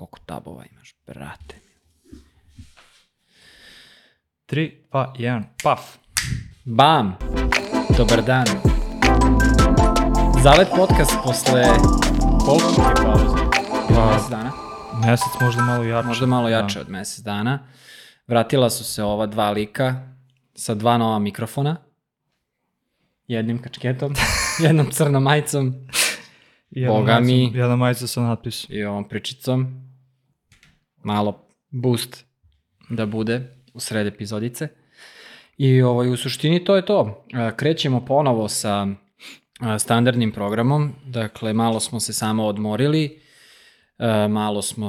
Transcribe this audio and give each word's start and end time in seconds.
Koliko 0.00 0.18
tabova 0.26 0.64
imaš, 0.72 0.94
brate? 1.06 1.54
3, 4.46 4.70
2, 4.92 5.12
1, 5.14 5.42
paf. 5.62 5.80
Bam! 6.64 7.16
Dobar 7.96 8.22
dan. 8.22 8.46
Zalet 10.42 10.68
podcast 10.76 11.12
posle 11.24 11.64
koliko 12.44 12.68
je 12.80 12.94
pauze? 12.96 13.36
Pa- 13.88 14.12
Mesec 14.12 14.30
dana? 14.30 14.52
Mesec 15.06 15.40
možda 15.40 15.62
malo 15.62 15.84
jače. 15.84 16.06
Možda 16.06 16.26
malo 16.26 16.48
jače 16.48 16.80
od 16.80 16.88
mesec 16.88 17.24
dana. 17.24 17.58
Vratila 18.26 18.70
su 18.70 18.84
se 18.84 19.04
ova 19.04 19.26
dva 19.26 19.50
lika 19.50 20.08
sa 20.54 20.74
dva 20.74 20.98
nova 20.98 21.18
mikrofona. 21.18 21.76
Jednim 23.28 23.62
kačketom, 23.62 24.14
jednom 24.64 24.90
crnom 24.90 25.22
majicom 25.22 25.74
Da. 26.70 26.86
Boga 26.88 27.20
mi. 27.20 27.52
Jedna 27.54 27.76
majica 27.76 28.06
sa 28.06 28.20
natpisom. 28.20 28.76
i 28.76 28.84
ovom 28.84 29.08
pričicom. 29.08 29.89
Malo 31.02 31.46
boost 31.70 32.24
da 32.90 33.06
bude 33.06 33.56
u 33.74 33.80
sred 33.80 34.06
epizodice. 34.06 34.68
I 35.58 35.82
ovaj, 35.82 36.08
u 36.08 36.16
suštini 36.16 36.64
to 36.64 36.76
je 36.76 36.86
to. 36.86 37.24
E, 37.34 37.56
Krećemo 37.56 38.04
ponovo 38.04 38.48
sa 38.48 38.86
e, 38.86 39.78
standardnim 39.78 40.32
programom. 40.32 40.92
Dakle, 41.06 41.52
malo 41.52 41.80
smo 41.80 42.00
se 42.00 42.12
samo 42.12 42.46
odmorili, 42.46 43.20
e, 43.98 44.28
malo 44.28 44.62
smo 44.62 44.88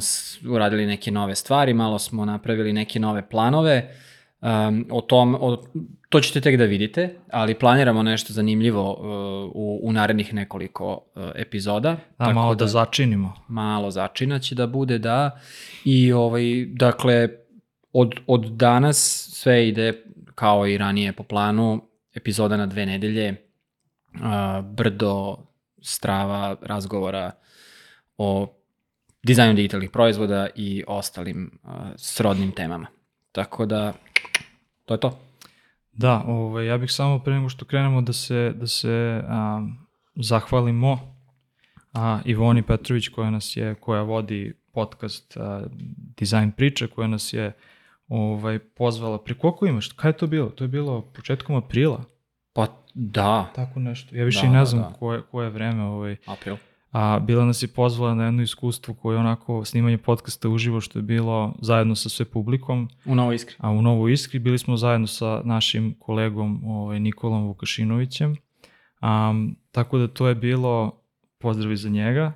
uradili 0.49 0.85
neke 0.85 1.11
nove 1.11 1.35
stvari, 1.35 1.73
malo 1.73 1.99
smo 1.99 2.25
napravili 2.25 2.73
neke 2.73 2.99
nove 2.99 3.29
planove. 3.29 3.95
Um, 4.41 4.85
o 4.91 5.01
tom, 5.01 5.35
o, 5.35 5.63
to 6.09 6.19
ćete 6.19 6.41
tek 6.41 6.57
da 6.57 6.63
vidite, 6.63 7.15
ali 7.31 7.59
planiramo 7.59 8.03
nešto 8.03 8.33
zanimljivo 8.33 8.91
uh, 8.91 9.51
u, 9.55 9.79
u 9.83 9.93
narednih 9.93 10.33
nekoliko 10.33 10.93
uh, 10.93 11.23
epizoda. 11.35 11.97
Da, 12.19 12.33
malo 12.33 12.55
da 12.55 12.67
začinimo. 12.67 13.33
malo 13.47 13.91
začina 13.91 14.39
će 14.39 14.55
da 14.55 14.67
bude, 14.67 14.97
da. 14.97 15.39
I 15.85 16.13
ovaj, 16.13 16.65
dakle, 16.65 17.29
od, 17.93 18.15
od 18.27 18.45
danas 18.45 19.29
sve 19.33 19.67
ide 19.67 20.03
kao 20.35 20.67
i 20.67 20.77
ranije 20.77 21.13
po 21.13 21.23
planu, 21.23 21.81
epizoda 22.13 22.57
na 22.57 22.65
dve 22.65 22.85
nedelje, 22.85 23.35
a, 24.21 24.61
brdo, 24.61 25.37
strava, 25.81 26.55
razgovora 26.61 27.31
o 28.17 28.53
dizajnu 29.23 29.53
digitalnih 29.53 29.89
proizvoda 29.89 30.47
i 30.55 30.83
ostalim 30.87 31.59
a, 31.63 31.91
srodnim 31.95 32.51
temama. 32.51 32.87
Tako 33.31 33.65
da, 33.65 33.93
to 34.91 35.07
je 35.07 35.11
to. 35.11 35.19
Da, 35.91 36.23
ovaj, 36.27 36.65
ja 36.65 36.77
bih 36.77 36.91
samo 36.91 37.19
pre 37.19 37.33
nego 37.33 37.49
što 37.49 37.65
krenemo 37.65 38.01
da 38.01 38.13
se, 38.13 38.53
da 38.55 38.67
se 38.67 39.23
a, 39.27 39.67
zahvalimo 40.15 41.15
a, 41.93 42.19
Ivoni 42.25 42.63
Petrović 42.63 43.07
koja 43.07 43.29
nas 43.29 43.57
je, 43.57 43.75
koja 43.75 44.01
vodi 44.01 44.53
podcast 44.71 45.37
a, 45.37 45.63
Design 46.19 46.51
priče, 46.51 46.87
koja 46.87 47.07
nas 47.07 47.33
je 47.33 47.53
ovaj, 48.07 48.59
pozvala. 48.59 49.23
Pri 49.23 49.33
koliko 49.33 49.65
imaš? 49.65 49.87
Kada 49.87 50.09
je 50.09 50.17
to 50.17 50.27
bilo? 50.27 50.49
To 50.49 50.63
je 50.63 50.67
bilo 50.67 51.01
početkom 51.01 51.55
aprila. 51.55 52.03
Pa 52.53 52.67
da, 52.93 53.51
Tako 53.55 53.79
nešto. 53.79 54.15
Ja 54.15 54.25
više 54.25 54.41
Da, 54.41 54.47
i 54.47 54.49
ne 54.49 54.59
da, 54.59 54.65
znam 54.65 54.83
da. 54.83 54.97
koje, 54.99 55.21
koje 55.21 55.49
vreme. 55.49 55.83
Ovaj, 55.83 56.15
april. 56.25 56.55
A 56.91 57.19
bila 57.19 57.45
nas 57.45 57.63
je 57.63 57.67
pozvala 57.67 58.15
na 58.15 58.25
jedno 58.25 58.41
iskustvo 58.41 58.93
koje 58.93 59.15
je 59.15 59.19
onako 59.19 59.65
snimanje 59.65 59.97
podcasta 59.97 60.49
uživo 60.49 60.81
što 60.81 60.99
je 60.99 61.03
bilo 61.03 61.53
zajedno 61.61 61.95
sa 61.95 62.09
sve 62.09 62.25
publikom. 62.25 62.89
U 63.05 63.15
Novo 63.15 63.33
Iskri. 63.33 63.55
A 63.59 63.69
u 63.69 63.81
Novoj 63.81 64.13
Iskri 64.13 64.39
bili 64.39 64.57
smo 64.57 64.77
zajedno 64.77 65.07
sa 65.07 65.41
našim 65.45 65.95
kolegom 65.99 66.61
ovaj, 66.65 66.99
Nikolom 66.99 67.47
Vukašinovićem. 67.47 68.35
Um, 69.01 69.55
tako 69.71 69.97
da 69.97 70.07
to 70.07 70.27
je 70.27 70.35
bilo, 70.35 71.01
pozdravi 71.39 71.77
za 71.77 71.89
njega, 71.89 72.33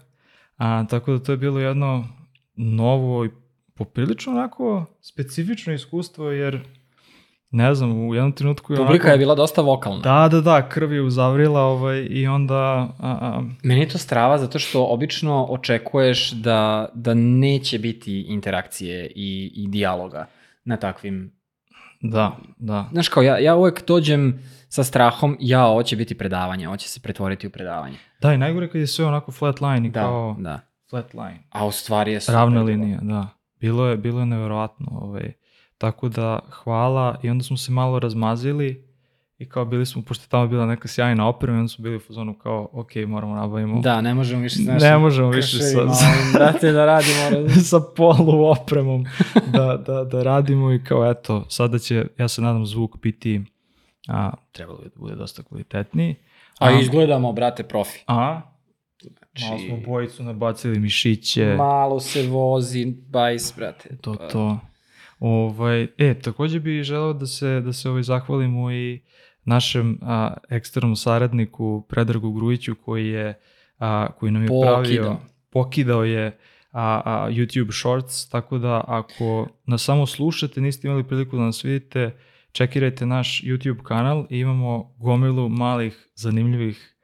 a, 0.58 0.86
tako 0.90 1.12
da 1.12 1.24
to 1.24 1.32
je 1.32 1.38
bilo 1.38 1.60
jedno 1.60 2.08
novo 2.56 3.26
i 3.26 3.30
poprilično 3.74 4.34
onako 4.34 4.86
specifično 5.02 5.74
iskustvo 5.74 6.32
jer 6.32 6.64
ne 7.56 7.76
znam, 7.76 8.08
u 8.08 8.16
jednom 8.16 8.32
trenutku 8.32 8.74
je 8.74 8.78
Publika 8.78 9.06
onako, 9.06 9.14
je 9.14 9.18
bila 9.18 9.36
dosta 9.36 9.62
vokalna. 9.62 10.02
Da, 10.02 10.28
da, 10.32 10.42
da, 10.42 10.70
krv 10.70 10.94
je 10.94 11.02
uzavrila 11.02 11.62
ovaj, 11.62 12.08
i 12.10 12.28
onda... 12.28 12.56
A, 12.56 12.90
a, 13.00 13.44
Meni 13.64 13.82
je 13.82 13.90
to 13.90 13.98
strava 13.98 14.38
zato 14.38 14.60
što 14.60 14.86
obično 14.86 15.46
očekuješ 15.46 16.32
da, 16.32 16.90
da 16.94 17.14
neće 17.14 17.80
biti 17.80 18.22
interakcije 18.22 19.12
i, 19.16 19.52
i 19.56 19.68
dijaloga 19.68 20.26
na 20.64 20.78
takvim... 20.78 21.32
da, 22.02 22.38
da. 22.58 22.90
Znaš 22.92 23.10
kao, 23.10 23.24
ja, 23.24 23.38
ja 23.38 23.56
uvek 23.56 23.88
dođem 23.88 24.40
sa 24.70 24.84
strahom, 24.84 25.38
ja, 25.40 25.66
ovo 25.66 25.84
će 25.84 25.96
biti 25.96 26.18
predavanje, 26.18 26.68
ovo 26.68 26.78
će 26.78 26.90
se 26.90 27.00
pretvoriti 27.00 27.48
u 27.48 27.50
predavanje. 27.50 27.98
Da, 28.22 28.34
i 28.34 28.38
najgore 28.38 28.70
kad 28.70 28.82
je 28.82 28.88
sve 28.88 29.06
onako 29.06 29.32
flat 29.32 29.62
line 29.62 29.88
i 29.88 29.92
Da, 29.92 30.02
kao 30.02 30.36
da. 30.40 30.60
flat 30.90 31.14
line. 31.14 31.44
A 31.50 31.66
u 31.66 31.72
stvari 31.72 32.12
je 32.14 32.20
Ravna 32.28 32.62
linija, 32.62 33.00
da. 33.02 33.28
Bilo 33.60 33.88
je, 33.88 33.98
bilo 33.98 34.20
je 34.20 34.26
nevjerovatno. 34.26 34.88
Ovaj. 34.92 35.34
Tako 35.78 36.10
da, 36.10 36.40
hvala. 36.54 37.20
I 37.24 37.30
onda 37.30 37.44
smo 37.44 37.58
se 37.58 37.72
malo 37.72 38.00
razmazili 38.00 38.86
i 39.38 39.50
kao 39.50 39.66
bili 39.66 39.86
smo, 39.86 40.02
pošto 40.02 40.24
je 40.24 40.30
tamo 40.30 40.48
bila 40.48 40.66
neka 40.66 40.88
sjajna 40.88 41.28
oprema, 41.28 41.58
i 41.58 41.60
onda 41.60 41.70
smo 41.70 41.84
bili 41.84 41.96
u 41.96 42.00
fazonu 42.00 42.34
kao, 42.34 42.70
ok, 42.72 42.96
moramo 42.98 43.36
nabavimo 43.36 43.82
Da, 43.82 44.02
ne 44.02 44.14
možemo 44.14 44.42
više, 44.42 44.56
znaš, 44.56 44.82
Ne 44.82 44.98
možemo 44.98 45.30
više 45.30 45.58
sa- 45.60 45.82
ovim, 45.82 45.94
brate, 46.34 46.72
da 46.72 46.86
radimo. 46.86 47.50
sa 47.70 47.80
polu 47.96 48.46
opremom 48.46 49.06
da, 49.48 49.78
da, 49.78 50.04
da 50.04 50.24
radimo 50.24 50.72
i 50.72 50.84
kao 50.84 51.12
eto, 51.12 51.46
sada 51.50 51.80
će, 51.80 52.08
ja 52.18 52.28
se 52.28 52.42
nadam, 52.42 52.66
zvuk 52.66 52.98
biti, 52.98 53.42
a, 54.08 54.32
trebalo 54.52 54.78
bi 54.78 54.86
da 54.86 55.00
bude 55.00 55.16
dosta 55.16 55.44
kvalitetniji. 55.44 56.16
A 56.60 56.72
izgledamo, 56.72 57.34
brate, 57.34 57.64
profi. 57.64 58.00
A, 58.08 58.16
malo 58.16 58.42
Znači, 59.38 59.68
smo 59.68 59.78
bojicu 59.88 60.24
nabacili 60.24 60.80
mišiće. 60.80 61.56
malo 61.58 62.00
se 62.00 62.28
vozi, 62.28 62.86
bajs, 63.10 63.54
brate. 63.58 63.98
To, 63.98 64.14
Pa, 64.14 64.28
to. 64.28 64.60
Ovaj, 65.26 65.88
e, 65.98 66.20
takođe 66.20 66.60
bih 66.60 66.84
želeo 66.84 67.14
da 67.14 67.26
se, 67.26 67.62
da 67.62 67.74
se 67.74 67.90
ovaj 67.90 68.04
zahvalimo 68.04 68.72
i 68.72 69.02
našem 69.44 70.00
a, 70.02 70.34
eksternom 70.50 70.96
saradniku 70.96 71.86
Predragu 71.90 72.32
Grujiću 72.32 72.76
koji 72.76 73.08
je 73.08 73.40
a, 73.80 74.08
koji 74.20 74.32
nam 74.32 74.42
je 74.42 74.48
Pokidao. 74.48 74.74
pravio 74.74 75.18
pokidao 75.50 76.04
je 76.04 76.38
a, 76.72 77.02
a, 77.06 77.30
YouTube 77.30 77.80
Shorts, 77.80 78.30
tako 78.30 78.58
da 78.58 78.84
ako 78.88 79.48
nas 79.66 79.84
samo 79.84 80.06
slušate, 80.06 80.62
niste 80.62 80.88
imali 80.88 81.04
priliku 81.04 81.38
da 81.38 81.44
nas 81.44 81.64
vidite, 81.64 82.18
čekirajte 82.52 83.06
naš 83.06 83.42
YouTube 83.44 83.84
kanal 83.84 84.26
i 84.30 84.40
imamo 84.40 84.96
gomilu 84.98 85.50
malih, 85.50 86.10
zanimljivih, 86.16 86.95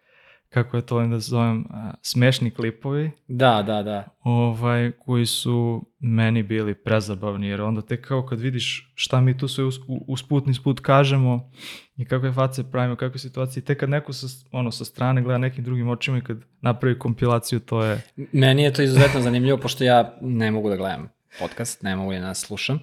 kako 0.51 0.77
je 0.77 0.85
to 0.85 0.95
volim 0.95 1.11
da 1.11 1.19
zovem, 1.19 1.65
smešni 2.01 2.51
klipovi 2.51 3.11
Da, 3.27 3.63
da, 3.63 3.83
da. 3.83 4.03
ovaj, 4.21 4.91
koji 4.91 5.25
su 5.25 5.85
meni 5.99 6.43
bili 6.43 6.75
prezabavni, 6.75 7.47
jer 7.47 7.61
onda 7.61 7.81
tek 7.81 8.07
kao 8.07 8.25
kad 8.25 8.39
vidiš 8.39 8.91
šta 8.95 9.21
mi 9.21 9.37
tu 9.37 9.47
sve 9.47 9.63
us, 9.63 9.77
u- 9.77 10.05
usput 10.07 10.45
nisput 10.45 10.79
kažemo 10.79 11.51
i 11.97 12.05
kakve 12.05 12.33
face 12.33 12.63
pravimo, 12.63 12.95
kakve 12.95 13.19
situacije, 13.19 13.63
tek 13.63 13.79
kad 13.79 13.89
neko 13.89 14.13
sa, 14.13 14.27
ono, 14.51 14.71
sa 14.71 14.85
strane 14.85 15.21
gleda 15.21 15.37
nekim 15.37 15.63
drugim 15.63 15.89
očima 15.89 16.17
i 16.17 16.21
kad 16.21 16.37
napravi 16.61 16.99
kompilaciju, 16.99 17.59
to 17.59 17.83
je... 17.83 18.01
Meni 18.31 18.63
je 18.63 18.73
to 18.73 18.81
izuzetno 18.81 19.21
zanimljivo, 19.21 19.57
pošto 19.57 19.83
ja 19.83 20.17
ne 20.21 20.51
mogu 20.51 20.69
da 20.69 20.75
gledam 20.75 21.09
podcast, 21.39 21.81
ne 21.83 21.95
mogu 21.95 22.11
da 22.13 22.19
nas 22.19 22.39
slušam. 22.39 22.79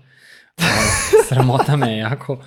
Ovaj, 0.59 0.89
Sramota 1.29 1.77
me 1.77 1.91
je 1.93 1.99
jako. 1.99 2.43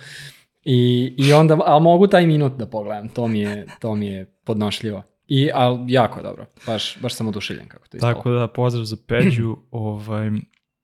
I, 0.63 1.13
i 1.17 1.33
onda, 1.33 1.57
ali 1.65 1.83
mogu 1.83 2.07
taj 2.07 2.27
minut 2.27 2.53
da 2.53 2.65
pogledam, 2.65 3.09
to 3.09 3.27
mi 3.27 3.39
je, 3.39 3.67
to 3.79 3.95
mi 3.95 4.07
je 4.07 4.25
podnošljivo. 4.45 5.03
I, 5.33 5.49
ali 5.53 5.93
jako 5.93 6.21
dobro, 6.21 6.45
baš, 6.65 6.97
baš 7.01 7.15
sam 7.15 7.27
oduševljen 7.27 7.67
kako 7.67 7.87
to 7.87 7.97
ispalo. 7.97 8.13
Tako 8.13 8.31
da, 8.31 8.47
pozdrav 8.47 8.85
za 8.85 8.97
Peđu, 9.07 9.57
ovaj, 9.71 10.31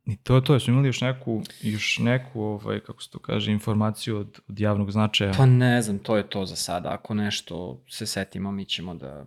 i 0.05 0.17
to 0.23 0.35
je 0.35 0.43
to, 0.43 0.59
smo 0.59 0.73
imali 0.73 0.87
još 0.87 1.01
neku, 1.01 1.41
još 1.61 1.99
neku, 1.99 2.41
ovaj, 2.41 2.79
kako 2.79 3.03
se 3.03 3.09
to 3.09 3.19
kaže, 3.19 3.51
informaciju 3.51 4.17
od, 4.17 4.39
od 4.49 4.59
javnog 4.59 4.91
značaja. 4.91 5.33
Pa 5.37 5.45
ne 5.45 5.81
znam, 5.81 5.99
to 5.99 6.17
je 6.17 6.29
to 6.29 6.45
za 6.45 6.55
sada. 6.55 6.89
Ako 6.89 7.13
nešto 7.13 7.83
se 7.89 8.05
setimo, 8.05 8.51
mi 8.51 8.65
ćemo 8.65 8.95
da 8.95 9.25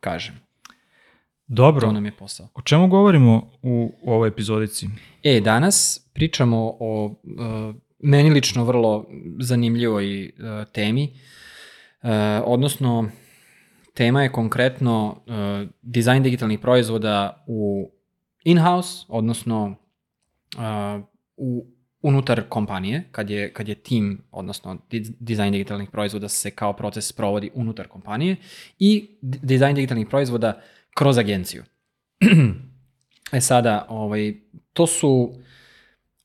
kažem. 0.00 0.34
Dobro, 1.46 1.80
To 1.80 1.92
nam 1.92 2.04
je 2.04 2.12
posao. 2.12 2.48
o 2.54 2.62
čemu 2.62 2.88
govorimo 2.88 3.50
u, 3.62 3.94
u 4.02 4.12
ovoj 4.12 4.28
epizodici? 4.28 4.86
E, 5.22 5.40
danas 5.40 6.06
pričamo 6.12 6.76
o 6.80 7.04
uh, 7.04 7.74
meni 7.98 8.30
lično 8.30 8.64
vrlo 8.64 9.06
zanimljivoj 9.40 10.24
uh, 10.24 10.68
temi, 10.72 11.12
uh, 12.02 12.10
odnosno 12.44 13.10
tema 13.96 14.22
je 14.22 14.32
konkretno 14.32 15.22
uh, 15.26 15.68
dizajn 15.82 16.22
digitalnih 16.22 16.58
proizvoda 16.58 17.44
u 17.46 17.90
in-house, 18.44 19.04
odnosno 19.08 19.76
uh, 20.56 21.04
u 21.36 21.66
unutar 22.02 22.42
kompanije, 22.48 23.04
kad 23.12 23.30
je, 23.30 23.52
kad 23.52 23.68
je 23.68 23.74
tim, 23.74 24.22
odnosno 24.30 24.78
di- 24.90 25.16
dizajn 25.20 25.52
digitalnih 25.52 25.90
proizvoda 25.90 26.28
se 26.28 26.50
kao 26.50 26.72
proces 26.72 27.12
provodi 27.12 27.50
unutar 27.54 27.88
kompanije 27.88 28.36
i 28.78 29.18
di- 29.22 29.38
dizajn 29.42 29.74
digitalnih 29.74 30.06
proizvoda 30.06 30.60
kroz 30.94 31.18
agenciju. 31.18 31.64
e 33.32 33.40
sada, 33.40 33.86
ovaj, 33.88 34.34
to 34.72 34.86
su 34.86 35.34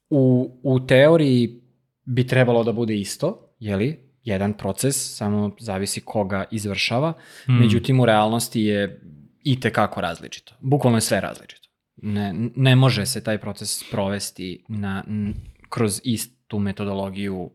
u, 0.09 0.51
u 0.63 0.79
teoriji 0.87 1.61
bi 2.05 2.27
trebalo 2.27 2.63
da 2.63 2.71
bude 2.71 2.95
isto, 2.95 3.55
jeli? 3.59 4.10
Jedan 4.23 4.53
proces, 4.53 5.15
samo 5.17 5.55
zavisi 5.59 6.01
koga 6.01 6.45
izvršava. 6.51 7.13
Hmm. 7.45 7.59
Međutim, 7.59 7.99
u 7.99 8.05
realnosti 8.05 8.61
je 8.61 9.01
i 9.43 9.59
tekako 9.59 10.01
različito. 10.01 10.53
Bukvalno 10.59 10.97
je 10.97 11.01
sve 11.01 11.21
različito. 11.21 11.69
Ne, 11.95 12.33
ne 12.55 12.75
može 12.75 13.05
se 13.05 13.23
taj 13.23 13.37
proces 13.37 13.83
provesti 13.91 14.63
na, 14.67 15.03
n, 15.07 15.33
kroz 15.69 16.01
istu 16.03 16.59
metodologiju 16.59 17.49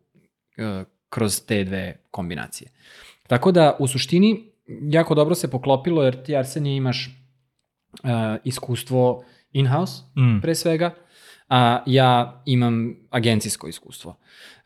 e, 0.56 0.84
kroz 1.08 1.40
te 1.46 1.64
dve 1.64 1.96
kombinacije. 2.10 2.70
Tako 3.26 3.52
da, 3.52 3.76
u 3.78 3.86
suštini, 3.86 4.52
jako 4.90 5.14
dobro 5.14 5.34
se 5.34 5.50
poklopilo 5.50 6.02
jer 6.02 6.22
ti 6.22 6.36
Arsenije 6.36 6.76
imaš 6.76 7.10
uh, 8.02 8.10
iskustvo 8.44 9.24
in-house, 9.52 10.02
Mm. 10.16 10.40
pre 10.40 10.54
svega, 10.54 10.94
a 11.48 11.82
ja 11.86 12.42
imam 12.46 12.96
agencijsko 13.10 13.68
iskustvo. 13.68 14.16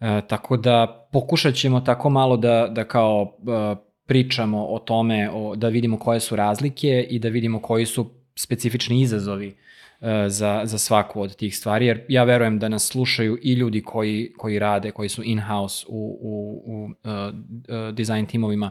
E, 0.00 0.20
tako 0.28 0.56
da 0.56 1.08
pokušat 1.12 1.54
ćemo 1.54 1.80
tako 1.80 2.10
malo 2.10 2.36
da, 2.36 2.68
da 2.70 2.84
kao 2.84 3.36
e, 3.38 3.76
pričamo 4.06 4.66
o 4.66 4.78
tome, 4.78 5.30
o, 5.32 5.56
da 5.56 5.68
vidimo 5.68 5.98
koje 5.98 6.20
su 6.20 6.36
razlike 6.36 7.06
i 7.10 7.18
da 7.18 7.28
vidimo 7.28 7.60
koji 7.60 7.86
su 7.86 8.10
specifični 8.36 9.00
izazovi 9.00 9.56
e, 10.00 10.28
za, 10.28 10.62
za 10.64 10.78
svaku 10.78 11.20
od 11.20 11.36
tih 11.36 11.56
stvari, 11.56 11.86
jer 11.86 12.04
ja 12.08 12.24
verujem 12.24 12.58
da 12.58 12.68
nas 12.68 12.88
slušaju 12.88 13.38
i 13.42 13.52
ljudi 13.52 13.82
koji, 13.82 14.32
koji 14.38 14.58
rade, 14.58 14.90
koji 14.90 15.08
su 15.08 15.22
in-house 15.24 15.86
u, 15.88 16.18
u, 16.20 16.62
u 16.66 16.84
uh, 16.84 16.90
uh, 17.04 17.94
design 17.94 18.26
timovima, 18.26 18.70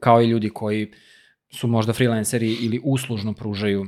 kao 0.00 0.22
i 0.22 0.26
ljudi 0.26 0.50
koji 0.50 0.92
su 1.50 1.66
možda 1.66 1.92
freelanceri 1.92 2.52
ili 2.52 2.80
uslužno 2.84 3.32
pružaju 3.32 3.86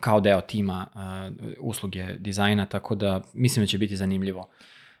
kao 0.00 0.20
deo 0.20 0.40
tima 0.40 0.86
uh, 0.94 1.36
usluge 1.60 2.06
dizajna, 2.18 2.66
tako 2.66 2.94
da 2.94 3.20
mislim 3.34 3.62
da 3.62 3.66
će 3.66 3.78
biti 3.78 3.96
zanimljivo, 3.96 4.48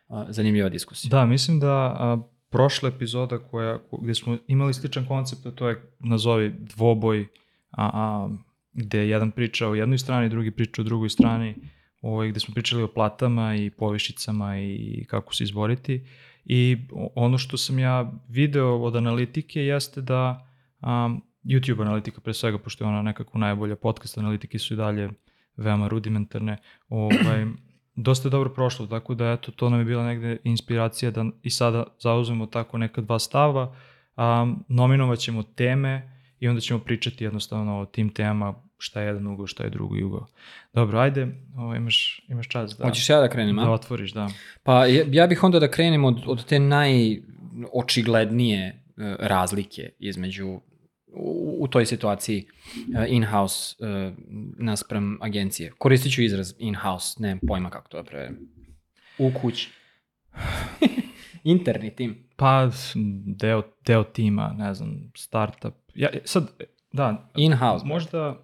uh, 0.08 0.24
zanimljiva 0.28 0.68
diskusija. 0.68 1.08
Da, 1.10 1.26
mislim 1.26 1.60
da 1.60 2.18
prošla 2.50 2.88
epizoda 2.88 3.38
koja, 3.38 3.78
ko- 3.78 3.96
gde 4.02 4.14
smo 4.14 4.38
imali 4.46 4.74
sličan 4.74 5.06
koncept, 5.06 5.46
to 5.54 5.68
je 5.68 5.82
nazovi 5.98 6.54
dvoboj, 6.58 7.26
a, 7.70 7.90
a, 7.94 8.28
gde 8.72 9.08
jedan 9.08 9.30
priča 9.30 9.68
o 9.68 9.74
jednoj 9.74 9.98
strani, 9.98 10.28
drugi 10.28 10.50
priča 10.50 10.82
o 10.82 10.84
drugoj 10.84 11.08
strani, 11.08 11.54
ovaj, 12.00 12.28
gde 12.28 12.40
smo 12.40 12.54
pričali 12.54 12.82
o 12.82 12.88
platama 12.88 13.56
i 13.56 13.70
povišicama 13.70 14.58
i 14.58 15.04
kako 15.08 15.34
se 15.34 15.44
izboriti. 15.44 16.06
I 16.44 16.76
ono 17.14 17.38
što 17.38 17.56
sam 17.56 17.78
ja 17.78 18.12
video 18.28 18.82
od 18.82 18.96
analitike 18.96 19.60
jeste 19.60 20.00
da 20.00 20.46
um, 20.82 21.22
YouTube 21.44 21.82
analitika 21.82 22.20
pre 22.20 22.34
svega, 22.34 22.58
pošto 22.58 22.84
je 22.84 22.88
ona 22.88 23.02
nekako 23.02 23.38
najbolja, 23.38 23.76
podcast 23.76 24.18
analitike 24.18 24.58
su 24.58 24.74
i 24.74 24.76
dalje 24.76 25.10
veoma 25.56 25.88
rudimentarne, 25.88 26.56
ovaj, 26.88 27.46
dosta 27.96 28.28
je 28.28 28.30
dobro 28.30 28.50
prošlo, 28.50 28.86
tako 28.86 29.14
da 29.14 29.32
eto, 29.32 29.52
to 29.52 29.70
nam 29.70 29.78
je 29.78 29.84
bila 29.84 30.06
negde 30.06 30.36
inspiracija 30.44 31.10
da 31.10 31.24
i 31.42 31.50
sada 31.50 31.84
zauzmemo 32.00 32.46
tako 32.46 32.78
neka 32.78 33.00
dva 33.00 33.18
stava, 33.18 33.76
um, 34.16 34.64
nominovat 34.68 35.18
ćemo 35.18 35.42
teme 35.42 36.10
i 36.40 36.48
onda 36.48 36.60
ćemo 36.60 36.80
pričati 36.80 37.24
jednostavno 37.24 37.80
o 37.80 37.86
tim 37.86 38.08
temama 38.08 38.54
šta 38.78 39.00
je 39.00 39.06
jedan 39.06 39.26
ugao, 39.26 39.46
šta 39.46 39.64
je 39.64 39.70
drugi 39.70 40.02
ugao. 40.02 40.26
Dobro, 40.72 40.98
ajde, 40.98 41.28
ovo, 41.56 41.74
imaš, 41.74 42.20
imaš 42.28 42.48
čas 42.48 42.76
da, 42.78 42.84
Hoćeš 42.84 43.10
ja 43.10 43.20
da 43.20 43.28
krenem, 43.28 43.56
da 43.56 43.62
a? 43.62 43.70
otvoriš, 43.70 44.12
da. 44.12 44.28
Pa 44.62 44.86
ja, 44.86 45.04
ja 45.10 45.26
bih 45.26 45.44
onda 45.44 45.60
da 45.60 45.70
krenem 45.70 46.04
od, 46.04 46.22
od 46.26 46.44
te 46.44 46.58
najočiglednije 46.58 48.82
uh, 48.96 49.04
razlike 49.18 49.90
između 49.98 50.60
u, 51.16 51.56
u 51.60 51.68
toj 51.68 51.86
situaciji 51.86 52.46
uh, 52.98 53.04
in-house 53.08 53.76
uh, 53.78 54.12
naspram 54.58 55.18
agencije. 55.20 55.72
Koristit 55.78 56.12
ću 56.12 56.22
izraz 56.22 56.54
in-house, 56.58 57.16
nemam 57.22 57.38
pojma 57.48 57.70
kako 57.70 57.88
to 57.88 57.96
da 57.96 58.04
prevedem. 58.04 58.38
U 59.18 59.32
kući. 59.40 59.70
Interni 61.44 61.90
tim. 61.96 62.28
Pa, 62.36 62.70
deo, 63.24 63.62
deo 63.86 64.04
tima, 64.04 64.54
ne 64.58 64.74
znam, 64.74 65.10
startup. 65.16 65.74
Ja, 65.94 66.08
sad, 66.24 66.50
da, 66.92 67.30
In-house. 67.36 67.86
možda, 67.86 68.38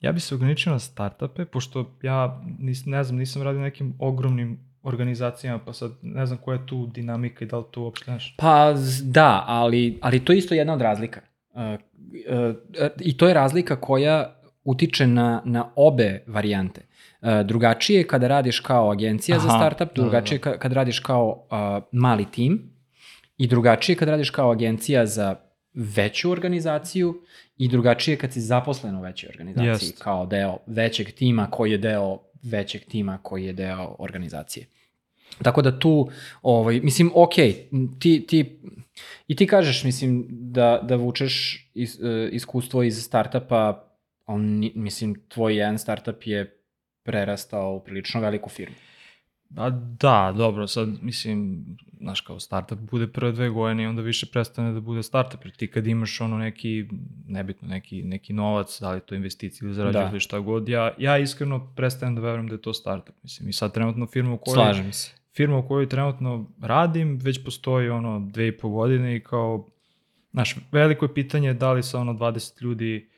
ja 0.00 0.12
bi 0.12 0.20
se 0.20 0.34
ograničio 0.34 0.72
na 0.72 0.78
startupe, 0.78 1.44
pošto 1.44 1.98
ja 2.02 2.42
nis, 2.58 2.86
ne 2.86 3.04
znam, 3.04 3.18
nisam 3.18 3.42
radio 3.42 3.60
nekim 3.60 3.94
ogromnim 3.98 4.68
organizacijama, 4.82 5.58
pa 5.64 5.72
sad 5.72 5.92
ne 6.02 6.26
znam 6.26 6.38
koja 6.38 6.58
je 6.58 6.66
tu 6.66 6.86
dinamika 6.86 7.44
i 7.44 7.48
da 7.48 7.58
li 7.58 7.64
tu 7.70 7.82
uopšte 7.82 8.12
nešto. 8.12 8.34
Pa 8.38 8.74
da, 9.02 9.44
ali, 9.46 9.98
ali 10.02 10.24
to 10.24 10.32
je 10.32 10.38
isto 10.38 10.54
jedna 10.54 10.72
od 10.72 10.80
razlika. 10.80 11.20
I 13.00 13.16
to 13.16 13.28
je 13.28 13.34
razlika 13.34 13.80
koja 13.80 14.40
utiče 14.64 15.06
na, 15.06 15.42
na 15.44 15.72
obe 15.76 16.24
varijante. 16.26 16.80
Drugačije 17.44 17.98
je 17.98 18.06
kada 18.06 18.28
radiš 18.28 18.60
kao 18.60 18.90
agencija 18.90 19.38
za 19.38 19.48
Aha, 19.48 19.58
startup, 19.58 19.96
da, 19.96 20.02
da, 20.02 20.02
drugačije 20.02 20.40
ka- 20.40 20.58
kad 20.58 20.72
radiš 20.72 21.00
kao 21.00 21.46
uh, 21.50 21.84
mali 21.92 22.24
tim 22.30 22.70
i 23.36 23.46
drugačije 23.46 23.96
kad 23.96 24.08
radiš 24.08 24.30
kao 24.30 24.50
agencija 24.50 25.06
za 25.06 25.36
veću 25.74 26.30
organizaciju 26.30 27.14
i 27.56 27.68
drugačije 27.68 28.16
kad 28.16 28.32
si 28.32 28.40
zaposlen 28.40 28.96
u 28.96 29.02
većoj 29.02 29.28
organizaciji 29.28 29.88
Jest. 29.88 30.02
kao 30.02 30.26
deo 30.26 30.58
većeg 30.66 31.10
tima 31.12 31.50
koji 31.50 31.72
je 31.72 31.78
deo 31.78 32.18
većeg 32.42 32.84
tima 32.84 33.18
koji 33.22 33.44
je 33.44 33.52
deo 33.52 33.96
organizacije. 33.98 34.66
Tako 35.42 35.62
da 35.62 35.78
tu, 35.78 36.10
ovaj, 36.42 36.80
mislim, 36.80 37.10
ok, 37.14 37.34
ti, 38.00 38.26
ti, 38.28 38.60
i 39.28 39.36
ti 39.36 39.46
kažeš, 39.46 39.84
mislim, 39.84 40.26
da, 40.30 40.80
da 40.82 40.96
vučeš 40.96 41.66
is, 41.74 42.00
e, 42.00 42.28
iskustvo 42.32 42.82
iz 42.82 43.02
startupa, 43.04 43.84
on, 44.26 44.70
mislim, 44.74 45.22
tvoj 45.28 45.56
jedan 45.56 45.78
startup 45.78 46.26
je 46.26 46.62
prerastao 47.04 47.74
u 47.74 47.80
prilično 47.84 48.20
veliku 48.20 48.50
firmu. 48.50 48.76
A 49.56 49.70
da, 50.00 50.34
dobro, 50.36 50.66
sad 50.66 50.88
mislim, 51.02 51.64
znaš 52.00 52.20
kao 52.20 52.40
startup 52.40 52.78
bude 52.78 53.06
prve 53.06 53.32
dve 53.32 53.48
godine 53.48 53.82
i 53.82 53.86
onda 53.86 54.02
više 54.02 54.26
prestane 54.26 54.72
da 54.72 54.80
bude 54.80 55.02
startup, 55.02 55.44
jer 55.44 55.56
ti 55.56 55.66
kad 55.66 55.86
imaš 55.86 56.20
ono 56.20 56.38
neki, 56.38 56.88
nebitno, 57.28 57.68
neki, 57.68 58.02
neki 58.02 58.32
novac, 58.32 58.80
da 58.80 58.90
li 58.90 58.96
je 58.96 59.00
to 59.00 59.14
investicija 59.14 59.66
ili 59.66 59.74
zarađuješ 59.74 60.04
Da. 60.04 60.10
ili 60.10 60.20
šta 60.20 60.38
god, 60.38 60.68
ja, 60.68 60.94
ja 60.98 61.18
iskreno 61.18 61.72
prestajem 61.76 62.14
da 62.14 62.20
verujem 62.20 62.48
da 62.48 62.54
je 62.54 62.62
to 62.62 62.74
startup. 62.74 63.14
Mislim, 63.22 63.48
i 63.48 63.52
sad 63.52 63.74
trenutno 63.74 64.06
firma 64.06 64.32
u 64.32 64.38
kojoj, 64.38 64.54
Slažem 64.54 64.92
se. 64.92 65.12
firma 65.36 65.58
u 65.58 65.68
kojoj 65.68 65.88
trenutno 65.88 66.50
radim, 66.62 67.18
već 67.22 67.44
postoji 67.44 67.88
ono 67.88 68.20
dve 68.20 68.48
i 68.48 68.56
po 68.58 68.68
godine 68.68 69.16
i 69.16 69.20
kao, 69.20 69.68
znaš, 70.32 70.56
veliko 70.72 71.04
je 71.04 71.14
pitanje 71.14 71.54
da 71.54 71.72
li 71.72 71.82
sa 71.82 72.00
ono 72.00 72.12
20 72.12 72.62
ljudi 72.62 73.08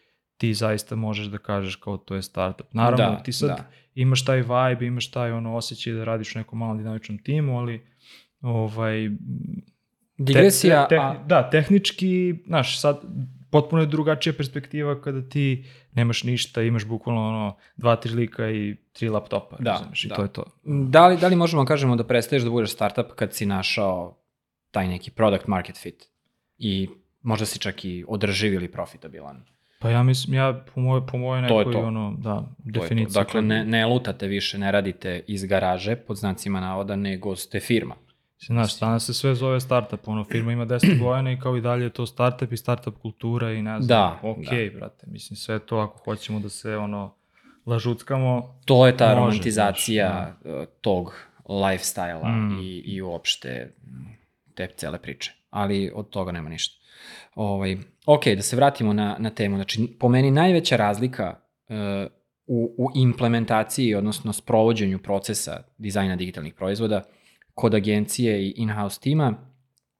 ti 0.40 0.54
zaista 0.54 0.96
možeš 0.96 1.26
da 1.26 1.38
kažeš 1.38 1.76
kao 1.76 1.96
to 1.96 2.14
je 2.14 2.22
startup. 2.22 2.66
Naravno, 2.72 3.16
Da, 3.16 3.22
ti 3.22 3.32
sad 3.32 3.48
da. 3.48 3.64
imaš 3.94 4.24
taj 4.24 4.42
vibe, 4.42 4.86
imaš 4.86 5.10
taj 5.10 5.32
ono 5.32 5.56
osjećaj 5.56 5.92
da 5.92 6.04
radiš 6.04 6.34
u 6.34 6.38
nekom 6.38 6.58
malom 6.58 6.78
dinamičnom 6.78 7.18
timu, 7.18 7.58
ali 7.58 7.86
ovaj, 8.40 9.10
Digresija, 10.18 10.86
te, 10.88 10.96
te, 10.96 11.00
a, 11.00 11.24
da, 11.26 11.50
tehnički, 11.50 12.34
znaš, 12.46 12.80
sad 12.80 13.00
potpuno 13.50 13.82
je 13.82 13.86
drugačija 13.86 14.32
perspektiva 14.32 15.00
kada 15.00 15.28
ti 15.28 15.64
nemaš 15.92 16.24
ništa, 16.24 16.62
imaš 16.62 16.84
bukvalno 16.84 17.28
ono 17.28 17.56
dva, 17.76 17.96
tri 17.96 18.12
lika 18.12 18.50
i 18.50 18.76
tri 18.92 19.08
laptopa, 19.08 19.56
Da, 19.58 19.70
razumeš, 19.70 20.04
i 20.04 20.08
da. 20.08 20.14
to 20.14 20.22
je 20.22 20.32
to. 20.32 20.44
da 20.64 21.06
li, 21.06 21.16
da 21.16 21.28
li 21.28 21.36
možemo 21.36 21.64
kažemo 21.64 21.96
da 21.96 22.06
prestaješ 22.06 22.42
da 22.42 22.50
budeš 22.50 22.72
startup 22.72 23.12
kad 23.16 23.34
si 23.34 23.46
našao 23.46 24.16
taj 24.70 24.88
neki 24.88 25.10
product 25.10 25.46
market 25.46 25.76
fit 25.76 26.08
i 26.58 26.88
možda 27.22 27.46
si 27.46 27.58
čak 27.58 27.84
i 27.84 28.04
održiv 28.08 28.54
ili 28.54 28.72
profitabilan? 28.72 29.44
Pa 29.80 29.90
ja 29.90 30.02
mislim, 30.02 30.34
ja 30.34 30.64
po 30.74 30.80
mojoj, 30.80 31.06
po 31.06 31.18
mojoj 31.18 31.48
To 31.48 31.54
je 31.54 31.58
nekoj, 31.58 31.72
to. 31.72 31.80
ono, 31.80 32.14
da, 32.18 32.34
To 32.34 32.46
definiciji. 32.64 33.14
to. 33.14 33.20
Dakle, 33.20 33.42
ne, 33.42 33.64
ne 33.64 33.86
lutate 33.86 34.26
više, 34.26 34.58
ne 34.58 34.72
radite 34.72 35.22
iz 35.26 35.44
garaže, 35.44 35.96
pod 35.96 36.16
znacima 36.16 36.60
navoda, 36.60 36.96
nego 36.96 37.36
ste 37.36 37.60
firma. 37.60 37.94
Znaš, 38.38 38.78
danas 38.78 39.06
se 39.06 39.14
sve 39.14 39.34
zove 39.34 39.60
startup, 39.60 40.08
ono, 40.08 40.24
firma 40.24 40.52
ima 40.52 40.66
10 40.66 40.98
godina 40.98 41.32
i 41.32 41.40
kao 41.40 41.56
i 41.56 41.60
dalje 41.60 41.84
je 41.84 41.90
to 41.90 42.06
startup 42.06 42.52
i 42.52 42.56
startup 42.56 42.94
kultura 42.98 43.52
i 43.52 43.62
ne 43.62 43.80
znam, 43.80 43.86
Da, 43.88 44.18
ok, 44.22 44.44
da. 44.44 44.78
brate, 44.78 45.06
mislim, 45.06 45.36
sve 45.36 45.58
to 45.58 45.76
ako 45.78 45.98
hoćemo 46.04 46.40
da 46.40 46.48
se, 46.48 46.76
ono, 46.76 47.14
lažuckamo, 47.66 48.60
To 48.64 48.86
je 48.86 48.96
ta 48.96 49.06
Može, 49.06 49.16
romantizacija 49.16 50.36
uh, 50.44 50.50
tog 50.80 51.14
lifestyle-a 51.44 52.28
Mm. 52.28 52.58
i, 52.60 52.78
i 52.78 53.02
uopšte 53.02 53.74
mm, 53.84 53.90
te 54.54 54.68
cele 54.76 54.98
priče. 54.98 55.32
Ali 55.50 55.92
od 55.94 56.10
toga 56.10 56.32
nema 56.32 56.48
ništa. 56.48 56.79
Ovaj, 57.34 57.76
ok, 58.06 58.24
da 58.36 58.42
se 58.42 58.56
vratimo 58.56 58.92
na, 58.92 59.16
na 59.18 59.30
temu. 59.30 59.56
Znači, 59.56 59.96
po 59.98 60.08
meni 60.08 60.30
najveća 60.30 60.76
razlika 60.76 61.40
uh, 61.68 61.76
u, 62.46 62.74
u 62.78 62.88
implementaciji, 62.94 63.94
odnosno 63.94 64.32
sprovođenju 64.32 64.98
procesa 64.98 65.62
dizajna 65.78 66.16
digitalnih 66.16 66.54
proizvoda 66.54 67.02
kod 67.54 67.74
agencije 67.74 68.46
i 68.46 68.54
in-house 68.56 69.00
tima 69.00 69.34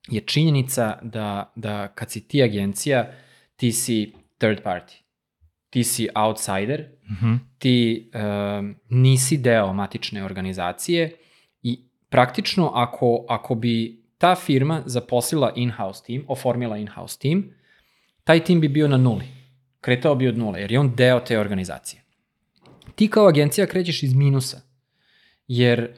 je 0.09 0.21
činjenica 0.21 0.99
da, 1.03 1.53
da 1.57 1.89
kad 1.89 2.11
si 2.11 2.29
ti 2.29 2.43
agencija, 2.43 3.13
ti 3.57 3.73
si 3.73 4.13
third 4.39 4.63
party. 4.65 5.03
Ti 5.71 5.85
si 5.85 6.09
outsider, 6.15 7.01
Mhm. 7.11 7.35
ti 7.59 8.11
um, 8.15 8.77
nisi 8.89 9.37
deo 9.37 9.73
matične 9.73 10.25
organizacije 10.25 11.17
i 11.63 11.79
praktično 12.09 12.71
ako, 12.75 13.25
ako 13.29 13.55
bi 13.55 14.00
ta 14.21 14.35
firma 14.37 14.83
zaposlila 14.87 15.53
in-house 15.57 16.03
team, 16.07 16.25
oformila 16.29 16.77
in-house 16.77 17.19
team, 17.19 17.45
taj 18.25 18.45
tim 18.45 18.61
bi 18.61 18.69
bio 18.69 18.89
na 18.89 18.97
nuli. 18.97 19.25
Kretao 19.81 20.15
bi 20.15 20.29
od 20.29 20.39
nule, 20.39 20.61
jer 20.61 20.73
je 20.73 20.81
on 20.81 20.93
deo 20.97 21.21
te 21.21 21.39
organizacije. 21.39 22.03
Ti 22.95 23.09
kao 23.09 23.29
agencija 23.29 23.67
krećeš 23.67 24.03
iz 24.03 24.15
minusa, 24.15 24.61
jer 25.49 25.95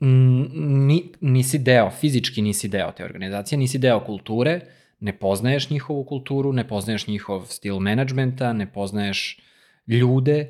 ni, 0.00 1.12
nisi 1.20 1.58
deo, 1.58 1.90
fizički 1.90 2.42
nisi 2.42 2.68
deo 2.68 2.92
te 2.92 3.04
organizacije, 3.04 3.58
nisi 3.58 3.78
deo 3.78 4.00
kulture, 4.04 4.60
ne 5.00 5.18
poznaješ 5.18 5.70
njihovu 5.70 6.04
kulturu, 6.04 6.52
ne 6.52 6.68
poznaješ 6.68 7.06
njihov 7.06 7.46
stil 7.46 7.78
menadžmenta, 7.78 8.52
ne 8.52 8.72
poznaješ 8.72 9.40
ljude 9.86 10.48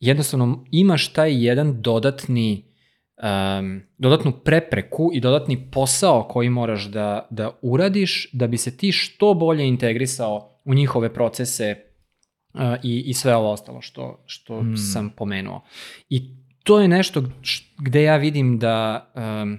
jednostavno 0.00 0.64
imaš 0.70 1.12
taj 1.12 1.44
jedan 1.44 1.82
dodatni 1.82 2.73
um, 3.22 3.82
dodatnu 3.98 4.32
prepreku 4.32 5.10
i 5.12 5.20
dodatni 5.20 5.70
posao 5.70 6.28
koji 6.28 6.50
moraš 6.50 6.84
da, 6.84 7.28
da 7.30 7.58
uradiš 7.62 8.30
da 8.32 8.46
bi 8.46 8.56
se 8.56 8.76
ti 8.76 8.92
što 8.92 9.34
bolje 9.34 9.66
integrisao 9.66 10.60
u 10.64 10.74
njihove 10.74 11.14
procese 11.14 11.76
uh, 12.54 12.60
i, 12.82 13.02
i 13.06 13.14
sve 13.14 13.36
ovo 13.36 13.52
ostalo 13.52 13.80
što, 13.80 14.22
što 14.26 14.60
hmm. 14.60 14.76
sam 14.76 15.10
pomenuo. 15.10 15.64
I 16.08 16.44
to 16.64 16.80
je 16.80 16.88
nešto 16.88 17.22
gde 17.78 18.02
ja 18.02 18.16
vidim 18.16 18.58
da 18.58 19.06
um, 19.14 19.58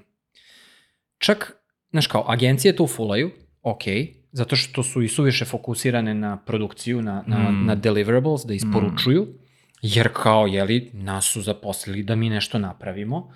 čak, 1.18 1.52
znaš 1.92 2.08
kao, 2.08 2.26
agencije 2.28 2.76
tu 2.76 2.88
fulaju, 2.88 3.32
ok, 3.62 3.84
zato 4.32 4.56
što 4.56 4.84
su 4.84 5.02
i 5.02 5.08
suviše 5.08 5.46
fokusirane 5.46 6.14
na 6.14 6.38
produkciju, 6.38 7.02
na, 7.02 7.24
na, 7.28 7.52
mm. 7.52 7.66
na 7.66 7.76
deliverables, 7.76 8.42
da 8.46 8.54
isporučuju, 8.54 9.24
mm. 9.24 9.45
Jer 9.82 10.10
kao, 10.14 10.48
jeli, 10.48 10.92
nas 10.94 11.26
su 11.26 11.42
zaposlili 11.42 12.04
da 12.04 12.16
mi 12.16 12.30
nešto 12.30 12.60
napravimo, 12.60 13.32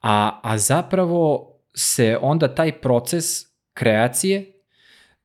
a, 0.00 0.40
a 0.42 0.58
zapravo 0.58 1.52
se 1.74 2.18
onda 2.20 2.54
taj 2.54 2.80
proces 2.80 3.24
kreacije 3.74 4.52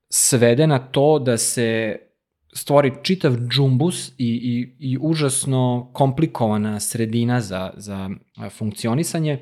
svede 0.10 0.68
na 0.68 0.80
to 0.80 1.20
da 1.20 1.38
se 1.38 2.00
stvori 2.54 2.94
čitav 3.04 3.36
džumbus 3.50 4.10
i, 4.10 4.14
i, 4.18 4.76
i 4.80 4.98
užasno 5.02 5.90
komplikovana 5.94 6.80
sredina 6.80 7.42
za, 7.42 7.72
za 7.78 8.10
funkcionisanje, 8.50 9.40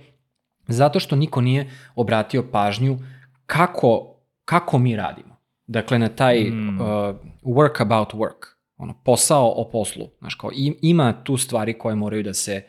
zato 0.67 0.99
što 0.99 1.15
niko 1.15 1.41
nije 1.41 1.71
obratio 1.95 2.43
pažnju 2.51 2.99
kako, 3.45 4.15
kako 4.45 4.77
mi 4.77 4.95
radimo. 4.95 5.33
Dakle, 5.67 5.99
na 5.99 6.09
taj 6.09 6.43
mm. 6.43 6.81
uh, 6.81 6.85
work 7.43 7.81
about 7.81 8.13
work, 8.13 8.52
ono, 8.83 8.93
posao 9.03 9.53
o 9.55 9.69
poslu. 9.69 10.09
Znaš, 10.19 10.35
kao, 10.35 10.49
ima 10.81 11.23
tu 11.23 11.37
stvari 11.37 11.77
koje 11.77 11.95
moraju 11.95 12.23
da 12.23 12.33
se 12.33 12.63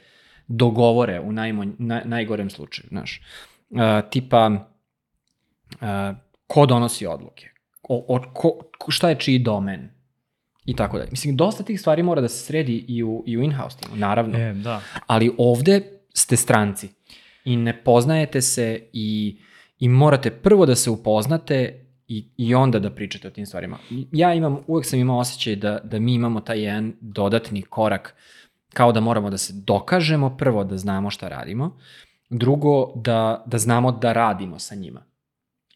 dogovore 0.47 1.21
u 1.21 1.33
najmonj, 1.33 1.73
na, 1.78 2.02
najgorem 2.04 2.50
slučaju. 2.50 2.88
Znaš. 2.88 3.23
Uh, 3.71 3.78
tipa, 4.11 4.50
uh, 5.80 6.16
ko 6.47 6.66
donosi 6.66 7.06
odluke? 7.06 7.50
O, 7.83 8.04
o, 8.09 8.21
ko, 8.33 8.59
šta 8.88 9.09
je 9.09 9.18
čiji 9.18 9.38
domen? 9.38 9.90
I 10.64 10.76
tako 10.76 10.99
dalje. 10.99 11.11
Mislim, 11.11 11.37
dosta 11.37 11.64
tih 11.64 11.80
stvari 11.80 12.02
mora 12.02 12.21
da 12.21 12.28
se 12.28 12.44
sredi 12.44 12.85
i 12.88 13.02
u, 13.02 13.25
i 13.26 13.38
u 13.38 13.42
in-house 13.42 13.78
timu, 13.78 13.97
naravno. 13.97 14.38
E, 14.38 14.52
da. 14.52 14.80
Ali 15.06 15.35
ovde 15.38 16.00
ste 16.14 16.37
stranci 16.37 16.88
i 17.44 17.56
ne 17.56 17.83
poznajete 17.83 18.40
se 18.40 18.88
i, 18.92 19.38
i 19.78 19.88
morate 19.88 20.30
prvo 20.30 20.66
da 20.66 20.75
se 20.75 20.90
upoznate 20.90 21.83
i, 22.08 22.25
i 22.37 22.54
onda 22.54 22.78
da 22.78 22.90
pričate 22.90 23.28
o 23.28 23.30
tim 23.30 23.46
stvarima. 23.46 23.78
Ja 24.12 24.34
imam, 24.34 24.58
uvek 24.66 24.87
sam 24.87 24.99
imao 24.99 25.18
osjećaj 25.18 25.56
da, 25.56 25.80
da 25.84 25.99
mi 25.99 26.14
imamo 26.14 26.40
taj 26.40 26.62
jedan 26.62 26.92
dodatni 27.00 27.62
korak 27.62 28.14
kao 28.73 28.92
da 28.92 29.00
moramo 29.00 29.30
da 29.30 29.38
se 29.38 29.52
dokažemo 29.52 30.37
prvo 30.37 30.64
da 30.64 30.78
znamo 30.78 31.11
šta 31.11 31.28
radimo, 31.28 31.78
drugo 32.30 32.92
da, 32.94 33.42
da 33.46 33.58
znamo 33.58 33.92
da 33.92 34.12
radimo 34.12 34.58
sa 34.58 34.75
njima. 34.75 35.02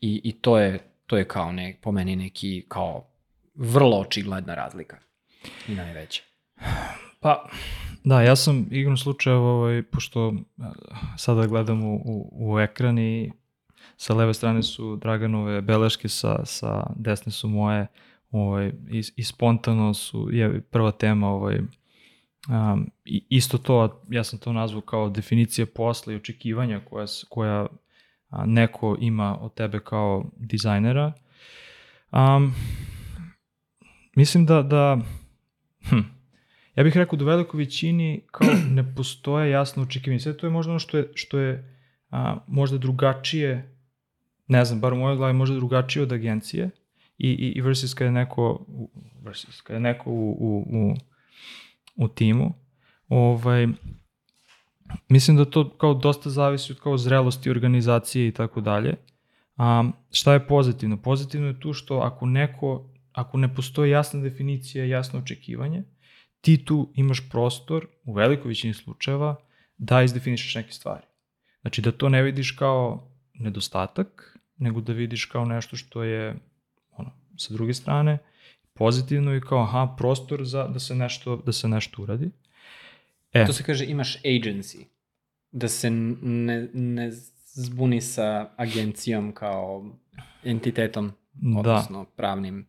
I, 0.00 0.20
i 0.24 0.32
to 0.32 0.58
je 0.58 0.88
to 1.08 1.16
je 1.16 1.28
kao 1.28 1.52
ne, 1.52 1.76
po 1.82 1.92
meni 1.92 2.16
neki 2.16 2.64
kao 2.68 3.04
vrlo 3.54 4.00
očigledna 4.00 4.54
razlika 4.54 4.98
i 5.68 5.74
najveća. 5.74 6.22
Pa, 7.20 7.48
da, 8.04 8.22
ja 8.22 8.36
sam 8.36 8.66
igrom 8.70 8.96
slučaja, 8.96 9.36
ovaj, 9.36 9.82
pošto 9.82 10.34
sada 11.16 11.46
gledam 11.46 11.84
u, 11.84 11.94
u, 11.94 12.28
u 12.32 12.58
ekran 12.58 12.98
i 12.98 13.32
sa 13.98 14.14
leve 14.14 14.34
strane 14.34 14.62
su 14.62 14.96
Draganove 14.96 15.60
beleške, 15.60 16.08
sa, 16.08 16.44
sa 16.44 16.86
desne 16.96 17.32
su 17.32 17.48
moje, 17.48 17.86
ovaj, 18.30 18.72
i, 18.90 19.02
i 19.16 19.24
spontano 19.24 19.94
su, 19.94 20.28
je 20.32 20.60
prva 20.60 20.90
tema, 20.90 21.28
ovaj, 21.28 21.58
um, 21.58 22.90
isto 23.28 23.58
to, 23.58 24.02
ja 24.10 24.24
sam 24.24 24.38
to 24.38 24.52
nazvao 24.52 24.80
kao 24.80 25.08
definicija 25.08 25.66
posla 25.74 26.12
i 26.12 26.16
očekivanja 26.16 26.80
koja, 26.90 27.06
koja 27.28 27.66
neko 28.46 28.96
ima 29.00 29.38
od 29.40 29.54
tebe 29.54 29.80
kao 29.80 30.24
dizajnera. 30.36 31.12
Um, 32.12 32.54
mislim 34.16 34.46
da, 34.46 34.62
da 34.62 34.98
hm, 35.88 36.00
ja 36.74 36.84
bih 36.84 36.96
rekao 36.96 37.16
da 37.16 37.24
u 37.24 37.28
velikoj 37.28 37.58
većini 37.58 38.22
kao 38.30 38.48
ne 38.70 38.94
postoje 38.94 39.50
jasno 39.50 39.82
očekivanje. 39.82 40.20
Sve 40.20 40.36
to 40.36 40.46
je 40.46 40.50
možda 40.50 40.70
ono 40.70 40.78
što 40.78 40.98
je, 40.98 41.10
što 41.14 41.38
je 41.38 41.78
a, 42.10 42.38
možda 42.46 42.78
drugačije 42.78 43.77
ne 44.48 44.64
znam, 44.64 44.80
bar 44.80 44.92
u 44.92 44.96
mojoj 44.96 45.16
glavi 45.16 45.32
možda 45.32 45.56
drugačije 45.56 46.02
od 46.02 46.12
agencije 46.12 46.70
i, 47.18 47.28
i, 47.28 47.52
i 47.56 47.60
versus 47.60 47.94
kada 47.94 48.08
je 48.08 48.12
neko, 48.12 48.66
versus 49.24 49.60
kada 49.60 49.76
je 49.76 49.80
neko 49.80 50.10
u, 50.10 50.30
u, 50.30 50.66
u, 50.70 50.94
u 51.96 52.08
timu, 52.08 52.54
ovaj, 53.08 53.66
mislim 55.08 55.36
da 55.36 55.44
to 55.44 55.76
kao 55.78 55.94
dosta 55.94 56.30
zavisi 56.30 56.72
od 56.72 56.80
kao 56.80 56.98
zrelosti 56.98 57.50
organizacije 57.50 58.28
i 58.28 58.32
tako 58.32 58.60
dalje. 58.60 58.94
Šta 60.10 60.32
je 60.32 60.46
pozitivno? 60.46 61.02
Pozitivno 61.02 61.46
je 61.46 61.60
tu 61.60 61.72
što 61.72 61.98
ako 61.98 62.26
neko, 62.26 62.90
ako 63.12 63.38
ne 63.38 63.54
postoji 63.54 63.90
jasna 63.90 64.20
definicija, 64.20 64.84
jasno 64.84 65.18
očekivanje, 65.18 65.82
ti 66.40 66.64
tu 66.64 66.92
imaš 66.94 67.30
prostor, 67.30 67.86
u 68.04 68.12
velikoj 68.12 68.48
većini 68.48 68.74
slučajeva, 68.74 69.36
da 69.78 70.02
izdefinišeš 70.02 70.54
neke 70.54 70.72
stvari. 70.72 71.06
Znači 71.60 71.82
da 71.82 71.92
to 71.92 72.08
ne 72.08 72.22
vidiš 72.22 72.50
kao 72.50 73.10
nedostatak, 73.34 74.37
nego 74.58 74.80
da 74.80 74.92
vidiš 74.92 75.24
kao 75.24 75.44
nešto 75.44 75.76
što 75.76 76.02
je 76.02 76.36
ono, 76.96 77.10
sa 77.36 77.54
druge 77.54 77.74
strane 77.74 78.18
pozitivno 78.74 79.34
i 79.34 79.40
kao 79.40 79.62
aha, 79.62 79.94
prostor 79.96 80.44
za 80.44 80.68
da 80.68 80.78
se 80.78 80.94
nešto, 80.94 81.36
da 81.36 81.52
se 81.52 81.68
nešto 81.68 82.02
uradi. 82.02 82.30
E. 83.32 83.46
To 83.46 83.52
se 83.52 83.62
kaže 83.62 83.86
imaš 83.86 84.22
agency. 84.22 84.84
Da 85.52 85.68
se 85.68 85.90
ne, 85.90 86.68
ne 86.72 87.10
zbuni 87.44 88.00
sa 88.00 88.50
agencijom 88.56 89.32
kao 89.32 89.86
entitetom, 90.44 91.12
da. 91.32 91.58
odnosno 91.58 92.04
pravnim 92.04 92.66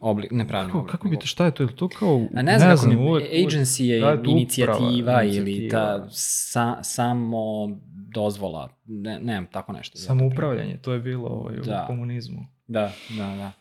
oblik, 0.00 0.30
ne 0.30 0.48
pravnim 0.48 0.72
kako, 0.72 0.86
Kako 0.86 1.08
bi 1.08 1.18
te, 1.18 1.26
šta 1.26 1.44
je 1.44 1.50
to? 1.50 1.62
Je 1.62 1.76
to 1.76 1.88
kao, 1.88 2.26
A 2.34 2.42
ne 2.42 2.58
znam, 2.58 2.70
ne 2.70 2.76
znam 2.76 2.98
uvek, 2.98 3.24
agency 3.32 3.82
je 3.82 4.00
da, 4.00 4.22
inicijativa, 4.30 5.22
inicijativa 5.22 5.22
ili 5.22 5.68
ta 5.68 6.08
sa, 6.10 6.82
samo 6.82 7.68
dozvola, 8.16 8.68
ne, 8.86 9.20
nemam 9.20 9.46
tako 9.52 9.72
nešto. 9.72 9.98
Samoupravljanje, 9.98 10.76
to 10.76 10.92
je 10.92 11.00
bilo 11.00 11.28
ovaj, 11.28 11.56
da. 11.56 11.82
u 11.84 11.86
komunizmu. 11.86 12.46
Da, 12.66 12.92
da, 13.18 13.26
da. 13.36 13.52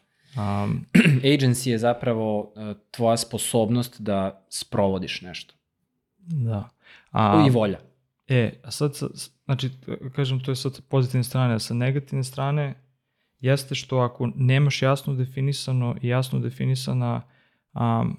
Um, 0.42 0.86
agency 1.34 1.70
je 1.70 1.78
zapravo 1.78 2.40
uh, 2.40 2.78
tvoja 2.92 3.18
sposobnost 3.18 4.02
da 4.02 4.46
sprovodiš 4.50 5.22
nešto. 5.22 5.54
Da. 6.18 6.70
A, 7.12 7.46
I 7.48 7.50
volja. 7.50 7.80
E, 8.28 8.54
a 8.64 8.72
sad, 8.72 8.92
znači, 9.46 9.70
kažem, 10.16 10.40
to 10.40 10.52
je 10.52 10.56
sad 10.56 10.82
pozitivne 10.82 11.24
strane, 11.24 11.54
a 11.54 11.60
sa 11.60 11.74
negativne 11.74 12.24
strane 12.24 12.74
jeste 13.40 13.76
što 13.76 13.98
ako 13.98 14.30
nemaš 14.36 14.82
jasno 14.82 15.14
definisano 15.14 15.96
i 16.02 16.08
jasno 16.08 16.40
definisana 16.40 17.22
um, 17.74 18.18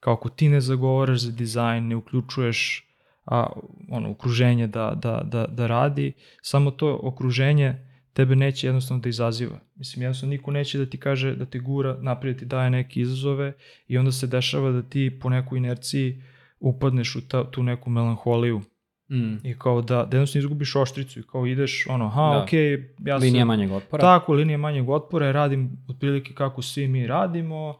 kao 0.00 0.14
ako 0.14 0.28
ti 0.28 0.48
ne 0.48 0.60
zagovaraš 0.60 1.20
za 1.20 1.32
dizajn, 1.32 1.88
ne 1.88 1.96
uključuješ 1.96 2.85
a, 3.26 3.46
ono, 3.90 4.10
okruženje 4.10 4.66
da, 4.66 4.92
da, 5.02 5.22
da, 5.24 5.46
da 5.46 5.66
radi, 5.66 6.12
samo 6.42 6.70
to 6.70 7.00
okruženje 7.02 7.74
tebe 8.12 8.36
neće 8.36 8.66
jednostavno 8.66 9.02
da 9.02 9.08
izaziva. 9.08 9.58
Mislim, 9.74 10.02
jednostavno 10.02 10.30
niko 10.30 10.50
neće 10.50 10.78
da 10.78 10.86
ti 10.86 10.98
kaže, 10.98 11.34
da 11.34 11.46
ti 11.46 11.58
gura, 11.58 11.96
naprijed 12.00 12.38
ti 12.38 12.44
daje 12.44 12.70
neke 12.70 13.00
izazove 13.00 13.52
i 13.88 13.98
onda 13.98 14.12
se 14.12 14.26
dešava 14.26 14.70
da 14.70 14.82
ti 14.82 15.18
po 15.22 15.30
nekoj 15.30 15.58
inerciji 15.58 16.22
upadneš 16.60 17.16
u 17.16 17.28
ta, 17.28 17.50
tu 17.50 17.62
neku 17.62 17.90
melanholiju 17.90 18.62
Mm. 19.08 19.46
I 19.46 19.58
kao 19.58 19.82
da, 19.82 19.94
da 20.04 20.16
jednostavno 20.16 20.44
izgubiš 20.44 20.76
oštricu 20.76 21.20
i 21.20 21.22
kao 21.22 21.46
ideš, 21.46 21.86
ono, 21.88 22.08
ha, 22.08 22.30
da. 22.30 22.42
okej, 22.42 22.60
okay, 22.60 23.08
ja 23.08 23.18
sam... 23.18 23.26
Linija 23.26 23.44
manjeg 23.44 23.72
otpora. 23.72 24.00
Tako, 24.00 24.32
linija 24.32 24.58
manjeg 24.58 24.88
otpora, 24.88 25.32
radim 25.32 25.84
otprilike 25.88 26.34
kako 26.34 26.62
svi 26.62 26.88
mi 26.88 27.06
radimo 27.06 27.78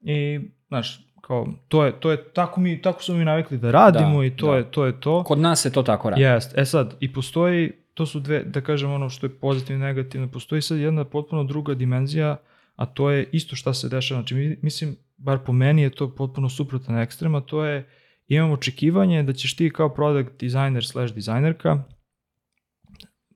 i, 0.00 0.40
znaš, 0.68 1.00
kao, 1.32 1.46
to 1.68 1.84
je, 1.84 2.00
to 2.00 2.10
je, 2.10 2.24
tako 2.32 2.60
mi, 2.60 2.82
tako 2.82 3.02
smo 3.02 3.14
mi 3.14 3.24
navikli 3.24 3.58
da 3.58 3.70
radimo 3.70 4.18
da, 4.18 4.26
i 4.26 4.30
to 4.36 4.50
da. 4.50 4.56
je, 4.56 4.70
to 4.70 4.86
je 4.86 5.00
to. 5.00 5.24
Kod 5.24 5.38
nas 5.38 5.60
se 5.60 5.72
to 5.72 5.82
tako 5.82 6.10
radi. 6.10 6.22
Jest, 6.22 6.58
e 6.58 6.64
sad, 6.64 6.96
i 7.00 7.12
postoji, 7.12 7.72
to 7.94 8.06
su 8.06 8.20
dve, 8.20 8.44
da 8.44 8.60
kažem 8.60 8.92
ono 8.92 9.08
što 9.10 9.26
je 9.26 9.30
pozitivno 9.30 9.84
i 9.84 9.88
negativno, 9.88 10.28
postoji 10.28 10.62
sad 10.62 10.78
jedna 10.78 11.04
potpuno 11.04 11.44
druga 11.44 11.74
dimenzija, 11.74 12.36
a 12.76 12.86
to 12.86 13.10
je 13.10 13.28
isto 13.32 13.56
šta 13.56 13.74
se 13.74 13.88
dešava, 13.88 14.20
znači 14.20 14.58
mislim, 14.62 14.96
bar 15.16 15.38
po 15.46 15.52
meni 15.52 15.82
je 15.82 15.90
to 15.90 16.14
potpuno 16.14 16.48
suprotan 16.48 16.98
ekstrem, 16.98 17.34
a 17.34 17.40
to 17.40 17.64
je 17.64 17.88
imam 18.28 18.50
očekivanje 18.50 19.22
da 19.22 19.32
ćeš 19.32 19.56
ti 19.56 19.70
kao 19.70 19.94
product 19.94 20.40
designer 20.40 20.86
slash 20.86 21.14
dizajnerka, 21.14 21.84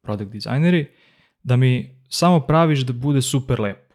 product 0.03 0.31
dizajneri, 0.31 0.87
da 1.43 1.57
mi 1.57 2.01
samo 2.09 2.41
praviš 2.41 2.81
da 2.81 2.93
bude 2.93 3.23
super 3.23 3.61
lepo. 3.61 3.86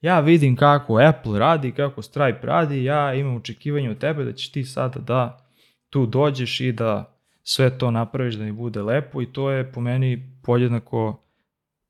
Ja 0.00 0.20
vidim 0.20 0.56
kako 0.56 0.98
Apple 0.98 1.38
radi, 1.38 1.72
kako 1.72 2.02
Stripe 2.02 2.40
radi, 2.42 2.84
ja 2.84 3.14
imam 3.14 3.36
očekivanje 3.36 3.90
od 3.90 3.98
tebe 3.98 4.24
da 4.24 4.32
ćeš 4.32 4.52
ti 4.52 4.64
sada 4.64 5.00
da 5.00 5.46
tu 5.90 6.06
dođeš 6.06 6.60
i 6.60 6.72
da 6.72 7.16
sve 7.42 7.78
to 7.78 7.90
napraviš 7.90 8.34
da 8.34 8.44
mi 8.44 8.52
bude 8.52 8.82
lepo 8.82 9.22
i 9.22 9.26
to 9.26 9.50
je 9.50 9.72
po 9.72 9.80
meni 9.80 10.32
podjednako 10.42 11.20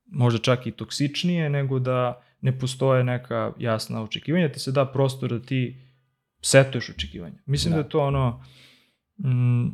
možda 0.07 0.39
čak 0.41 0.67
i 0.67 0.73
toksičnije 0.73 1.51
nego 1.51 1.79
da 1.79 2.23
ne 2.41 2.59
postoje 2.59 3.05
neka 3.05 3.53
jasna 3.59 4.03
očekivanja, 4.03 4.49
ti 4.49 4.61
se 4.61 4.73
da 4.73 4.85
prostor 4.87 5.31
da 5.31 5.41
ti 5.41 5.77
setuješ 6.41 6.91
očekivanja. 6.91 7.35
Mislim 7.47 7.71
da, 7.71 7.77
da 7.77 7.81
je 7.81 7.89
to 7.89 8.01
ono, 8.01 8.45
Mm, 9.19 9.69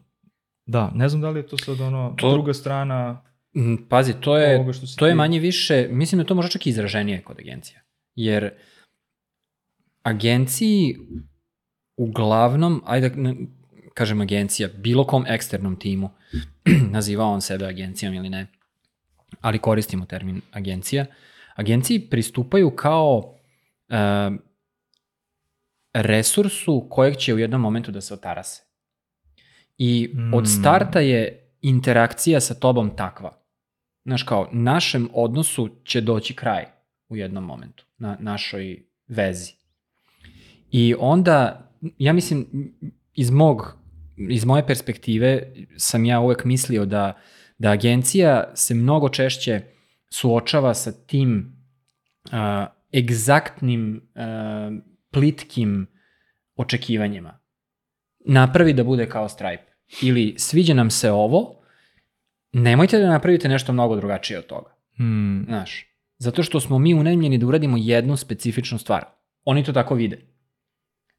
da, 0.66 0.90
ne 0.90 1.08
znam 1.08 1.22
da 1.22 1.30
li 1.30 1.38
je 1.38 1.46
to 1.46 1.58
sad 1.58 1.80
ono 1.80 2.14
To- 2.16 2.32
druga 2.32 2.54
strana 2.54 3.22
Mm, 3.54 3.76
Pazi, 3.88 4.12
to 4.14 4.36
je, 4.38 4.64
to 4.98 5.06
je 5.06 5.12
ti- 5.12 5.16
manje 5.16 5.38
više, 5.40 5.88
mislim 5.90 6.16
da 6.16 6.22
je 6.22 6.26
to 6.26 6.34
možda 6.34 6.50
čak 6.50 6.66
i 6.66 6.70
izraženije 6.70 7.22
kod 7.22 7.38
agencija. 7.38 7.80
Jer 8.16 8.50
agenciji 10.02 10.96
uglavnom, 11.96 12.82
ajde 12.86 13.08
da 13.08 13.34
kažem 13.94 14.20
agencija, 14.20 14.68
bilo 14.78 15.04
kom 15.04 15.24
eksternom 15.26 15.76
timu, 15.76 16.10
nazivao 16.94 17.32
on 17.32 17.40
sebe 17.40 17.66
agencijom 17.66 18.14
ili 18.14 18.28
ne, 18.28 18.46
ali 19.40 19.58
koristimo 19.58 20.06
termin 20.06 20.40
agencija, 20.52 21.06
agenciji 21.54 22.00
pristupaju 22.10 22.70
kao 22.70 23.34
e, 23.88 23.96
resursu 25.94 26.86
kojeg 26.90 27.16
će 27.16 27.34
u 27.34 27.38
jednom 27.38 27.60
momentu 27.60 27.92
da 27.92 28.00
se 28.00 28.14
otarase. 28.14 28.62
I 29.78 30.10
od 30.34 30.42
Mm. 30.42 30.46
starta 30.46 31.00
je 31.00 31.52
interakcija 31.62 32.40
sa 32.40 32.54
tobom 32.54 32.96
takva. 32.96 33.42
Znaš 34.04 34.22
kao, 34.22 34.48
našem 34.52 35.08
odnosu 35.12 35.68
će 35.84 36.00
doći 36.00 36.34
kraj 36.34 36.75
u 37.08 37.16
jednom 37.16 37.44
momentu, 37.44 37.84
na 37.98 38.16
našoj 38.20 38.82
vezi. 39.08 39.52
I 40.70 40.94
onda, 40.98 41.70
ja 41.98 42.12
mislim, 42.12 42.46
iz 43.14 43.30
mog, 43.30 43.76
iz 44.16 44.44
moje 44.44 44.66
perspektive 44.66 45.52
sam 45.76 46.04
ja 46.04 46.20
uvek 46.20 46.44
mislio 46.44 46.86
da, 46.86 47.20
da 47.58 47.70
agencija 47.70 48.52
se 48.54 48.74
mnogo 48.74 49.08
češće 49.08 49.60
suočava 50.10 50.74
sa 50.74 50.92
tim 50.92 51.56
uh, 52.24 52.32
egzaktnim, 52.98 54.10
uh, 54.14 54.82
plitkim 55.10 55.86
očekivanjima. 56.56 57.38
Napravi 58.24 58.72
da 58.72 58.84
bude 58.84 59.08
kao 59.08 59.28
Stripe. 59.28 59.72
Ili 60.02 60.34
sviđa 60.38 60.74
nam 60.74 60.90
se 60.90 61.10
ovo, 61.10 61.62
nemojte 62.52 62.98
da 62.98 63.10
napravite 63.10 63.48
nešto 63.48 63.72
mnogo 63.72 63.96
drugačije 63.96 64.38
od 64.38 64.46
toga. 64.46 64.76
Hmm. 64.96 65.44
Znaš, 65.48 65.95
zato 66.18 66.42
što 66.42 66.60
smo 66.60 66.78
mi 66.78 66.94
unajmljeni 66.94 67.38
da 67.38 67.46
uradimo 67.46 67.76
jednu 67.76 68.16
specifičnu 68.16 68.78
stvar. 68.78 69.04
Oni 69.44 69.64
to 69.64 69.72
tako 69.72 69.94
vide. 69.94 70.18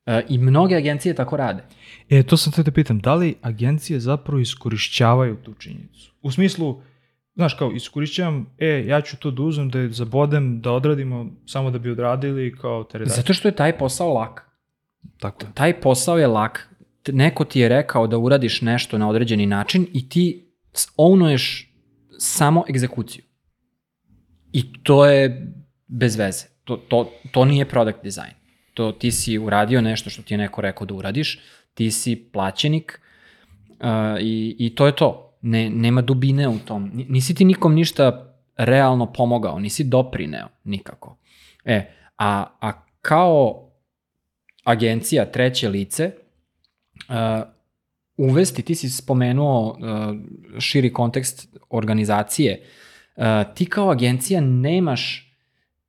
E, 0.05 0.25
I 0.29 0.37
mnoge 0.37 0.75
agencije 0.75 1.15
tako 1.15 1.37
rade. 1.37 1.63
E, 2.09 2.23
to 2.23 2.37
sam 2.37 2.53
te 2.53 2.63
da 2.63 2.71
pitam, 2.71 2.99
da 2.99 3.15
li 3.15 3.35
agencije 3.41 3.99
zapravo 3.99 4.39
iskorišćavaju 4.39 5.35
tu 5.35 5.53
činjenicu? 5.53 6.13
U 6.21 6.31
smislu, 6.31 6.81
znaš 7.35 7.53
kao, 7.53 7.71
iskorišćavam, 7.71 8.45
e, 8.57 8.83
ja 8.87 9.01
ću 9.01 9.17
to 9.17 9.31
da 9.31 9.41
uzem, 9.41 9.69
da 9.69 9.79
je 9.79 9.91
zabodem, 9.91 10.61
da 10.61 10.71
odradimo 10.71 11.25
samo 11.45 11.71
da 11.71 11.79
bi 11.79 11.91
odradili 11.91 12.55
kao 12.57 12.83
teredač. 12.83 13.15
Zato 13.15 13.33
što 13.33 13.47
je 13.47 13.55
taj 13.55 13.77
posao 13.77 14.13
lak. 14.13 14.45
Tako 15.19 15.45
je. 15.45 15.51
Taj 15.53 15.81
posao 15.81 16.17
je 16.17 16.27
lak. 16.27 16.69
Neko 17.07 17.45
ti 17.45 17.59
je 17.59 17.69
rekao 17.69 18.07
da 18.07 18.17
uradiš 18.17 18.61
nešto 18.61 18.97
na 18.97 19.09
određeni 19.09 19.45
način 19.45 19.87
i 19.93 20.09
ti 20.09 20.47
ownuješ 20.97 21.67
samo 22.17 22.63
egzekuciju. 22.69 23.23
I 24.51 24.73
to 24.83 25.05
je 25.05 25.53
bez 25.87 26.15
veze. 26.15 26.45
To, 26.63 26.77
to, 26.77 27.11
to 27.31 27.45
nije 27.45 27.69
product 27.69 28.03
design. 28.03 28.33
To 28.73 28.91
ti 28.91 29.11
si 29.11 29.37
uradio 29.37 29.81
nešto 29.81 30.09
što 30.09 30.21
ti 30.21 30.33
je 30.33 30.37
neko 30.37 30.61
rekao 30.61 30.87
da 30.87 30.93
uradiš, 30.93 31.39
ti 31.73 31.91
si 31.91 32.29
plaćenik 32.33 33.01
uh, 33.69 33.87
i, 34.21 34.55
i 34.59 34.75
to 34.75 34.85
je 34.85 34.95
to. 34.95 35.37
Ne, 35.41 35.69
nema 35.69 36.01
dubine 36.01 36.47
u 36.47 36.59
tom. 36.59 36.91
Ni- 36.93 37.05
Nisi 37.09 37.35
ti 37.35 37.45
nikom 37.45 37.73
ništa 37.73 38.33
realno 38.57 39.13
pomogao, 39.13 39.59
nisi 39.59 39.83
doprineo 39.83 40.47
nikako. 40.63 41.17
E, 41.65 41.91
a, 42.17 42.45
a 42.61 42.83
kao 43.01 43.69
agencija 44.63 45.31
treće 45.31 45.69
lice, 45.69 46.11
uh, 47.09 47.15
uvesti, 48.17 48.61
ti 48.61 48.75
si 48.75 48.89
spomenuo 48.89 49.69
uh, 49.69 49.77
širi 50.59 50.93
kontekst 50.93 51.57
organizacije, 51.69 52.61
uh, 52.61 52.86
ti 53.55 53.65
kao 53.65 53.91
agencija 53.91 54.41
nemaš 54.41 55.33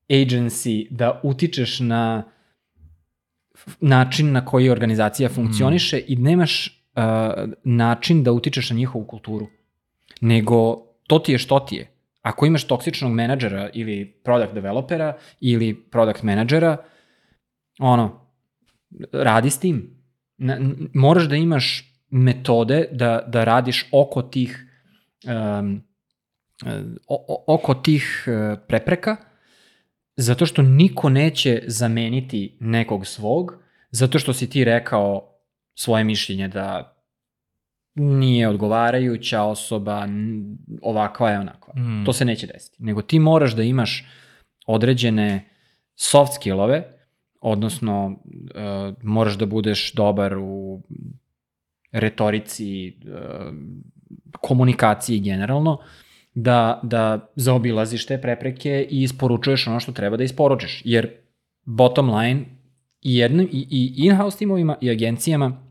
agency 0.09 0.87
da 0.91 1.21
utičeš 1.23 1.81
na 1.81 2.25
način 3.81 4.33
na 4.33 4.45
koji 4.45 4.71
organizacija 4.71 5.29
funkcioniše 5.29 5.97
mm. 5.97 6.05
i 6.07 6.17
nemaš 6.17 6.67
uh, 6.97 7.03
način 7.65 8.23
da 8.23 8.33
utičeš 8.33 8.71
na 8.71 8.77
njihovu 8.77 9.05
kulturu. 9.05 9.47
Nego 10.21 10.77
to 11.07 11.19
ti 11.19 11.33
je 11.33 11.39
što 11.39 11.61
ti 11.61 11.77
je. 11.77 11.91
Ako 12.23 12.47
imaš 12.47 12.65
toksičnog 12.65 13.13
menadžera 13.13 13.71
ili 13.73 14.05
product 14.25 14.55
developera 14.55 15.17
ili 15.41 15.75
product 15.75 16.23
menadžera, 16.23 16.77
ono, 17.79 18.21
radi 19.13 19.51
s 19.51 19.59
tim. 19.59 19.91
Na, 20.39 20.59
moraš 20.95 21.25
da 21.25 21.37
imaš 21.37 21.95
metode 22.11 22.89
da, 22.93 23.23
da 23.27 23.45
radiš 23.45 23.87
oko 23.93 24.23
tih 24.23 24.67
um, 25.27 25.83
o, 27.07 27.45
oko 27.47 27.75
tih 27.75 28.25
e, 28.27 28.57
prepreka, 28.69 29.17
zato 30.17 30.47
što 30.47 30.63
niko 30.63 31.09
neće 31.09 31.63
zameniti 31.67 32.57
nekog 32.61 33.07
svog, 33.07 33.55
zato 33.91 34.19
što 34.19 34.33
si 34.33 34.51
ti 34.51 34.65
rekao 34.65 35.35
svoje 35.75 36.05
mišljenje 36.05 36.49
da 36.49 36.95
nije 37.95 38.49
odgovarajuća 38.49 39.43
osoba, 39.43 40.09
ovakva 40.83 41.31
je 41.31 41.39
onakva. 41.39 41.75
Mm. 41.75 42.05
To 42.05 42.13
se 42.13 42.25
neće 42.25 42.47
desiti. 42.47 42.77
Nego 42.79 43.03
ti 43.03 43.19
moraš 43.19 43.57
da 43.57 43.63
imaš 43.63 44.07
određene 44.67 45.49
soft 45.95 46.35
skillove, 46.35 46.83
odnosno 47.41 48.07
uh, 48.07 48.95
moraš 49.03 49.35
da 49.35 49.47
budeš 49.47 49.93
dobar 49.93 50.37
u 50.39 50.83
retorici, 51.93 52.99
uh, 53.07 53.55
komunikaciji 54.41 55.21
generalno, 55.21 55.79
da, 56.41 56.81
da 56.83 57.31
zaobilaziš 57.37 58.07
te 58.07 58.21
prepreke 58.21 58.87
i 58.91 59.03
isporučuješ 59.03 59.67
ono 59.67 59.81
što 59.81 59.93
treba 59.93 60.17
da 60.17 60.25
isporučiš. 60.25 60.83
Jer 60.85 61.11
bottom 61.65 62.11
line 62.11 62.45
i, 63.03 63.17
jednim, 63.17 63.49
i, 63.53 63.67
i 63.71 64.07
in-house 64.07 64.39
timovima 64.39 64.77
i 64.81 64.91
agencijama 64.91 65.63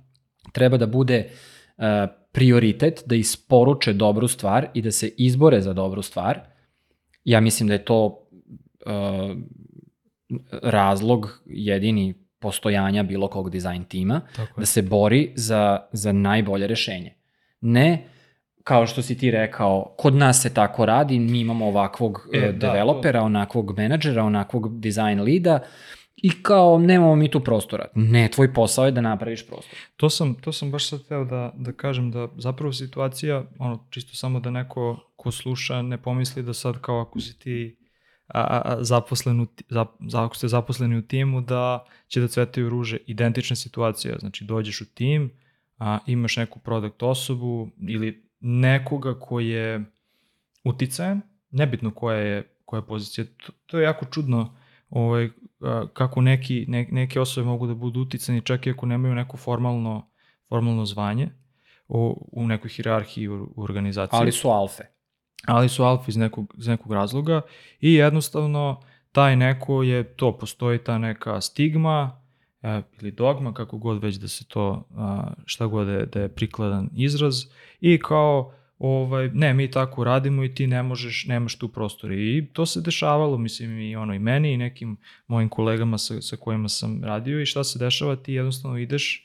treba 0.51 0.77
da 0.77 0.85
bude 0.85 1.29
uh, 1.77 1.83
prioritet 2.31 3.03
da 3.05 3.15
isporuče 3.15 3.93
dobru 3.93 4.27
stvar 4.27 4.67
i 4.73 4.81
da 4.81 4.91
se 4.91 5.11
izbore 5.17 5.61
za 5.61 5.73
dobru 5.73 6.01
stvar. 6.01 6.39
Ja 7.23 7.39
mislim 7.41 7.67
da 7.67 7.73
je 7.73 7.85
to 7.85 8.05
uh, 8.05 9.37
razlog 10.61 11.41
jedini 11.45 12.13
postojanja 12.39 13.03
bilo 13.03 13.27
kog 13.27 13.49
dizajn 13.49 13.83
tima, 13.83 14.21
da 14.57 14.65
se 14.65 14.81
bori 14.81 15.31
za, 15.35 15.79
za 15.91 16.11
najbolje 16.11 16.67
rešenje. 16.67 17.13
Ne 17.61 18.16
kao 18.67 18.87
što 18.87 19.01
si 19.01 19.17
ti 19.17 19.31
rekao, 19.31 19.93
kod 19.97 20.15
nas 20.15 20.41
se 20.41 20.53
tako 20.53 20.85
radi, 20.85 21.19
mi 21.19 21.39
imamo 21.39 21.67
ovakvog 21.67 22.27
E, 22.33 22.37
e, 22.37 22.51
da, 22.51 22.67
developera, 22.67 23.21
onakvog 23.21 23.77
menadžera, 23.77 24.23
onakvog 24.23 24.79
design 24.79 25.21
lida 25.21 25.59
i 26.15 26.43
kao 26.43 26.77
nemamo 26.79 27.15
mi 27.15 27.31
tu 27.31 27.39
prostora. 27.39 27.85
Ne, 27.95 28.27
tvoj 28.31 28.53
posao 28.53 28.85
je 28.85 28.91
da 28.91 29.01
napraviš 29.01 29.47
prostor. 29.47 29.79
To 29.97 30.09
sam, 30.09 30.35
to 30.35 30.51
sam 30.51 30.71
baš 30.71 30.89
sad 30.89 31.07
teo 31.07 31.25
da, 31.25 31.53
da 31.55 31.71
kažem 31.71 32.11
da 32.11 32.27
zapravo 32.37 32.73
situacija, 32.73 33.43
ono, 33.59 33.87
čisto 33.89 34.15
samo 34.15 34.39
da 34.39 34.51
neko 34.51 34.99
ko 35.15 35.31
sluša 35.31 35.81
ne 35.81 35.97
pomisli 35.97 36.43
da 36.43 36.53
sad 36.53 36.81
kao 36.81 37.01
ako 37.01 37.19
si 37.19 37.39
ti 37.39 37.77
a, 38.27 38.41
a, 38.41 38.83
zaposlen 38.83 39.41
u, 39.41 39.47
ako 40.13 40.35
ste 40.35 40.47
zaposleni 40.47 40.97
u 40.97 41.07
timu 41.07 41.41
da 41.41 41.85
će 42.07 42.21
da 42.21 42.27
cvetaju 42.27 42.69
ruže. 42.69 42.97
Identična 43.05 43.55
situacija, 43.55 44.15
znači 44.19 44.45
dođeš 44.45 44.81
u 44.81 44.85
tim, 44.85 45.31
a, 45.77 45.99
imaš 46.07 46.37
neku 46.37 46.59
product 46.59 47.03
osobu 47.03 47.69
ili 47.87 48.26
nekoga 48.39 49.19
ko 49.19 49.39
je 49.39 49.85
uticajan, 50.63 51.21
nebitno 51.51 51.91
koja 51.91 52.17
je, 52.17 52.55
koja 52.65 52.77
je 52.77 52.85
pozicija. 52.87 53.25
To, 53.37 53.53
to 53.65 53.79
je 53.79 53.83
jako 53.83 54.05
čudno 54.05 54.57
ovaj, 54.89 55.29
kako 55.93 56.21
neki, 56.21 56.65
ne, 56.67 56.87
neke 56.91 57.19
osobe 57.19 57.45
mogu 57.45 57.67
da 57.67 57.73
budu 57.73 58.01
uticani 58.01 58.41
čak 58.41 58.67
i 58.67 58.71
ako 58.71 58.85
nemaju 58.85 59.15
neko 59.15 59.37
formalno, 59.37 60.09
formalno 60.49 60.85
zvanje 60.85 61.29
u, 61.87 62.29
u 62.31 62.47
nekoj 62.47 62.69
hirarhiji 62.69 63.27
u, 63.27 63.53
u 63.55 63.63
organizaciji 63.63 64.17
Ali 64.19 64.31
su 64.31 64.49
alfe. 64.49 64.83
ali 65.45 65.69
su 65.69 65.83
alfa 65.83 66.05
iz 66.07 66.17
nekog, 66.17 66.53
iz 66.57 66.67
nekog 66.67 66.93
razloga 66.93 67.41
i 67.79 67.93
jednostavno 67.93 68.81
taj 69.11 69.35
neko 69.35 69.83
je, 69.83 70.03
to 70.03 70.37
postoji 70.37 70.83
ta 70.83 70.97
neka 70.97 71.41
stigma 71.41 72.26
e, 72.61 72.81
ili 73.01 73.11
dogma, 73.11 73.53
kako 73.53 73.77
god 73.77 74.03
već 74.03 74.15
da 74.15 74.27
se 74.27 74.47
to, 74.47 74.87
a, 74.95 75.33
šta 75.45 75.65
god 75.65 75.87
da 75.87 75.93
je, 75.93 76.05
da 76.05 76.19
je 76.21 76.29
prikladan 76.29 76.89
izraz. 76.95 77.43
I 77.81 77.99
kao 77.99 78.53
ovaj, 78.79 79.29
ne, 79.33 79.53
mi 79.53 79.71
tako 79.71 80.03
radimo 80.03 80.43
i 80.43 80.55
ti 80.55 80.67
ne 80.67 80.83
možeš, 80.83 81.25
nemaš 81.25 81.55
tu 81.55 81.67
prostor. 81.67 82.11
I 82.11 82.49
to 82.53 82.65
se 82.65 82.81
dešavalo, 82.81 83.37
mislim, 83.37 83.79
i 83.79 83.95
ono 83.95 84.13
i 84.13 84.19
meni 84.19 84.53
i 84.53 84.57
nekim 84.57 84.97
mojim 85.27 85.49
kolegama 85.49 85.97
sa, 85.97 86.21
sa 86.21 86.35
kojima 86.37 86.69
sam 86.69 87.03
radio. 87.03 87.41
I 87.41 87.45
šta 87.45 87.63
se 87.63 87.79
dešava, 87.79 88.15
ti 88.15 88.33
jednostavno 88.33 88.77
ideš 88.77 89.23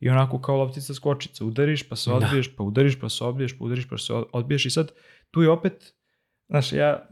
i 0.00 0.08
onako 0.08 0.40
kao 0.40 0.56
loptica 0.56 0.94
skočica, 0.94 1.44
udariš 1.44 1.88
pa 1.88 1.96
se 1.96 2.10
Da. 2.10 2.16
odbiješ, 2.16 2.56
pa 2.56 2.62
udariš 2.62 3.00
pa 3.00 3.08
se 3.08 3.24
odbiješ, 3.24 3.58
pa 3.58 3.64
udariš 3.64 3.88
pa 3.88 3.98
se 3.98 4.12
odbiješ. 4.32 4.66
I 4.66 4.70
sad 4.70 4.92
tu 5.30 5.42
je 5.42 5.50
opet, 5.50 5.94
znaš, 6.48 6.72
ja 6.72 7.08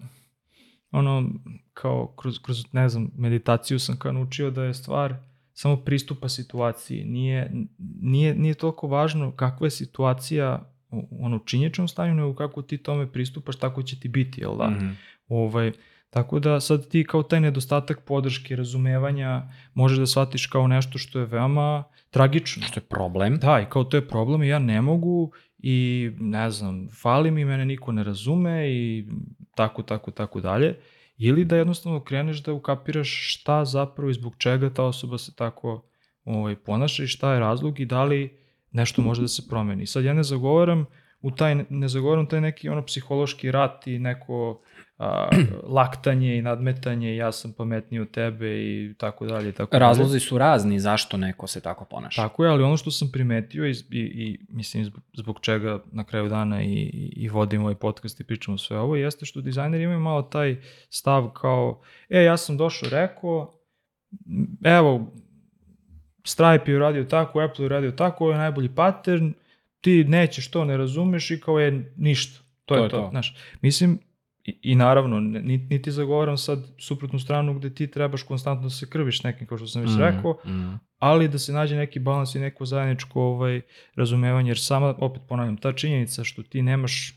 ono, 0.91 1.31
kao 1.73 2.15
kroz, 2.17 2.39
kroz, 2.43 2.65
ne 2.73 2.89
znam, 2.89 3.11
meditaciju 3.17 3.79
sam 3.79 3.97
kao 3.99 4.13
naučio 4.13 4.51
da 4.51 4.65
je 4.65 4.75
stvar 4.75 5.15
samo 5.57 5.77
pristupa 5.77 6.29
situaciji. 6.29 7.05
Nije, 7.05 7.53
nije, 8.01 8.35
nije 8.35 8.55
toliko 8.55 8.87
važno 8.87 9.33
kakva 9.33 9.67
je 9.67 9.71
situacija 9.71 10.73
u 10.91 11.25
ono 11.25 11.39
činječnom 11.39 11.89
stanju, 11.89 12.15
nego 12.15 12.35
kako 12.35 12.63
ti 12.63 12.79
tome 12.79 13.13
pristupaš, 13.13 13.57
tako 13.57 13.83
će 13.83 14.01
ti 14.01 14.09
biti, 14.09 14.41
jel 14.41 14.57
da? 14.57 14.71
Mm 14.71 14.79
-hmm. 14.79 14.95
ovaj, 15.29 15.73
tako 16.11 16.39
da 16.39 16.61
sad 16.61 16.89
ti 16.89 17.05
kao 17.05 17.23
taj 17.23 17.41
nedostatak 17.41 18.05
podrške, 18.05 18.57
razumevanja, 18.57 19.43
možeš 19.75 19.99
da 19.99 20.07
shvatiš 20.07 20.47
kao 20.47 20.67
nešto 20.67 20.99
što 20.99 21.19
je 21.19 21.27
veoma 21.27 21.85
tragično. 22.11 22.67
Što 22.67 22.81
je 22.81 22.85
problem. 22.85 23.39
Da, 23.39 23.61
i 23.61 23.71
kao 23.71 23.85
to 23.85 23.97
je 23.97 24.09
problem 24.09 24.43
i 24.43 24.49
ja 24.49 24.59
ne 24.59 24.83
mogu 24.83 25.33
i 25.59 26.11
ne 26.21 26.51
znam, 26.51 26.89
fali 27.03 27.31
mi, 27.31 27.45
mene 27.45 27.65
niko 27.65 27.93
ne 27.93 28.05
razume 28.05 28.71
i 28.71 29.07
tako, 29.55 29.83
tako, 29.83 30.11
tako 30.11 30.41
dalje. 30.41 30.75
Ili 31.19 31.45
da 31.45 31.57
jednostavno 31.57 32.01
kreneš 32.05 32.43
da 32.43 32.53
ukapiraš 32.53 33.35
šta 33.35 33.65
zapravo 33.65 34.11
i 34.11 34.15
zbog 34.15 34.35
čega 34.39 34.71
ta 34.71 34.85
osoba 34.85 35.19
se 35.19 35.35
tako 35.35 35.83
ovaj, 36.25 36.57
ponaša 36.57 37.05
i 37.05 37.07
šta 37.07 37.33
je 37.33 37.41
razlog 37.41 37.81
i 37.81 37.87
da 37.87 38.05
li 38.05 38.39
nešto 38.73 39.03
može 39.03 39.23
da 39.23 39.29
se 39.29 39.49
promeni. 39.49 39.87
Sad 39.87 40.05
ja 40.05 40.13
ne 40.13 40.23
zagovaram 40.23 40.87
u 41.21 41.31
taj, 41.31 41.55
ne 41.71 41.89
zagovaram 41.89 42.27
taj 42.27 42.41
neki 42.41 42.69
ono 42.69 42.83
psihološki 42.83 43.51
rat 43.51 43.87
i 43.87 43.99
neko 43.99 44.61
a, 44.99 45.29
laktanje 45.79 46.37
i 46.37 46.43
nadmetanje 46.43 47.17
ja 47.17 47.33
sam 47.33 47.53
pametniji 47.53 48.01
od 48.01 48.11
tebe 48.11 48.47
i 48.47 48.95
tako 48.99 49.27
dalje. 49.27 49.53
Tako 49.53 49.79
Razlozi 49.79 50.11
dalje. 50.11 50.21
su 50.21 50.39
razni 50.39 50.81
zašto 50.81 51.17
neko 51.17 51.47
se 51.47 51.61
tako 51.61 51.85
ponaša. 51.85 52.23
Tako 52.23 52.45
je, 52.45 52.51
ali 52.51 52.63
ono 52.63 52.77
što 52.77 52.91
sam 52.91 53.11
primetio 53.13 53.67
i, 53.67 53.71
i, 53.71 54.01
i 54.01 54.39
mislim 54.49 54.93
zbog, 55.15 55.39
čega 55.41 55.79
na 55.93 56.05
kraju 56.05 56.29
dana 56.29 56.63
i, 56.63 56.67
i, 56.67 57.13
i 57.17 57.29
vodim 57.29 57.63
ovaj 57.63 57.75
podcast 57.75 58.21
i 58.21 58.25
pričamo 58.25 58.59
sve 58.59 58.79
ovo, 58.79 58.97
jeste 58.97 59.27
što 59.27 59.41
dizajneri 59.41 59.85
imaju 59.85 60.01
malo 60.01 60.23
taj 60.23 60.57
stav 60.89 61.31
kao, 61.31 61.81
e, 62.09 62.23
ja 62.23 62.37
sam 62.37 62.57
došao, 62.57 62.89
rekao, 62.91 63.61
evo, 64.65 65.13
Stripe 66.25 66.71
je 66.71 66.77
uradio 66.77 67.05
tako, 67.05 67.41
Apple 67.41 67.63
je 67.63 67.67
uradio 67.67 67.91
tako, 67.91 68.25
ovo 68.25 68.33
je 68.33 68.39
najbolji 68.39 68.75
pattern, 68.75 69.33
ti 69.81 70.05
nećeš 70.05 70.51
to, 70.51 70.65
ne 70.65 70.77
razumeš 70.77 71.31
i 71.31 71.41
kao 71.41 71.59
je 71.59 71.93
ništa. 71.97 72.41
To, 72.65 72.75
to 72.75 72.83
je 72.83 72.89
to. 72.89 72.97
to. 72.97 73.09
Znaš, 73.11 73.37
mislim, 73.63 73.99
i, 74.47 74.59
i 74.63 74.75
naravno, 74.75 75.21
niti, 75.21 75.75
niti 75.75 75.91
zagovaram 75.91 76.39
sad 76.39 76.59
suprotnu 76.79 77.19
stranu 77.19 77.55
gde 77.55 77.75
ti 77.75 77.91
trebaš 77.91 78.23
konstantno 78.23 78.63
da 78.63 78.71
se 78.71 78.91
krviš 78.91 79.23
nekim, 79.23 79.47
kao 79.47 79.59
što 79.59 79.67
sam 79.67 79.83
već 79.83 79.91
mm, 79.91 80.01
rekao, 80.01 80.33
mm. 80.33 80.79
ali 80.99 81.29
da 81.29 81.39
se 81.39 81.53
nađe 81.53 81.77
neki 81.77 81.99
balans 81.99 82.35
i 82.35 82.39
neko 82.39 82.65
zajedničko 82.65 83.23
ovaj, 83.23 83.61
razumevanje, 83.95 84.51
jer 84.51 84.59
sama, 84.59 84.95
opet 84.99 85.23
ponavljam, 85.29 85.57
ta 85.57 85.73
činjenica 85.73 86.25
što 86.25 86.43
ti 86.43 86.63
nemaš 86.63 87.15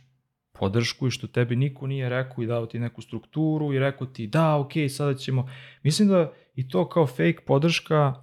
podršku 0.60 1.08
i 1.08 1.12
što 1.12 1.28
tebi 1.28 1.56
niko 1.56 1.88
nije 1.88 2.10
rekao 2.10 2.44
i 2.44 2.48
dao 2.48 2.66
ti 2.66 2.80
neku 2.80 3.02
strukturu 3.02 3.74
i 3.74 3.80
rekao 3.80 4.08
ti 4.08 4.28
da, 4.28 4.56
ok, 4.58 4.72
sada 4.90 5.14
ćemo, 5.14 5.50
mislim 5.84 6.08
da 6.08 6.34
i 6.56 6.70
to 6.70 6.90
kao 6.90 7.08
fake 7.08 7.40
podrška 7.48 8.14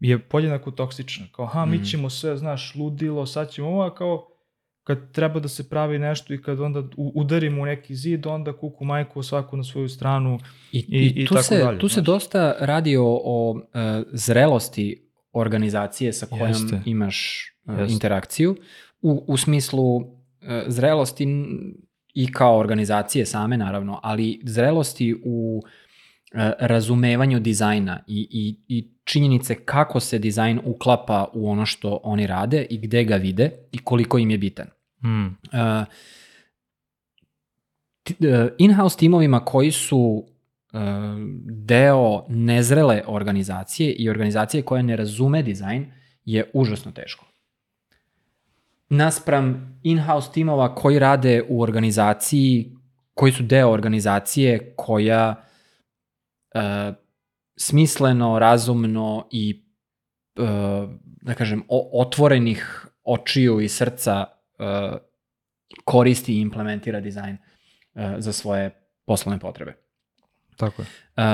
je 0.00 0.18
podjednako 0.18 0.70
toksična. 0.70 1.26
Kao, 1.32 1.46
ha, 1.46 1.66
mi 1.66 1.78
mm. 1.78 1.84
ćemo 1.84 2.10
sve, 2.10 2.36
znaš, 2.36 2.74
ludilo, 2.74 3.26
sad 3.26 3.50
ćemo 3.50 3.68
ovo, 3.68 3.90
kao, 3.90 4.28
kad 4.88 5.12
treba 5.12 5.40
da 5.40 5.48
se 5.48 5.68
pravi 5.68 5.98
nešto 5.98 6.34
i 6.34 6.42
kad 6.42 6.60
onda 6.60 6.82
udarimo 6.96 7.62
u 7.62 7.66
neki 7.66 7.94
zid, 7.94 8.26
onda 8.26 8.52
kuku 8.52 8.84
majku 8.84 9.22
svaku 9.22 9.56
na 9.56 9.64
svoju 9.64 9.88
stranu 9.88 10.38
i, 10.72 10.78
i, 10.78 10.98
i, 10.98 11.22
i 11.22 11.26
tako 11.26 11.42
se, 11.42 11.58
dalje. 11.58 11.78
Tu 11.78 11.88
znaš. 11.88 11.94
se 11.94 12.00
dosta 12.00 12.54
radi 12.60 12.96
o, 12.96 13.20
o 13.24 13.50
uh, 13.50 13.60
zrelosti 14.12 15.08
organizacije 15.32 16.12
sa 16.12 16.26
kojom 16.26 16.48
Jeste. 16.48 16.80
imaš 16.84 17.46
uh, 17.64 17.78
Jeste. 17.78 17.92
interakciju, 17.92 18.56
u, 19.02 19.24
u 19.26 19.36
smislu 19.36 19.96
uh, 19.96 20.04
zrelosti 20.66 21.26
i 22.14 22.32
kao 22.32 22.58
organizacije 22.58 23.26
same 23.26 23.56
naravno, 23.56 24.00
ali 24.02 24.40
zrelosti 24.44 25.14
u 25.24 25.62
uh, 25.64 26.40
razumevanju 26.58 27.40
dizajna 27.40 28.04
i, 28.06 28.28
i, 28.30 28.76
i 28.78 28.88
činjenice 29.04 29.54
kako 29.54 30.00
se 30.00 30.18
dizajn 30.18 30.60
uklapa 30.64 31.26
u 31.34 31.50
ono 31.50 31.66
što 31.66 32.00
oni 32.02 32.26
rade 32.26 32.66
i 32.70 32.78
gde 32.78 33.04
ga 33.04 33.16
vide 33.16 33.50
i 33.72 33.78
koliko 33.78 34.18
im 34.18 34.30
je 34.30 34.38
bitan. 34.38 34.77
Mm. 35.04 35.26
In-house 38.58 38.98
timovima 38.98 39.44
koji 39.44 39.70
su 39.70 39.98
uh, 39.98 40.80
deo 41.44 42.24
nezrele 42.28 43.02
organizacije 43.06 43.92
i 43.92 44.10
organizacije 44.10 44.62
koja 44.62 44.82
ne 44.82 44.96
razume 44.96 45.42
dizajn 45.42 45.92
je 46.24 46.50
užasno 46.54 46.92
teško. 46.92 47.24
Naspram 48.88 49.80
in-house 49.82 50.32
timova 50.32 50.74
koji 50.74 50.98
rade 50.98 51.42
u 51.48 51.62
organizaciji, 51.62 52.76
koji 53.14 53.32
su 53.32 53.42
deo 53.42 53.70
organizacije 53.70 54.74
koja 54.76 55.44
uh, 56.54 56.60
smisleno, 57.56 58.38
razumno 58.38 59.28
i 59.30 59.64
uh, 60.38 60.44
da 61.22 61.34
kažem 61.34 61.62
otvorenih 61.92 62.86
očiju 63.04 63.60
i 63.60 63.68
srca 63.68 64.24
koristi 65.84 66.34
i 66.34 66.40
implementira 66.40 67.00
dizajn 67.00 67.36
uh, 67.94 68.02
za 68.18 68.32
svoje 68.32 68.70
poslovne 69.06 69.40
potrebe. 69.40 69.74
Tako 70.56 70.82
je. 70.82 70.86
Uh, 71.16 71.24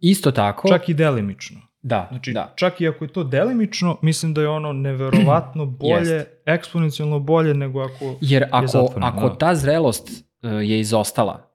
isto 0.00 0.30
tako... 0.30 0.68
Čak 0.68 0.88
i 0.88 0.94
delimično. 0.94 1.60
Da, 1.82 2.06
znači, 2.10 2.32
da. 2.32 2.52
čak 2.56 2.80
i 2.80 2.88
ako 2.88 3.04
je 3.04 3.12
to 3.12 3.24
delimično, 3.24 3.98
mislim 4.02 4.34
da 4.34 4.40
je 4.40 4.48
ono 4.48 4.72
neverovatno 4.72 5.66
bolje, 5.80 6.24
eksponencijalno 6.46 7.18
bolje 7.18 7.54
nego 7.54 7.80
ako 7.80 8.16
Jer 8.20 8.44
ako, 8.50 8.64
je 8.64 8.68
zatvoreno. 8.68 9.06
ako 9.06 9.28
da. 9.28 9.38
ta 9.38 9.54
zrelost 9.54 10.08
uh, 10.08 10.50
je 10.50 10.80
izostala, 10.80 11.50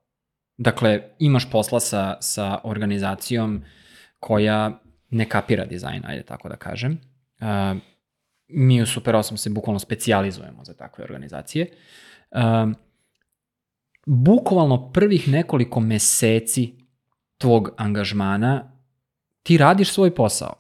dakle, 0.58 1.02
imaš 1.20 1.52
posla 1.52 1.80
sa, 1.80 2.18
sa 2.20 2.60
organizacijom 2.64 3.64
koja 4.20 4.80
ne 5.10 5.30
kapira 5.30 5.66
dizajn, 5.66 6.04
ajde 6.06 6.24
tako 6.24 6.50
da 6.50 6.56
kažem. 6.56 7.00
Uh, 7.42 7.78
mi 8.50 8.82
u 8.82 8.86
Super 8.86 9.16
8 9.16 9.38
se 9.38 9.50
bukvalno 9.50 9.80
specializujemo 9.80 10.64
za 10.64 10.74
takve 10.74 11.04
organizacije. 11.04 11.72
Uh, 12.32 12.40
bukvalno 14.06 14.92
prvih 14.92 15.28
nekoliko 15.28 15.80
meseci 15.80 16.76
tvog 17.38 17.70
angažmana 17.78 18.72
ti 19.44 19.58
radiš 19.58 19.92
svoj 19.92 20.16
posao, 20.16 20.54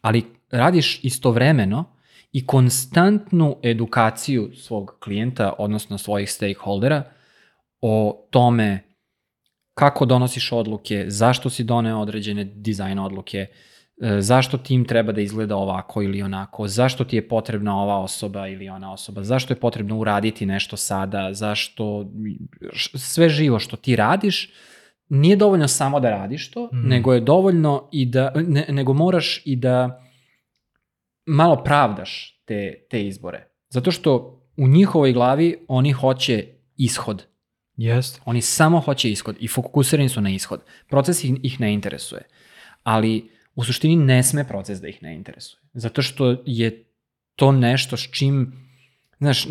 ali 0.00 0.24
radiš 0.50 1.04
istovremeno 1.04 1.84
i 2.32 2.46
konstantnu 2.46 3.56
edukaciju 3.62 4.50
svog 4.56 4.96
klijenta, 5.00 5.52
odnosno 5.58 5.98
svojih 5.98 6.32
stakeholdera 6.32 7.02
o 7.80 8.26
tome 8.30 8.80
kako 9.74 10.06
donosiš 10.06 10.52
odluke, 10.52 11.04
zašto 11.08 11.50
si 11.50 11.64
doneo 11.64 11.98
određene 11.98 12.44
dizajn 12.44 12.98
odluke, 12.98 13.46
E, 13.46 13.73
zašto 14.18 14.58
tim 14.58 14.84
treba 14.84 15.12
da 15.12 15.20
izgleda 15.20 15.56
ovako 15.56 16.02
ili 16.02 16.22
onako, 16.22 16.68
zašto 16.68 17.04
ti 17.04 17.16
je 17.16 17.28
potrebna 17.28 17.82
ova 17.82 17.98
osoba 17.98 18.48
ili 18.48 18.68
ona 18.68 18.92
osoba, 18.92 19.22
zašto 19.22 19.52
je 19.52 19.60
potrebno 19.60 19.98
uraditi 19.98 20.46
nešto 20.46 20.76
sada, 20.76 21.30
zašto 21.32 22.06
sve 22.94 23.28
živo 23.28 23.58
što 23.58 23.76
ti 23.76 23.96
radiš, 23.96 24.52
nije 25.08 25.36
dovoljno 25.36 25.68
samo 25.68 26.00
da 26.00 26.10
radiš 26.10 26.50
to, 26.50 26.64
mm. 26.72 26.88
nego 26.88 27.14
je 27.14 27.20
dovoljno 27.20 27.88
i 27.92 28.06
da, 28.06 28.32
ne, 28.34 28.66
nego 28.68 28.92
moraš 28.92 29.42
i 29.44 29.56
da 29.56 30.02
malo 31.26 31.62
pravdaš 31.64 32.42
te, 32.44 32.86
te 32.90 33.06
izbore. 33.06 33.48
Zato 33.68 33.90
što 33.90 34.40
u 34.56 34.68
njihovoj 34.68 35.12
glavi 35.12 35.64
oni 35.68 35.92
hoće 35.92 36.46
ishod. 36.76 37.26
Jest. 37.76 38.20
Oni 38.24 38.40
samo 38.40 38.80
hoće 38.80 39.10
ishod 39.10 39.36
i 39.40 39.48
fokusirani 39.48 40.08
su 40.08 40.20
na 40.20 40.30
ishod. 40.30 40.60
Proces 40.88 41.24
ih, 41.24 41.32
ih 41.42 41.60
ne 41.60 41.74
interesuje. 41.74 42.22
Ali 42.82 43.33
u 43.54 43.64
suštini 43.64 43.96
ne 43.96 44.22
sme 44.22 44.44
proces 44.44 44.80
da 44.80 44.88
ih 44.88 45.02
ne 45.02 45.14
interesuje. 45.14 45.60
Zato 45.74 46.02
što 46.02 46.36
je 46.46 46.84
to 47.36 47.52
nešto 47.52 47.96
s 47.96 48.10
čim, 48.10 48.52
znaš, 49.18 49.46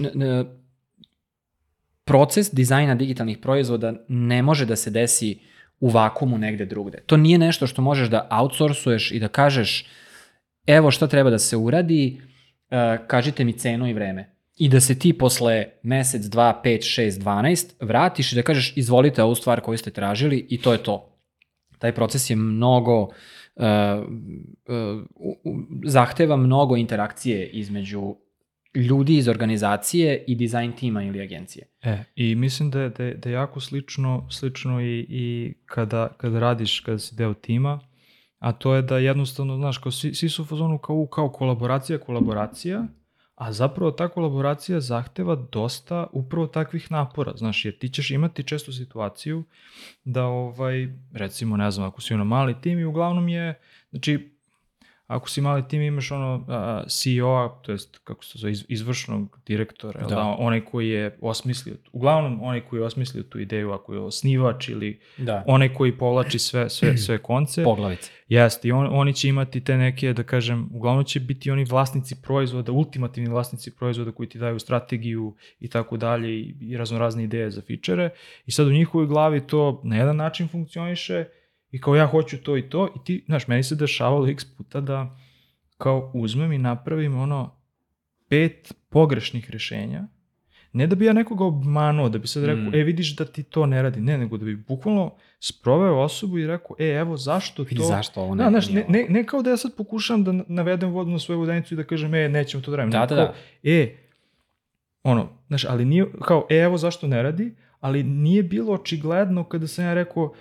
proces 2.06 2.54
dizajna 2.54 2.96
digitalnih 2.96 3.38
proizvoda 3.38 3.94
ne 4.08 4.42
može 4.42 4.66
da 4.66 4.76
se 4.76 4.89
desi 4.89 5.39
u 5.80 5.89
vakumu 5.89 6.38
negde 6.38 6.66
drugde. 6.66 6.98
To 7.06 7.18
nije 7.18 7.38
nešto 7.38 7.68
što 7.68 7.82
možeš 7.82 8.10
da 8.10 8.28
outsourcuješ 8.32 9.12
i 9.12 9.20
da 9.20 9.28
kažeš 9.28 9.86
evo 10.68 10.92
šta 10.92 11.08
treba 11.08 11.30
da 11.30 11.39
se 11.39 11.58
uradi, 11.58 12.22
e, 12.70 12.98
kažite 13.08 13.44
mi 13.44 13.54
cenu 13.54 13.88
i 13.88 13.94
vreme. 13.94 14.30
I 14.58 14.70
da 14.70 14.80
se 14.80 15.00
ti 15.00 15.18
posle 15.18 15.66
mesec, 15.84 16.26
dva, 16.26 16.62
pet, 16.63 16.84
šest, 16.84 17.20
dvanaest 17.20 17.76
vratiš 17.80 18.34
i 18.34 18.36
da 18.36 18.42
kažeš 18.42 18.78
izvolite 18.78 19.24
ovu 19.24 19.36
stvar 19.36 19.62
koju 19.62 19.78
ste 19.78 19.92
tražili 19.92 20.48
i 20.50 20.62
to 20.62 20.72
je 20.72 20.84
to. 20.84 21.10
Taj 21.80 21.92
proces 21.92 22.30
je 22.30 22.36
mnogo 22.36 23.02
uh, 23.02 23.13
zahteva 25.86 26.38
mnogo 26.38 26.76
interakcije 26.76 27.50
između 27.50 28.16
ljudi 28.76 29.18
iz 29.18 29.28
organizacije 29.28 30.24
i 30.28 30.36
dizajn 30.36 30.72
tima 30.72 31.04
ili 31.04 31.22
agencije. 31.22 31.66
E, 31.82 32.04
i 32.16 32.36
mislim 32.36 32.72
da 32.72 32.82
je, 32.82 32.89
da 32.89 33.04
je, 33.04 33.13
da 33.13 33.30
je 33.30 33.34
jako 33.34 33.60
slično, 33.60 34.28
slično 34.30 34.82
i, 34.82 35.06
i 35.10 35.54
kada, 35.66 36.08
kada 36.18 36.39
radiš, 36.39 36.80
kada 36.80 37.00
si 37.00 37.16
deo 37.16 37.34
tima, 37.34 37.80
a 38.39 38.52
to 38.52 38.76
je 38.76 38.82
da 38.82 38.98
jednostavno, 38.98 39.58
znaš, 39.58 39.78
kao 39.78 39.92
svi, 39.92 40.13
svi 40.13 40.30
su 40.30 40.42
u 40.42 40.46
fazonu 40.46 40.78
kao, 40.78 41.08
kao 41.08 41.30
kolaboracija, 41.30 42.00
kolaboracija, 42.00 42.88
a 43.36 43.54
zapravo 43.54 43.91
ta 43.91 44.08
kolaboracija 44.08 44.80
zahteva 44.80 45.36
dosta 45.36 46.08
upravo 46.12 46.48
takvih 46.48 46.91
napora, 46.91 47.34
znaš, 47.36 47.65
jer 47.65 47.78
ti 47.78 47.89
ćeš 47.89 48.12
imati 48.12 48.43
često 48.43 48.72
situaciju 48.72 49.43
da, 50.04 50.26
ovaj, 50.26 50.88
recimo, 51.13 51.58
ne 51.58 51.72
znam, 51.72 51.88
ako 51.88 52.02
si 52.02 52.13
ono 52.13 52.26
mali 52.26 52.62
tim 52.62 52.80
i 52.80 52.86
uglavnom 52.86 53.30
je, 53.30 53.60
znači, 53.89 54.33
ako 55.08 55.30
si 55.30 55.42
mali 55.42 55.68
tim 55.68 55.82
imaš 55.82 56.12
ono 56.12 56.46
CEO-a, 56.88 57.62
to 57.62 57.72
jest 57.72 58.00
kako 58.04 58.24
se 58.24 58.39
zove, 58.39 58.52
iz, 58.52 58.66
izvršnog 58.68 59.39
direktora, 59.46 60.02
da. 60.02 60.08
Da. 60.08 60.16
da, 60.16 60.22
onaj 60.22 60.66
koji 60.66 60.89
je 60.89 61.18
osmislio, 61.22 61.76
uglavnom 61.92 62.44
onaj 62.44 62.62
koji 62.62 62.80
je 62.80 62.86
osmislio 62.86 63.24
tu 63.24 63.39
ideju, 63.39 63.72
ako 63.72 63.94
je 63.94 64.00
osnivač 64.00 64.70
ili 64.70 65.00
Da. 65.18 65.44
onaj 65.48 65.74
koji 65.74 65.98
povlači 65.98 66.39
sve, 66.39 66.70
sve, 66.70 66.98
sve 67.06 67.18
konce. 67.18 67.63
Poglavice. 67.63 68.12
Jeste, 68.28 68.68
i 68.68 68.72
on, 68.72 68.88
oni 68.92 69.13
će 69.13 69.28
imati 69.28 69.63
te 69.63 69.78
neke, 69.78 70.13
da 70.13 70.24
kažem, 70.24 70.70
uglavnom 70.74 71.04
će 71.04 71.20
biti 71.20 71.52
oni 71.52 71.63
vlasnici 71.63 72.16
proizvoda, 72.22 72.72
ultimativni 72.72 73.30
vlasnici 73.30 73.72
proizvoda 73.72 74.12
koji 74.12 74.30
ti 74.30 74.39
daju 74.39 74.60
strategiju 74.60 75.36
i 75.60 75.68
tako 75.68 75.98
dalje 75.98 76.39
i, 76.39 76.56
i 76.62 76.78
raznorazne 76.78 77.24
ideje 77.24 77.52
za 77.52 77.62
fičere. 77.62 78.10
I 78.46 78.52
sad 78.52 78.68
u 78.68 78.72
njihovoj 78.72 79.08
glavi 79.08 79.48
to 79.48 79.82
na 79.84 79.98
jedan 79.98 80.16
način 80.16 80.48
funkcioniše 80.48 81.26
i 81.73 81.81
kao 81.81 81.95
ja 81.95 82.05
hoću 82.07 82.38
to 82.38 82.57
i 82.57 82.69
to. 82.69 82.88
I 82.95 83.05
ti, 83.05 83.23
znaš, 83.25 83.47
meni 83.47 83.63
se 83.63 83.75
dešavalo 83.75 84.27
x 84.27 84.45
puta 84.57 84.81
da 84.81 85.17
kao 85.77 86.12
uzmem 86.13 86.51
i 86.51 86.57
napravim 86.57 87.15
ono 87.19 87.55
pet 88.29 88.73
pogrešnih 88.89 89.51
rešenja. 89.51 90.03
Ne 90.73 90.88
da 90.88 90.95
bi 90.95 91.05
ja 91.05 91.13
nekoga 91.13 91.45
obmanuo, 91.45 92.09
da 92.09 92.17
bi 92.17 92.27
sad 92.27 92.43
rekao, 92.43 92.63
Mm. 92.63 92.75
e 92.75 92.83
vidiš 92.83 93.15
da 93.15 93.25
ti 93.25 93.43
to 93.43 93.65
ne 93.65 93.81
radi, 93.81 94.01
ne, 94.01 94.17
nego 94.17 94.38
da 94.38 94.45
bi 94.45 94.55
bukvalno 94.55 95.12
sproveo 95.39 95.99
osobu 95.99 96.39
i 96.39 96.47
rekao, 96.47 96.75
e 96.79 96.86
evo 96.86 97.17
zašto 97.17 97.63
Vidi 97.63 97.75
to... 97.75 97.83
zašto 97.83 98.21
ovo 98.21 98.36
ne 98.36 98.43
Da, 98.43 98.49
znaš, 98.49 98.69
ne, 98.69 98.86
ne, 98.89 99.05
ne 99.09 99.25
kao 99.25 99.41
da 99.41 99.49
ja 99.49 99.57
sad 99.57 99.75
pokušam 99.75 100.23
da 100.23 100.31
navedem 100.47 100.89
vodu 100.91 101.12
na 101.12 101.19
svoju 101.19 101.39
vodenicu 101.39 101.73
i 101.73 101.77
da 101.77 101.83
kažem, 101.83 102.13
e, 102.13 102.29
nećemo 102.29 102.63
to 102.63 102.71
da 102.71 102.77
radimo. 102.77 102.91
Da, 103.05 103.15
da, 103.15 103.25
kao, 103.25 103.33
E, 103.63 103.95
ono, 105.03 105.29
znaš, 105.47 105.65
ali 105.65 105.86
nije, 105.86 106.05
kao, 106.21 106.47
e, 106.49 106.55
evo 106.55 106.77
zašto 106.77 107.07
ne 107.07 107.23
radi, 107.23 107.53
ali 107.79 108.03
nije 108.03 108.43
bilo 108.43 108.73
očigledno 108.73 109.43
kada 109.43 109.67
sam 109.67 109.86
ja 109.86 109.93
rekao, 109.93 110.33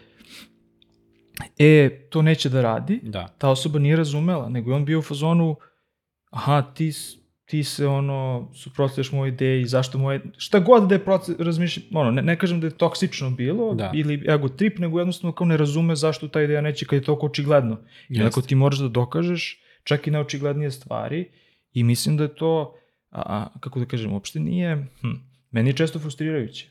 e, 1.59 2.07
to 2.11 2.22
neće 2.22 2.48
da 2.48 2.62
radi, 2.62 3.00
Da. 3.02 3.28
ta 3.38 3.48
osoba 3.50 3.78
nije 3.78 3.96
razumela, 3.96 4.48
nego 4.48 4.70
je 4.70 4.76
on 4.76 4.85
bio 4.85 4.98
u 4.98 5.02
fazonu, 5.02 5.57
aha, 6.31 6.62
ti, 6.74 6.92
ti 7.44 7.64
se 7.64 7.87
ono, 7.87 8.50
suprotstavljaš 8.55 9.12
moje 9.12 9.28
ideji, 9.28 9.66
zašto 9.66 9.98
moje, 9.98 10.20
šta 10.37 10.59
god 10.61 10.88
da 10.88 10.94
je 10.94 11.05
proces, 11.05 11.37
razmišlja, 11.38 11.83
ono, 11.94 12.11
ne, 12.11 12.22
ne 12.22 12.38
kažem 12.38 12.61
da 12.61 12.66
je 12.66 12.76
toksično 12.76 13.31
bilo, 13.31 13.74
Da. 13.74 13.90
ili 13.94 14.24
ego 14.28 14.48
trip, 14.48 14.78
nego 14.78 14.98
jednostavno 14.98 15.33
kao 15.35 15.46
ne 15.46 15.57
razume 15.57 15.96
zašto 15.96 16.28
ta 16.28 16.42
ideja 16.42 16.61
neće 16.61 16.87
kad 16.87 16.96
je 16.98 17.05
toliko 17.05 17.26
očigledno. 17.26 17.78
I 18.09 18.22
ako 18.22 18.42
ti 18.42 18.55
moraš 18.55 18.78
da 18.78 18.88
dokažeš 18.88 19.61
čak 19.85 20.07
i 20.07 20.11
neočiglednije 20.11 20.70
stvari 20.70 21.31
i 21.72 21.85
mislim 21.85 22.16
da 22.16 22.22
je 22.22 22.35
to, 22.35 22.74
a, 23.11 23.22
a, 23.26 23.59
kako 23.61 23.81
da 23.81 23.87
kažem, 23.87 24.12
uopšte 24.12 24.40
nije, 24.40 24.87
hm, 25.00 25.11
meni 25.50 25.70
je 25.70 25.74
često 25.74 25.98
frustrirajuće. 25.98 26.68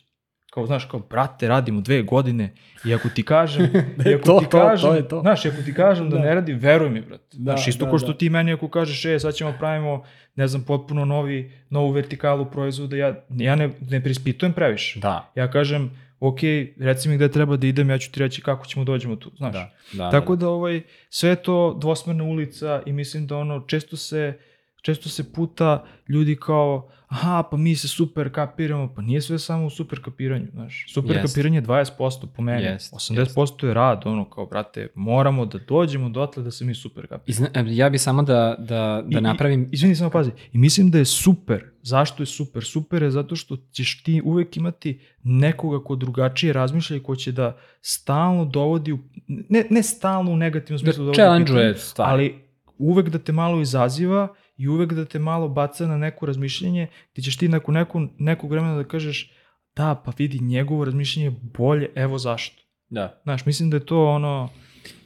Kao, 0.54 0.66
znaš, 0.66 0.86
kao, 0.86 1.00
brate, 1.00 1.48
radimo 1.48 1.82
dve 1.82 2.02
godine 2.02 2.54
i 2.86 2.94
ako 2.94 3.10
ti 3.10 3.24
kažem, 3.24 3.70
Da 3.98 4.10
i 4.10 4.12
je 4.12 4.16
ako 4.16 4.26
to, 4.26 4.40
ti 4.40 4.46
to, 4.46 4.50
to 4.52 4.68
kažem, 4.68 4.96
je 4.96 5.08
to. 5.08 5.20
znaš, 5.22 5.46
ako 5.46 5.62
ti 5.66 5.74
kažem 5.74 6.10
da, 6.10 6.18
Da. 6.18 6.24
ne 6.24 6.36
radi, 6.36 6.54
veruj 6.54 6.90
mi, 6.90 7.02
brate. 7.02 7.38
Da, 7.38 7.52
znaš, 7.52 7.68
isto 7.68 7.86
da, 7.86 7.92
ko 7.92 8.00
što 8.00 8.08
da. 8.08 8.18
ti 8.18 8.30
meni 8.30 8.54
ako 8.54 8.70
kažeš, 8.70 9.06
e, 9.06 9.20
sad 9.20 9.34
ćemo 9.34 9.54
pravimo, 9.60 10.04
ne 10.36 10.48
znam, 10.48 10.64
potpuno 10.64 11.06
novi, 11.06 11.52
novu 11.70 11.92
vertikalu 11.92 12.46
proizvoda, 12.46 12.96
ja, 12.96 13.16
ja 13.30 13.56
ne, 13.56 13.70
ne 13.90 14.04
prispitujem 14.04 14.54
previše. 14.54 15.00
Da. 15.00 15.32
Ja 15.36 15.52
kažem, 15.52 15.92
ok, 16.20 16.40
reci 16.80 17.10
mi 17.10 17.16
gde 17.16 17.32
treba 17.32 17.58
da 17.58 17.68
idem, 17.68 17.90
ja 17.90 17.98
ću 17.98 18.12
ti 18.12 18.20
reći 18.20 18.42
kako 18.42 18.66
ćemo 18.66 18.86
dođemo 18.86 19.16
tu, 19.16 19.32
znaš. 19.38 19.54
Da. 19.54 19.72
da 19.94 20.10
Tako 20.10 20.36
da, 20.36 20.40
da 20.40 20.50
ovaj 20.50 20.82
sve 21.10 21.30
je 21.30 21.36
to 21.36 21.78
dvosmerna 21.82 22.24
ulica 22.24 22.82
i 22.86 22.94
mislim 22.94 23.28
da 23.28 23.38
ono 23.38 23.60
često 23.60 23.98
se 23.98 24.40
često 24.82 25.10
se 25.10 25.34
puta 25.34 25.86
ljudi 26.10 26.36
kao 26.36 26.90
aha, 27.12 27.44
pa 27.52 27.58
mi 27.58 27.76
se 27.76 27.88
super 27.88 28.32
kapiramo, 28.34 28.94
pa 28.96 29.02
nije 29.02 29.22
sve 29.22 29.40
samo 29.40 29.66
u 29.66 29.70
super 29.70 30.04
kapiranju, 30.04 30.48
znaš. 30.54 30.86
Super 30.94 31.16
Jest. 31.16 31.28
kapiranje 31.34 31.58
je 31.58 31.62
20% 31.62 32.28
po 32.36 32.42
meni, 32.42 32.64
Jest, 32.64 32.94
80% 32.94 33.68
je 33.68 33.74
rad, 33.74 34.02
ono 34.06 34.30
kao, 34.30 34.46
brate, 34.46 34.88
moramo 34.96 35.46
da 35.46 35.60
dođemo 35.68 36.10
dotle 36.10 36.44
da 36.44 36.52
se 36.52 36.66
mi 36.66 36.76
super 36.76 37.08
kapiramo. 37.08 37.24
Izna, 37.28 37.48
ja 37.72 37.90
bi 37.90 37.98
samo 37.98 38.24
da, 38.24 38.56
da, 38.60 39.04
da 39.08 39.20
I- 39.20 39.22
napravim... 39.22 39.70
Izvini, 39.72 39.96
samo 39.96 40.10
pazi. 40.10 40.32
I 40.52 40.58
mislim 40.58 40.92
da 40.92 40.98
je 40.98 41.06
super. 41.06 41.66
Zašto 41.82 42.24
je 42.24 42.28
super? 42.28 42.64
Super 42.64 43.04
je 43.04 43.12
zato 43.12 43.36
što 43.36 43.58
ćeš 43.72 44.04
ti 44.04 44.22
uvek 44.26 44.58
imati 44.58 45.00
nekoga 45.24 45.84
ko 45.84 45.96
drugačije 45.96 46.54
razmišlja 46.54 46.98
i 46.98 47.04
ko 47.04 47.16
će 47.16 47.32
da 47.32 47.58
stalno 47.82 48.46
dovodi, 48.46 48.92
u, 48.92 49.00
ne, 49.28 49.66
ne 49.70 49.84
stalno 49.84 50.32
u 50.32 50.38
negativnom 50.38 50.78
da 50.78 50.84
smislu 50.84 51.06
dovodi 51.06 51.22
u 51.22 51.24
challenge-uje 51.24 51.74
pitanje, 51.74 52.10
ali 52.10 52.36
uvek 52.78 53.10
da 53.10 53.20
te 53.20 53.32
malo 53.32 53.62
izaziva 53.62 54.28
i 54.62 54.68
uvek 54.68 54.94
da 54.94 55.06
te 55.06 55.20
malo 55.20 55.50
baca 55.50 55.88
na 55.88 55.98
neko 55.98 56.26
razmišljanje 56.26 56.88
gde 57.14 57.22
ćeš 57.22 57.38
ti 57.38 57.48
nakon 57.48 57.74
neku, 57.74 58.08
nekog 58.18 58.52
vremena 58.52 58.76
da 58.76 58.84
kažeš 58.84 59.32
da, 59.76 60.02
pa 60.06 60.12
vidi, 60.18 60.40
njegovo 60.40 60.86
razmišljanje 60.86 61.28
je 61.28 61.36
bolje, 61.42 61.90
evo 61.96 62.18
zašto. 62.18 62.64
Da. 62.90 63.22
Znaš, 63.24 63.46
mislim 63.46 63.70
da 63.70 63.78
je 63.78 63.86
to 63.86 64.06
ono... 64.06 64.50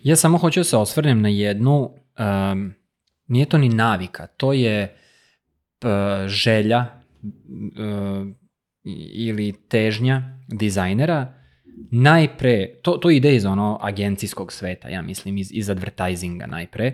Ja 0.03 0.15
samo 0.15 0.37
hoću 0.37 0.59
da 0.59 0.63
se 0.63 0.77
osvrnem 0.77 1.21
na 1.21 1.29
jednu, 1.29 1.91
um, 2.51 2.73
nije 3.27 3.45
to 3.45 3.57
ni 3.57 3.69
navika, 3.69 4.27
to 4.27 4.53
je 4.53 4.95
uh, 5.83 6.27
želja 6.27 6.85
uh, 7.23 8.27
ili 9.13 9.53
težnja 9.69 10.39
dizajnera 10.47 11.33
najpre, 11.91 12.67
to, 12.81 12.91
to 12.91 13.09
ide 13.09 13.35
iz 13.35 13.45
ono 13.45 13.79
agencijskog 13.81 14.53
sveta, 14.53 14.89
ja 14.89 15.01
mislim, 15.01 15.37
iz, 15.37 15.51
iz 15.51 15.69
advertisinga 15.69 16.47
najpre 16.47 16.93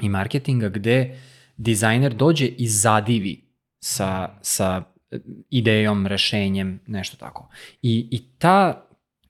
i 0.00 0.08
marketinga, 0.08 0.68
gde 0.68 1.18
dizajner 1.58 2.14
dođe 2.14 2.46
i 2.46 2.68
zadivi 2.68 3.44
sa, 3.80 4.38
sa 4.42 4.82
idejom, 5.50 6.06
rešenjem, 6.06 6.80
nešto 6.86 7.16
tako. 7.16 7.48
I, 7.82 8.08
i 8.10 8.38
ta 8.38 8.86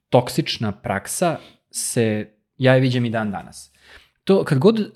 toksična 0.08 0.72
praksa 0.72 1.38
se, 1.70 2.28
ja 2.58 2.74
je 2.74 2.80
viđem 2.80 3.04
i 3.04 3.10
dan 3.10 3.30
danas. 3.30 3.72
To, 4.24 4.44
kad 4.44 4.58
god 4.58 4.80
uh, 4.80 4.86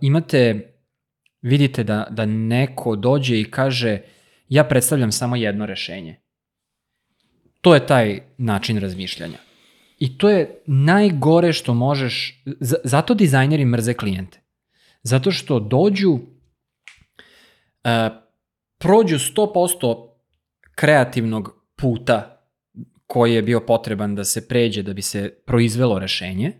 imate, 0.00 0.72
vidite 1.42 1.84
da, 1.84 2.06
da 2.10 2.26
neko 2.26 2.96
dođe 2.96 3.40
i 3.40 3.50
kaže 3.50 4.00
ja 4.48 4.64
predstavljam 4.64 5.12
samo 5.12 5.36
jedno 5.36 5.66
rešenje. 5.66 6.20
To 7.60 7.74
je 7.74 7.86
taj 7.86 8.20
način 8.38 8.78
razmišljanja. 8.78 9.38
I 9.98 10.18
to 10.18 10.30
je 10.30 10.62
najgore 10.66 11.52
što 11.52 11.74
možeš, 11.74 12.42
zato 12.84 13.14
dizajneri 13.14 13.64
mrze 13.64 13.94
klijente. 13.94 14.40
Zato 15.02 15.30
što 15.30 15.60
dođu, 15.60 16.18
prođu 18.78 19.18
100% 19.18 20.08
kreativnog 20.74 21.64
puta 21.76 22.34
koji 23.06 23.34
je 23.34 23.42
bio 23.42 23.60
potreban 23.60 24.14
da 24.14 24.24
se 24.24 24.48
pređe 24.48 24.82
da 24.82 24.92
bi 24.92 25.02
se 25.02 25.34
proizvelo 25.46 25.98
rešenje 25.98 26.52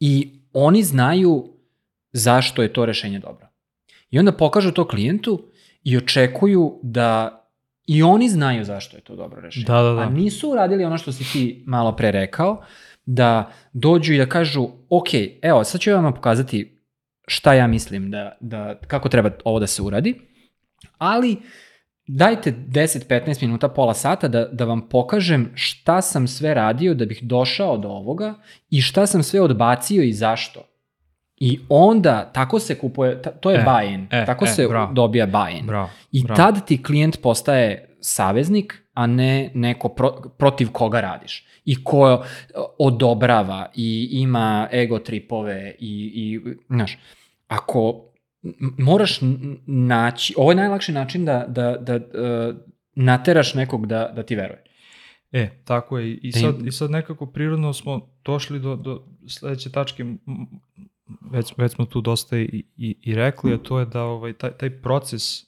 i 0.00 0.40
oni 0.52 0.82
znaju 0.82 1.56
zašto 2.12 2.62
je 2.62 2.72
to 2.72 2.86
rešenje 2.86 3.18
dobro. 3.18 3.48
I 4.10 4.18
onda 4.18 4.32
pokažu 4.32 4.72
to 4.72 4.88
klijentu 4.88 5.50
i 5.84 5.96
očekuju 5.96 6.80
da 6.82 7.42
i 7.86 8.02
oni 8.02 8.28
znaju 8.28 8.64
zašto 8.64 8.96
je 8.96 9.00
to 9.00 9.16
dobro 9.16 9.40
rešenje. 9.40 9.64
Da, 9.66 9.82
da, 9.82 9.92
da. 9.92 10.00
A 10.00 10.10
nisu 10.10 10.50
uradili 10.50 10.84
ono 10.84 10.98
što 10.98 11.12
si 11.12 11.32
ti 11.32 11.64
malo 11.66 11.96
pre 11.96 12.10
rekao, 12.10 12.64
da 13.06 13.52
dođu 13.72 14.14
i 14.14 14.18
da 14.18 14.26
kažu, 14.26 14.68
ok, 14.88 15.08
evo, 15.42 15.64
sad 15.64 15.80
ću 15.80 15.92
vam 15.92 16.14
pokazati 16.14 16.75
šta 17.26 17.54
ja 17.54 17.66
mislim 17.66 18.10
da, 18.10 18.36
da, 18.40 18.74
kako 18.86 19.08
treba 19.08 19.30
ovo 19.44 19.58
da 19.58 19.66
se 19.66 19.82
uradi, 19.82 20.20
ali 20.98 21.36
dajte 22.06 22.52
10-15 22.68 23.42
minuta, 23.42 23.68
pola 23.68 23.94
sata 23.94 24.28
da, 24.28 24.44
da 24.44 24.64
vam 24.64 24.88
pokažem 24.88 25.50
šta 25.54 26.00
sam 26.00 26.26
sve 26.28 26.54
radio 26.54 26.94
da 26.94 27.06
bih 27.06 27.18
došao 27.22 27.76
do 27.76 27.88
ovoga 27.88 28.34
i 28.70 28.80
šta 28.80 29.06
sam 29.06 29.22
sve 29.22 29.40
odbacio 29.40 30.02
i 30.02 30.12
zašto. 30.12 30.60
I 31.36 31.60
onda 31.68 32.30
tako 32.32 32.58
se 32.58 32.74
kupuje, 32.74 33.22
ta- 33.22 33.30
to 33.30 33.50
je 33.50 33.58
E, 33.58 33.64
buy-in, 33.64 34.06
e, 34.10 34.26
tako 34.26 34.44
e, 34.44 34.48
se 34.48 34.68
bravo. 34.68 34.92
dobija 34.92 35.26
buy-in. 35.26 35.88
I 36.12 36.22
bravo. 36.22 36.36
tad 36.36 36.66
ti 36.66 36.82
klijent 36.82 37.22
postaje 37.22 37.95
saveznik, 38.06 38.82
a 38.94 39.06
ne 39.06 39.50
neko 39.54 39.88
pro, 39.88 40.10
protiv 40.38 40.72
koga 40.72 41.00
radiš. 41.00 41.46
I 41.64 41.84
ko 41.84 42.08
e, 42.10 42.26
odobrava 42.78 43.70
i 43.74 44.08
ima 44.12 44.68
ego 44.72 44.98
tripove 44.98 45.74
i, 45.78 46.12
i 46.14 46.40
znaš, 46.68 46.98
ako 47.48 48.04
moraš 48.78 49.18
naći, 49.66 50.34
ovo 50.36 50.50
je 50.50 50.56
najlakši 50.56 50.92
način 50.92 51.24
da, 51.24 51.44
da, 51.48 51.76
da 51.80 51.96
uh, 51.96 52.56
nateraš 52.94 53.54
nekog 53.54 53.86
da, 53.86 54.12
da 54.16 54.22
ti 54.22 54.36
veruje. 54.36 54.62
E, 55.32 55.50
tako 55.64 55.98
je. 55.98 56.14
I 56.14 56.30
Da 56.30 56.40
sad, 56.40 56.66
I 56.66 56.72
sad 56.72 56.90
nekako 56.90 57.26
prirodno 57.26 57.72
smo 57.72 58.08
došli 58.24 58.60
do, 58.60 58.76
do 58.76 59.04
sledeće 59.28 59.72
tačke, 59.72 60.04
već, 61.32 61.52
već 61.56 61.72
smo 61.72 61.84
tu 61.84 62.00
dosta 62.00 62.38
i, 62.38 62.64
i, 62.76 62.96
i 63.02 63.14
rekli, 63.14 63.54
a 63.54 63.58
to 63.58 63.78
je 63.78 63.86
da 63.86 64.02
ovaj, 64.02 64.32
taj, 64.32 64.50
taj 64.50 64.70
proces 64.70 65.42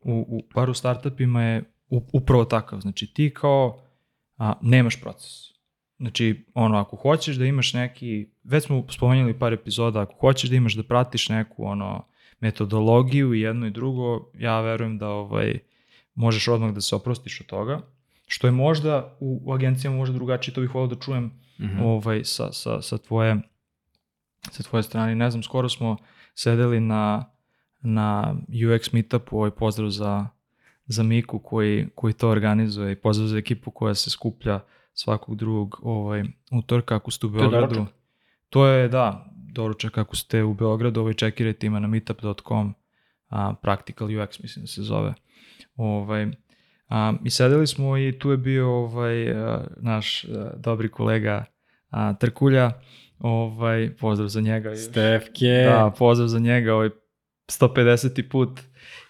u, 0.00 0.26
u 0.28 0.42
bar 0.54 0.70
u 0.70 0.74
startupima 0.74 1.42
je 1.42 1.62
upravo 1.90 2.44
takav. 2.44 2.80
Znači 2.80 3.06
ti 3.06 3.34
kao 3.34 3.80
a, 4.36 4.52
nemaš 4.62 5.00
proces. 5.00 5.48
Znači, 5.98 6.44
ono, 6.54 6.78
ako 6.78 6.96
hoćeš 6.96 7.36
da 7.36 7.44
imaš 7.44 7.72
neki, 7.72 8.28
već 8.44 8.64
smo 8.64 8.84
spomenuli 8.90 9.38
par 9.38 9.52
epizoda, 9.52 10.00
ako 10.00 10.14
hoćeš 10.20 10.50
da 10.50 10.56
imaš 10.56 10.74
da 10.74 10.82
pratiš 10.82 11.28
neku 11.28 11.64
ono, 11.66 12.04
metodologiju 12.40 13.34
i 13.34 13.40
jedno 13.40 13.66
i 13.66 13.70
drugo, 13.70 14.30
ja 14.38 14.60
verujem 14.60 14.98
da 14.98 15.08
ovaj, 15.08 15.58
možeš 16.14 16.48
odmah 16.48 16.74
da 16.74 16.80
se 16.80 16.96
oprostiš 16.96 17.40
od 17.40 17.46
toga, 17.46 17.80
što 18.26 18.46
je 18.46 18.50
možda 18.50 19.16
u, 19.20 19.40
u 19.44 19.52
agencijama 19.52 19.96
možda 19.96 20.14
drugačije, 20.14 20.54
to 20.54 20.60
bih 20.60 20.74
volio 20.74 20.94
da 20.94 21.00
čujem 21.00 21.32
Mhm. 21.58 21.82
ovaj, 21.82 22.24
sa, 22.24 22.52
sa, 22.52 22.82
sa, 22.82 22.98
tvoje, 22.98 23.36
sa 24.50 24.62
tvoje 24.62 24.82
strane. 24.82 25.14
Ne 25.14 25.30
znam, 25.30 25.42
skoro 25.42 25.68
smo 25.68 25.96
sedeli 26.34 26.80
na, 26.80 27.24
na 27.80 28.34
UX 28.48 28.94
meetupu, 28.94 29.36
ovaj 29.36 29.50
pozdrav 29.50 29.90
za, 29.90 30.28
za 30.88 31.02
Miku 31.02 31.38
koji, 31.38 31.88
koji 31.94 32.12
to 32.12 32.28
organizuje 32.28 32.92
i 32.92 32.96
pozdrav 32.96 33.28
za 33.28 33.38
ekipu 33.38 33.70
koja 33.70 33.94
se 33.94 34.10
skuplja 34.10 34.60
svakog 34.92 35.36
drugog 35.36 35.80
ovaj, 35.82 36.22
utorka 36.52 36.96
ako 36.96 37.10
ste 37.10 37.26
u 37.26 37.30
To 37.30 37.36
je 37.36 37.40
Beogradu. 37.40 37.86
To 38.48 38.66
je, 38.66 38.88
da, 38.88 39.26
doručak 39.52 39.98
ako 39.98 40.16
ste 40.16 40.42
u 40.42 40.54
Beogradu, 40.54 41.00
ovaj, 41.00 41.14
čekirajte 41.14 41.66
ima 41.66 41.78
na 41.78 41.88
meetup.com, 41.88 42.74
a, 43.28 43.54
Practical 43.62 44.08
UX 44.08 44.42
mislim 44.42 44.62
da 44.62 44.66
se 44.66 44.82
zove. 44.82 45.14
Ovaj, 45.76 46.26
a, 46.88 47.14
I 47.24 47.30
sedeli 47.30 47.66
smo 47.66 47.98
i 47.98 48.18
tu 48.18 48.30
je 48.30 48.36
bio 48.36 48.70
ovaj, 48.70 49.30
a, 49.30 49.66
naš 49.76 50.24
a, 50.24 50.50
dobri 50.56 50.88
kolega 50.88 51.44
a, 51.90 52.14
Trkulja, 52.14 52.72
ovaj, 53.18 53.96
pozdrav 53.96 54.28
za 54.28 54.40
njega. 54.40 54.76
Stefke. 54.76 55.64
Da, 55.70 55.92
pozdrav 55.98 56.28
za 56.28 56.38
njega, 56.38 56.74
ovaj 56.74 56.90
150. 57.48 58.28
put. 58.28 58.60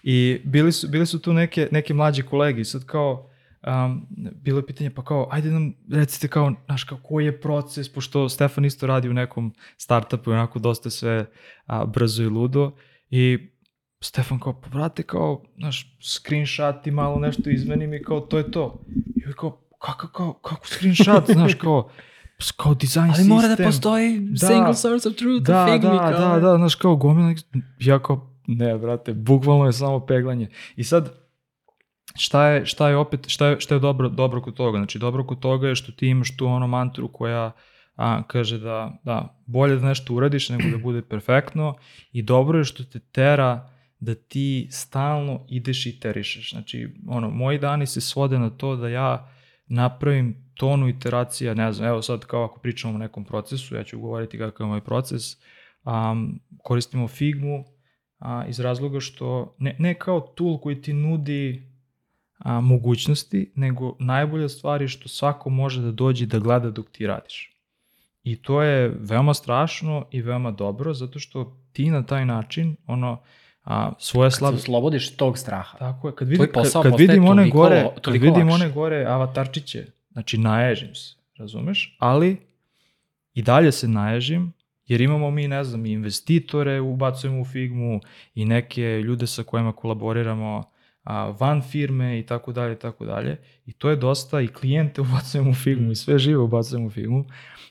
I 0.03 0.41
bili 0.45 0.71
su, 0.71 0.87
bili 0.87 1.05
su 1.05 1.19
tu 1.19 1.33
neke, 1.33 1.67
neke 1.71 1.93
mlađi 1.93 2.23
kolege 2.23 2.61
i 2.61 2.65
sad 2.65 2.85
kao, 2.85 3.29
um, 3.63 4.07
bilo 4.35 4.59
je 4.59 4.65
pitanje 4.65 4.89
pa 4.89 5.03
kao, 5.03 5.27
ajde 5.31 5.51
nam 5.51 5.73
recite 5.91 6.27
kao, 6.27 6.53
znaš, 6.65 6.83
kao 6.83 6.97
koji 6.99 7.25
je 7.25 7.41
proces, 7.41 7.89
pošto 7.89 8.29
Stefan 8.29 8.65
isto 8.65 8.87
radi 8.87 9.09
u 9.09 9.13
nekom 9.13 9.53
startupu 9.77 10.31
i 10.31 10.35
onako 10.35 10.59
dosta 10.59 10.89
sve 10.89 11.25
a, 11.65 11.85
brzo 11.85 12.23
i 12.23 12.27
ludo 12.27 12.71
i 13.09 13.49
Stefan 14.01 14.39
kao, 14.39 14.61
pa 14.61 14.69
brate, 14.69 15.03
kao, 15.03 15.43
znaš, 15.57 15.97
screenshot 16.01 16.87
i 16.87 16.91
malo 16.91 17.19
nešto 17.19 17.49
izmenim 17.49 17.93
i 17.93 18.03
kao, 18.03 18.19
to 18.19 18.37
je 18.37 18.51
to. 18.51 18.85
I 19.15 19.23
ovaj 19.23 19.33
kao, 19.33 19.51
kako, 19.79 20.07
kao, 20.07 20.33
kako 20.33 20.67
screenshot, 20.67 21.23
znaš, 21.33 21.53
kao, 21.53 21.89
kao 22.55 22.73
design 22.73 23.03
Ali 23.09 23.23
mora 23.25 23.41
da 23.41 23.47
sistem. 23.49 23.65
postoji 23.65 24.19
Da. 24.19 24.47
single 24.47 24.73
source 24.75 25.09
of 25.09 25.15
truth 25.15 25.43
Da, 25.43 25.63
u 25.63 25.67
Figmi. 25.67 25.89
da, 25.89 26.11
kao- 26.11 26.29
da, 26.31 26.39
da, 26.41 26.57
znaš 26.57 26.75
kao 26.75 26.95
gomila, 26.95 27.33
ja 27.79 27.99
kao, 27.99 28.28
ne, 28.57 28.77
brate, 28.77 29.13
bukvalno 29.13 29.65
je 29.65 29.73
samo 29.73 30.05
peglanje. 30.05 30.49
I 30.75 30.83
sad, 30.83 31.13
šta 32.15 32.47
je, 32.47 32.65
šta 32.65 32.89
je 32.89 32.97
opet, 32.97 33.27
šta 33.27 33.47
je, 33.47 33.59
šta 33.59 33.75
je 33.75 33.79
dobro, 33.79 34.09
dobro 34.09 34.41
kod 34.41 34.53
toga? 34.53 34.77
Znači, 34.77 34.99
dobro 34.99 35.23
kod 35.23 35.39
toga 35.39 35.67
je 35.67 35.75
što 35.75 35.91
ti 35.91 36.07
imaš 36.07 36.37
tu 36.37 36.45
ono 36.45 36.67
mantru 36.67 37.11
koja 37.11 37.51
a, 37.95 38.23
kaže 38.27 38.57
da, 38.57 38.99
da, 39.03 39.41
bolje 39.45 39.75
da 39.75 39.87
nešto 39.87 40.13
uradiš 40.13 40.49
nego 40.49 40.69
da 40.69 40.77
bude 40.77 41.01
perfektno 41.01 41.75
i 42.11 42.21
dobro 42.21 42.57
je 42.57 42.63
što 42.63 42.83
te 42.83 42.99
tera 42.99 43.69
da 43.99 44.15
ti 44.15 44.67
stalno 44.71 45.45
ideš 45.49 45.85
i 45.85 45.99
terišeš. 45.99 46.51
Znači, 46.51 46.95
ono, 47.07 47.29
moji 47.29 47.59
dani 47.59 47.85
se 47.85 48.01
svode 48.01 48.39
na 48.39 48.49
to 48.49 48.75
da 48.75 48.89
ja 48.89 49.31
napravim 49.67 50.51
tonu 50.53 50.89
iteracija, 50.89 51.53
ne 51.53 51.71
znam, 51.73 51.89
evo 51.89 52.01
sad 52.01 52.25
kao 52.25 52.43
ako 52.43 52.59
pričamo 52.59 52.95
o 52.95 52.97
nekom 52.97 53.25
procesu, 53.25 53.75
ja 53.75 53.83
ću 53.83 53.99
govoriti 53.99 54.37
kakav 54.37 54.67
je 54.67 54.69
moj 54.69 54.81
proces, 54.81 55.23
um, 55.85 56.39
koristimo 56.63 57.07
Figmu 57.07 57.65
a, 58.19 58.45
iz 58.47 58.59
razloga 58.59 58.99
što, 58.99 59.55
ne, 59.57 59.75
ne 59.79 59.93
kao 59.93 60.19
tool 60.21 60.57
koji 60.57 60.81
ti 60.81 60.93
nudi 60.93 61.63
a, 62.37 62.61
mogućnosti, 62.61 63.51
nego 63.55 63.95
najbolja 63.99 64.49
stvar 64.49 64.81
je 64.81 64.87
što 64.87 65.09
svako 65.09 65.49
može 65.49 65.81
da 65.81 65.91
dođe 65.91 66.25
da 66.25 66.39
gleda 66.39 66.69
dok 66.71 66.89
ti 66.89 67.07
radiš. 67.07 67.55
I 68.23 68.35
to 68.35 68.61
je 68.61 68.95
veoma 68.99 69.33
strašno 69.33 70.05
i 70.11 70.21
veoma 70.21 70.51
dobro, 70.51 70.93
zato 70.93 71.19
što 71.19 71.57
ti 71.71 71.89
na 71.89 72.03
taj 72.03 72.25
način, 72.25 72.75
ono, 72.87 73.19
a, 73.63 73.91
svoje 73.99 74.25
Kad 74.25 74.33
se 74.33 74.37
slabe... 74.37 74.55
oslobodiš 74.55 75.15
tog 75.15 75.37
straha. 75.37 75.77
Tako 75.77 76.07
je, 76.07 76.15
kad, 76.15 76.27
vidi, 76.27 76.37
Tvoj 76.37 76.51
kad, 76.63 76.83
kad 76.83 76.93
vidim 76.97 77.25
one 77.25 77.41
toliko- 77.41 77.57
gore, 77.57 77.87
kad 78.01 78.13
vidim 78.13 78.29
lakše. 78.47 78.53
one 78.55 78.69
gore 78.69 79.05
avatarčiće, 79.05 79.85
znači 80.11 80.37
naježim 80.37 80.95
se, 80.95 81.15
razumeš? 81.37 81.95
Ali 81.99 82.37
i 83.33 83.41
dalje 83.41 83.71
se 83.71 83.87
naježim, 83.87 84.53
jer 84.89 85.01
imamo 85.01 85.31
mi, 85.31 85.47
ne 85.47 85.63
znam, 85.63 85.85
i 85.85 85.91
investitore 85.91 86.81
ubacujemo 86.81 87.41
u 87.41 87.45
Figmu 87.45 87.99
i 88.35 88.45
neke 88.45 89.01
ljude 89.01 89.27
sa 89.27 89.43
kojima 89.43 89.71
kolaboriramo 89.71 90.63
a, 91.03 91.33
van 91.39 91.61
firme 91.61 92.19
i 92.19 92.25
tako 92.25 92.51
dalje 92.51 92.73
i 92.73 92.79
tako 92.79 93.05
dalje. 93.05 93.37
I 93.65 93.73
to 93.73 93.89
je 93.89 93.95
dosta, 93.95 94.41
i 94.41 94.47
klijente 94.47 95.01
ubacujemo 95.05 95.49
u 95.49 95.53
Figmu 95.53 95.91
i 95.91 95.95
sve 95.95 96.19
živo 96.19 96.43
ubacujemo 96.43 96.87
u 96.87 96.89
Figmu. 96.89 97.25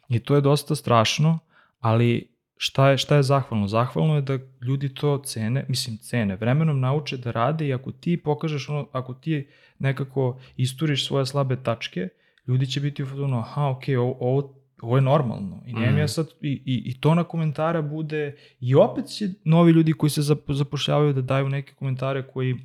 I 0.09 0.18
to 0.18 0.35
je 0.35 0.40
dosta 0.40 0.74
strašno, 0.74 1.38
ali 1.81 2.28
šta 2.57 2.90
je, 2.90 2.98
šta 2.98 3.16
je 3.16 3.22
zahvalno? 3.22 3.68
Zahvalno 3.68 4.14
je 4.14 4.22
da 4.22 4.38
ljudi 4.62 4.94
to 4.94 5.18
cene, 5.18 5.64
mislim 5.68 5.96
cene, 5.96 6.37
vremenom 6.37 6.81
nauče 6.81 7.16
da 7.16 7.31
rade 7.31 7.66
i 7.66 7.74
ako 7.74 7.92
ti 7.92 8.16
pokažeš 8.16 8.68
ono, 8.68 8.88
ako 8.92 9.14
ti 9.14 9.48
nekako 9.78 10.40
isturiš 10.57 11.07
svoje 11.07 11.26
slabe 11.26 11.57
tačke, 11.62 12.09
ljudi 12.46 12.66
će 12.66 12.81
biti 12.81 13.02
u 13.02 13.07
fotonu, 13.07 13.38
aha, 13.38 13.68
ok, 13.68 13.83
ovo, 13.98 14.16
ovo, 14.20 14.58
ovo 14.81 14.97
je 14.97 15.03
normalno. 15.03 15.62
I 15.67 15.73
nemam 15.73 15.88
Mhm. 15.88 15.99
ja 15.99 16.09
sad, 16.09 16.27
i, 16.41 16.62
i, 16.67 16.83
i 16.87 17.01
to 17.01 17.14
na 17.14 17.25
komentara 17.25 17.83
bude, 17.83 18.37
i 18.61 18.75
opet 18.75 19.07
će 19.07 19.29
novi 19.45 19.73
ljudi 19.73 19.93
koji 19.93 20.11
se 20.11 20.21
zap- 20.23 20.53
zapošljavaju 20.53 21.12
da 21.12 21.21
daju 21.23 21.49
neke 21.49 21.75
komentare 21.75 22.23
koji 22.25 22.57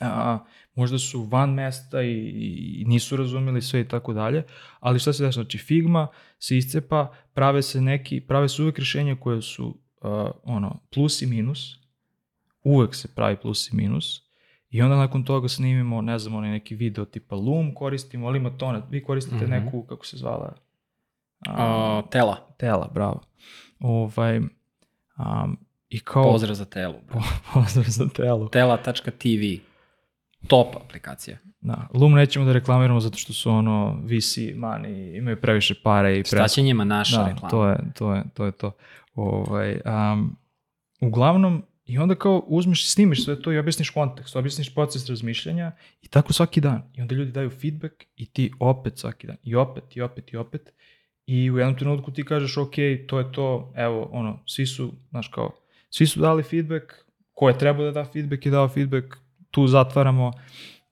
a, 0.00 0.38
možda 0.74 0.98
su 0.98 1.22
van 1.22 1.50
mesta 1.50 2.02
i, 2.02 2.12
i 2.76 2.84
nisu 2.84 3.16
razumeli 3.16 3.62
sve 3.62 3.80
i 3.80 3.84
tako 3.84 4.12
dalje, 4.12 4.42
ali 4.80 4.98
šta 4.98 5.12
se 5.12 5.22
dešava? 5.22 5.32
Znači 5.34 5.58
Figma 5.58 6.08
se 6.38 6.56
iscepa, 6.56 7.12
prave 7.32 7.62
se 7.62 7.80
neki, 7.80 8.20
prave 8.20 8.48
se 8.48 8.62
uvek 8.62 8.78
rješenja 8.78 9.16
koje 9.16 9.42
su 9.42 9.78
a, 10.00 10.30
ono, 10.44 10.80
plus 10.90 11.22
i 11.22 11.26
minus, 11.26 11.76
uvek 12.64 12.94
se 12.94 13.08
pravi 13.08 13.36
plus 13.36 13.72
i 13.72 13.76
minus, 13.76 14.22
i 14.70 14.82
onda 14.82 14.96
nakon 14.96 15.24
toga 15.24 15.48
snimimo, 15.48 16.00
ne 16.00 16.18
znam, 16.18 16.34
onaj 16.34 16.50
neki 16.50 16.74
video 16.74 17.04
tipa 17.04 17.36
Loom 17.36 17.74
koristimo, 17.74 18.26
ali 18.26 18.38
ima 18.38 18.50
to, 18.50 18.82
vi 18.90 19.02
koristite 19.02 19.36
Mhm. 19.36 19.50
neku, 19.50 19.82
kako 19.82 20.06
se 20.06 20.16
zvala? 20.16 20.54
A, 21.48 22.02
tela. 22.10 22.54
Tela, 22.56 22.90
bravo. 22.94 23.20
Ovaj, 23.80 24.38
um, 24.38 25.58
I 25.88 26.00
kao... 26.00 26.22
Pozdrav 26.22 26.54
za 26.54 26.64
telu. 26.64 26.94
bro. 27.08 27.22
Pozdrav 27.54 27.84
za 27.88 28.08
telo. 28.08 28.48
Tela.tv. 28.48 29.60
Top 30.48 30.76
aplikacija. 30.76 31.38
Da, 31.60 31.88
Loom 31.94 32.12
nećemo 32.12 32.44
da 32.44 32.52
reklamiramo 32.52 33.00
zato 33.00 33.18
što 33.18 33.32
su 33.32 33.50
ono 33.50 34.00
VC 34.04 34.38
mani, 34.54 35.16
imaju 35.16 35.40
previše 35.40 35.74
pare 35.82 36.18
i 36.18 36.24
Šta 36.24 36.36
pres... 36.36 36.52
će 36.52 36.62
njima 36.62 36.84
naša 36.84 37.16
da, 37.16 37.28
reklama? 37.28 37.50
to 37.50 37.68
je, 37.68 37.78
to 37.94 38.14
je, 38.14 38.24
to 38.34 38.44
je 38.44 38.52
to. 38.52 38.72
Ovaj, 39.14 39.80
um, 39.84 40.36
uglavnom, 41.00 41.62
i 41.84 41.98
onda 41.98 42.14
kao 42.14 42.44
uzmeš, 42.46 42.92
snimiš 42.92 43.24
sve 43.24 43.42
to 43.42 43.52
i 43.52 43.58
objasniš 43.58 43.90
kontekst, 43.90 44.36
objasniš 44.36 44.74
proces 44.74 45.08
razmišljanja 45.08 45.72
i 46.02 46.08
tako 46.08 46.32
svaki 46.32 46.60
dan. 46.60 46.82
I 46.94 47.00
onda 47.02 47.14
ljudi 47.14 47.32
daju 47.32 47.50
feedback 47.50 47.94
i 48.16 48.26
ti 48.26 48.52
opet 48.60 48.98
svaki 48.98 49.26
dan. 49.26 49.36
I 49.42 49.54
opet, 49.54 49.96
i 49.96 50.00
opet, 50.00 50.32
i 50.32 50.36
opet. 50.36 50.72
I 51.32 51.50
u 51.50 51.58
jednom 51.58 51.78
trenutku 51.78 52.12
ti 52.12 52.24
kažeš, 52.24 52.56
ok, 52.56 52.74
to 53.06 53.18
je 53.18 53.32
to, 53.32 53.72
evo, 53.76 54.08
ono, 54.12 54.42
svi 54.46 54.66
su, 54.66 54.92
znaš 55.10 55.28
kao, 55.28 55.50
svi 55.90 56.06
su 56.06 56.20
dali 56.20 56.42
feedback, 56.42 56.84
ko 57.32 57.48
je 57.48 57.58
trebao 57.58 57.84
da 57.84 57.90
da 57.90 58.04
feedback 58.04 58.46
je 58.46 58.52
dao 58.52 58.68
feedback, 58.68 59.06
tu 59.50 59.66
zatvaramo 59.66 60.32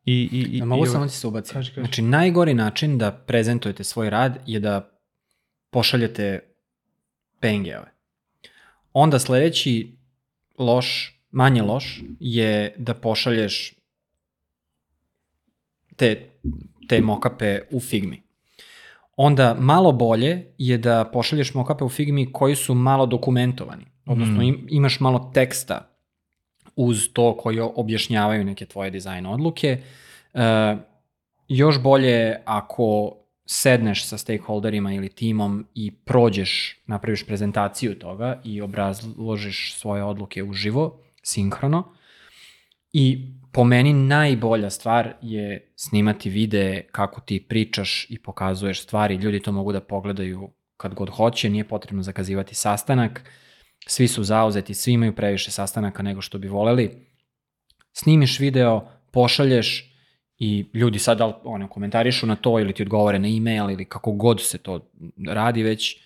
i... 0.04 0.28
i, 0.32 0.56
i 0.58 0.62
mogu 0.62 0.84
i, 0.84 0.88
samo 0.88 1.06
ti 1.06 1.12
se 1.12 1.26
ubaciti. 1.26 1.54
Kaži, 1.54 1.70
kaži. 1.70 1.80
Znači, 1.80 2.02
najgori 2.02 2.54
način 2.54 2.98
da 2.98 3.12
prezentujete 3.12 3.84
svoj 3.84 4.10
rad 4.10 4.38
je 4.46 4.60
da 4.60 4.90
pošaljete 5.70 6.40
PNG-ove. 7.40 7.92
Onda 8.92 9.18
sledeći 9.18 9.96
loš, 10.58 11.20
manje 11.30 11.62
loš, 11.62 12.02
je 12.20 12.74
da 12.78 12.94
pošalješ 12.94 13.74
te, 15.96 16.30
te 16.88 17.00
mokape 17.00 17.60
u 17.70 17.80
Figmi. 17.80 18.29
Onda 19.22 19.56
malo 19.58 19.92
bolje 19.92 20.46
je 20.58 20.78
da 20.78 21.04
pošalješ 21.04 21.54
mokape 21.54 21.84
u 21.84 21.88
Figmi 21.88 22.32
koji 22.32 22.56
su 22.56 22.74
malo 22.74 23.06
dokumentovani. 23.06 23.84
Odnosno 24.06 24.42
im, 24.42 24.66
imaš 24.70 25.00
malo 25.00 25.30
teksta 25.34 25.88
uz 26.76 27.08
to 27.12 27.36
koji 27.36 27.60
objašnjavaju 27.60 28.44
neke 28.44 28.66
tvoje 28.66 28.90
dizajn 28.90 29.26
odluke. 29.26 29.82
E, 30.34 30.76
još 31.48 31.82
bolje 31.82 32.08
je 32.08 32.42
ako 32.46 33.16
sedneš 33.46 34.06
sa 34.06 34.18
stakeholderima 34.18 34.92
ili 34.92 35.08
timom 35.08 35.66
i 35.74 35.90
prođeš, 35.90 36.80
napraviš 36.86 37.26
prezentaciju 37.26 37.98
toga 37.98 38.40
i 38.44 38.60
obrazložiš 38.60 39.74
svoje 39.74 40.04
odluke 40.04 40.42
uživo, 40.42 40.98
sinhrono. 41.22 41.84
I 42.92 43.32
po 43.52 43.64
meni 43.64 43.92
najbolja 43.92 44.70
stvar 44.70 45.12
je 45.22 45.72
snimati 45.76 46.30
videe 46.30 46.82
kako 46.82 47.20
ti 47.20 47.46
pričaš 47.48 48.06
i 48.10 48.18
pokazuješ 48.18 48.82
stvari. 48.82 49.14
Ljudi 49.14 49.40
to 49.40 49.52
mogu 49.52 49.72
da 49.72 49.80
pogledaju 49.80 50.50
kad 50.76 50.94
god 50.94 51.10
hoće, 51.10 51.50
nije 51.50 51.68
potrebno 51.68 52.02
zakazivati 52.02 52.54
sastanak. 52.54 53.24
Svi 53.86 54.08
su 54.08 54.24
zauzeti, 54.24 54.74
svi 54.74 54.92
imaju 54.92 55.14
previše 55.14 55.50
sastanaka 55.50 56.02
nego 56.02 56.20
što 56.20 56.38
bi 56.38 56.48
voleli. 56.48 57.06
Snimiš 57.92 58.38
video, 58.40 58.88
pošalješ 59.10 59.90
i 60.38 60.66
ljudi 60.74 60.98
sad 60.98 61.20
ono, 61.44 61.68
komentarišu 61.68 62.26
na 62.26 62.36
to 62.36 62.60
ili 62.60 62.72
ti 62.72 62.82
odgovore 62.82 63.18
na 63.18 63.28
e-mail 63.28 63.70
ili 63.70 63.84
kako 63.84 64.12
god 64.12 64.40
se 64.42 64.58
to 64.58 64.90
radi 65.26 65.62
već, 65.62 65.96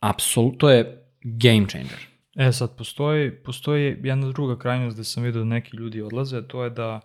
apsolutno 0.00 0.58
to 0.58 0.70
je 0.70 1.06
game 1.22 1.66
changer. 1.68 2.13
E 2.36 2.52
sad, 2.52 2.76
postoji, 2.76 3.30
postoji 3.30 3.96
jedna 4.02 4.32
druga 4.32 4.58
krajnost 4.58 4.96
gde 4.96 5.04
sam 5.04 5.22
vidio 5.22 5.38
da 5.38 5.44
neki 5.44 5.76
ljudi 5.76 6.02
odlaze, 6.02 6.48
to 6.48 6.64
je 6.64 6.70
da 6.70 7.00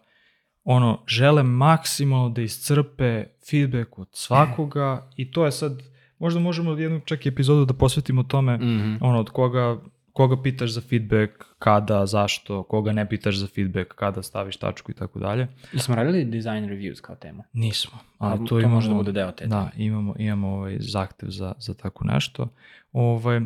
ono, 0.64 1.04
žele 1.08 1.44
maksimalno 1.44 2.30
da 2.30 2.42
iscrpe 2.42 3.26
feedback 3.50 4.00
od 4.00 4.08
svakoga 4.12 5.10
i 5.16 5.32
to 5.32 5.46
je 5.46 5.52
sad, 5.52 5.82
možda 6.20 6.40
možemo 6.40 6.72
jednu 6.72 7.00
čak 7.06 7.26
i 7.26 7.30
epizodu 7.30 7.66
da 7.66 7.74
posvetimo 7.74 8.24
tome, 8.24 8.58
Mm 8.58 8.62
-hmm. 8.62 8.98
ono, 9.02 9.20
od 9.20 9.30
koga, 9.30 9.78
koga 10.14 10.42
pitaš 10.42 10.70
za 10.70 10.82
feedback, 10.82 11.32
kada, 11.60 12.06
zašto, 12.06 12.64
koga 12.64 12.92
ne 12.92 13.10
pitaš 13.10 13.38
za 13.38 13.48
feedback, 13.48 13.94
kada 13.96 14.24
staviš 14.24 14.58
tačku 14.58 14.92
i 14.92 14.96
tako 14.96 15.20
dalje. 15.20 15.48
I 15.74 15.80
smo 15.80 15.96
radili 15.96 16.26
design 16.26 16.66
reviews 16.66 17.02
kao 17.02 17.16
temu? 17.16 17.44
Nismo. 17.54 17.98
A, 18.18 18.38
to, 18.38 18.44
to 18.44 18.60
imamo, 18.60 18.76
može 18.76 18.90
da 18.90 18.96
bude 18.96 19.12
deo 19.12 19.32
te 19.32 19.48
Da, 19.48 19.70
imamo, 19.78 20.16
imamo 20.18 20.48
ovaj 20.48 20.78
zahtev 20.80 21.30
za, 21.30 21.54
za 21.60 21.74
tako 21.74 22.06
nešto. 22.06 22.48
Ovaj, 22.92 23.42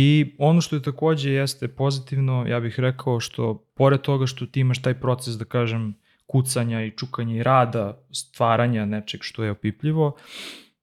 I 0.00 0.34
ono 0.38 0.60
što 0.60 0.76
je 0.76 0.82
takođe 0.82 1.30
jeste 1.30 1.68
pozitivno, 1.68 2.44
ja 2.48 2.60
bih 2.60 2.80
rekao 2.80 3.20
što 3.20 3.54
pored 3.74 4.00
toga 4.00 4.26
što 4.26 4.46
ti 4.46 4.60
imaš 4.60 4.82
taj 4.82 4.94
proces, 4.94 5.34
da 5.34 5.44
kažem, 5.44 5.94
kucanja 6.26 6.84
i 6.84 6.90
čukanja 6.90 7.36
i 7.36 7.42
rada, 7.42 7.98
stvaranja 8.12 8.84
nečeg 8.84 9.20
što 9.22 9.44
je 9.44 9.50
opipljivo, 9.50 10.16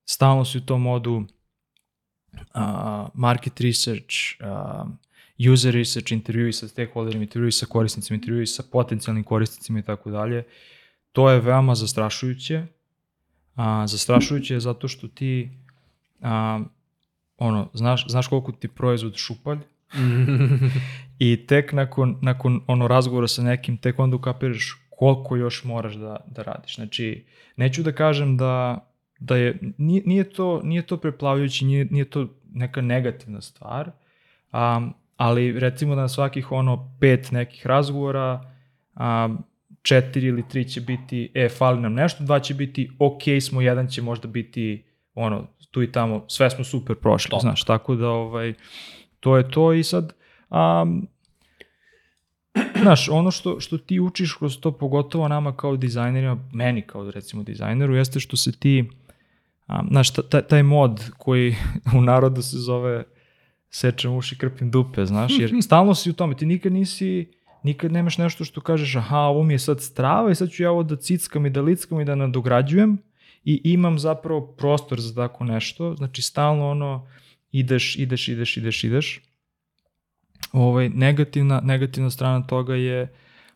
stalno 0.04 0.44
si 0.44 0.58
u 0.58 0.60
tom 0.60 0.82
modu 0.82 1.14
uh, 1.14 1.24
market 3.14 3.60
research, 3.60 4.14
uh, 4.40 5.52
user 5.52 5.74
research, 5.74 6.12
intervjui 6.12 6.52
sa 6.52 6.68
stakeholderima, 6.68 7.24
intervjui 7.24 7.52
sa 7.52 7.66
korisnicima, 7.66 8.14
intervjui 8.14 8.46
sa 8.46 8.62
potencijalnim 8.72 9.24
korisnicima 9.24 9.78
i 9.78 9.82
tako 9.82 10.10
dalje. 10.10 10.44
To 11.12 11.30
je 11.30 11.40
veoma 11.40 11.74
zastrašujuće. 11.74 12.66
A, 13.54 13.86
zastrašujuće 13.86 14.54
je 14.54 14.60
zato 14.60 14.88
što 14.88 15.08
ti 15.08 15.50
a, 16.20 16.60
ono, 17.38 17.68
znaš, 17.74 18.06
znaš 18.08 18.28
koliko 18.28 18.52
ti 18.52 18.68
proizvod 18.68 19.16
šupalj 19.16 19.58
i 21.18 21.46
tek 21.46 21.72
nakon, 21.72 22.18
nakon 22.22 22.60
ono 22.66 22.88
razgovora 22.88 23.28
sa 23.28 23.42
nekim, 23.42 23.76
tek 23.76 23.98
onda 23.98 24.16
ukapiraš 24.16 24.86
koliko 24.90 25.36
još 25.36 25.64
moraš 25.64 25.94
da, 25.94 26.16
da 26.26 26.42
radiš. 26.42 26.74
Znači, 26.76 27.24
neću 27.56 27.82
da 27.82 27.92
kažem 27.92 28.36
da, 28.36 28.86
da 29.18 29.36
je, 29.36 29.58
nije, 29.78 30.02
nije, 30.06 30.30
to, 30.30 30.60
nije 30.64 30.82
to 30.82 30.96
preplavljujući, 30.96 31.64
nije, 31.64 31.84
nije 31.84 32.04
to 32.04 32.28
neka 32.52 32.80
negativna 32.80 33.40
stvar, 33.40 33.90
um, 34.52 34.94
ali 35.16 35.60
recimo 35.60 35.94
da 35.94 36.00
na 36.00 36.08
svakih 36.08 36.52
ono 36.52 36.96
pet 37.00 37.30
nekih 37.30 37.66
razgovora, 37.66 38.52
um, 38.96 39.38
četiri 39.82 40.26
ili 40.26 40.48
tri 40.48 40.64
će 40.68 40.80
biti, 40.80 41.30
e, 41.34 41.48
fali 41.48 41.80
nam 41.80 41.94
nešto, 41.94 42.24
dva 42.24 42.40
će 42.40 42.54
biti, 42.54 42.90
ok 42.98 43.22
smo, 43.40 43.60
jedan 43.60 43.88
će 43.88 44.02
možda 44.02 44.28
biti, 44.28 44.84
ono, 45.16 45.46
tu 45.70 45.82
i 45.82 45.92
tamo, 45.92 46.24
sve 46.28 46.50
smo 46.50 46.64
super 46.64 46.96
prošli, 46.96 47.30
Top. 47.30 47.40
znaš, 47.40 47.64
tako 47.64 47.94
da, 47.94 48.08
ovaj, 48.08 48.54
to 49.20 49.36
je 49.36 49.50
to 49.50 49.72
i 49.72 49.84
sad, 49.84 50.12
um, 50.50 51.08
Znaš, 52.82 53.08
ono 53.08 53.30
što, 53.30 53.60
što 53.60 53.78
ti 53.78 54.00
učiš 54.00 54.34
kroz 54.34 54.60
to, 54.60 54.72
pogotovo 54.72 55.28
nama 55.28 55.56
kao 55.56 55.76
dizajnerima, 55.76 56.38
meni 56.52 56.82
kao 56.82 57.10
recimo 57.10 57.42
dizajneru, 57.42 57.94
jeste 57.94 58.20
što 58.20 58.36
se 58.36 58.52
ti, 58.52 58.90
um, 59.68 59.88
znaš, 59.90 60.10
taj, 60.10 60.42
taj 60.42 60.62
mod 60.62 61.10
koji 61.18 61.56
u 61.98 62.00
narodu 62.00 62.42
se 62.42 62.58
zove 62.58 63.04
sečem 63.70 64.16
uši, 64.16 64.38
krpim 64.38 64.70
dupe, 64.70 65.06
znaš, 65.06 65.32
jer 65.38 65.52
stalno 65.62 65.94
si 65.94 66.10
u 66.10 66.12
tome, 66.12 66.36
ti 66.36 66.46
nikad 66.46 66.72
nisi, 66.72 67.32
nikad 67.62 67.92
nemaš 67.92 68.18
nešto 68.18 68.44
što 68.44 68.60
kažeš, 68.60 68.96
aha, 68.96 69.18
ovo 69.18 69.42
mi 69.42 69.54
je 69.54 69.58
sad 69.58 69.80
strava 69.80 70.30
i 70.30 70.34
sad 70.34 70.50
ću 70.50 70.62
ja 70.62 70.70
ovo 70.70 70.82
da 70.82 70.96
cickam 70.96 71.46
i 71.46 71.50
da 71.50 71.60
lickam 71.60 72.00
i 72.00 72.04
da 72.04 72.14
nadograđujem 72.14 72.98
i 73.46 73.60
imam 73.64 73.98
zapravo 73.98 74.46
prostor 74.46 75.00
za 75.00 75.14
tako 75.14 75.44
nešto, 75.44 75.94
znači 75.94 76.22
stalno 76.22 76.70
ono, 76.70 77.08
ideš, 77.52 77.96
ideš, 77.98 78.28
ideš, 78.28 78.56
ideš, 78.56 78.84
ideš 78.84 79.20
ovaj, 80.52 80.88
negativna, 80.88 81.60
negativna 81.60 82.10
strana 82.10 82.46
toga 82.46 82.74
je 82.74 83.14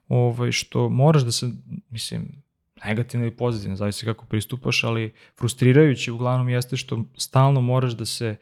ovaj, 0.09 0.53
što 0.53 0.88
moraš 0.88 1.22
da 1.22 1.32
se, 1.32 1.51
mislim, 1.91 2.43
negativno 2.84 3.26
ili 3.26 3.36
pozitivno, 3.36 3.76
zavisi 3.76 4.05
kako 4.05 4.26
pristupaš, 4.26 4.84
ali 4.84 5.12
frustrirajuće 5.38 6.12
uglavnom 6.12 6.49
jeste 6.49 6.76
što 6.76 7.05
stalno 7.16 7.61
moraš 7.61 7.93
da 7.93 8.05
se 8.05 8.36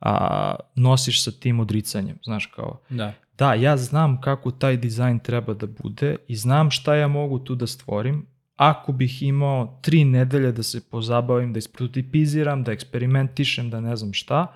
a, 0.00 0.54
nosiš 0.74 1.24
sa 1.24 1.30
tim 1.30 1.60
odricanjem, 1.60 2.18
znaš 2.24 2.46
kao. 2.46 2.80
Da. 2.88 3.12
Da, 3.38 3.54
ja 3.54 3.76
znam 3.76 4.20
kako 4.20 4.50
taj 4.50 4.76
dizajn 4.76 5.18
treba 5.18 5.54
da 5.54 5.66
bude 5.66 6.16
i 6.28 6.36
znam 6.36 6.70
šta 6.70 6.94
ja 6.94 7.08
mogu 7.08 7.38
tu 7.38 7.54
da 7.54 7.66
stvorim. 7.66 8.26
Ako 8.58 8.92
bih 8.92 9.22
imao 9.22 9.78
tri 9.82 10.04
nedelje 10.04 10.52
da 10.52 10.62
se 10.62 10.90
pozabavim, 10.90 11.52
da 11.52 11.58
isprototipiziram, 11.58 12.64
da 12.64 12.72
eksperimentišem, 12.72 13.70
da 13.70 13.80
ne 13.80 13.96
znam 13.96 14.12
šta, 14.12 14.46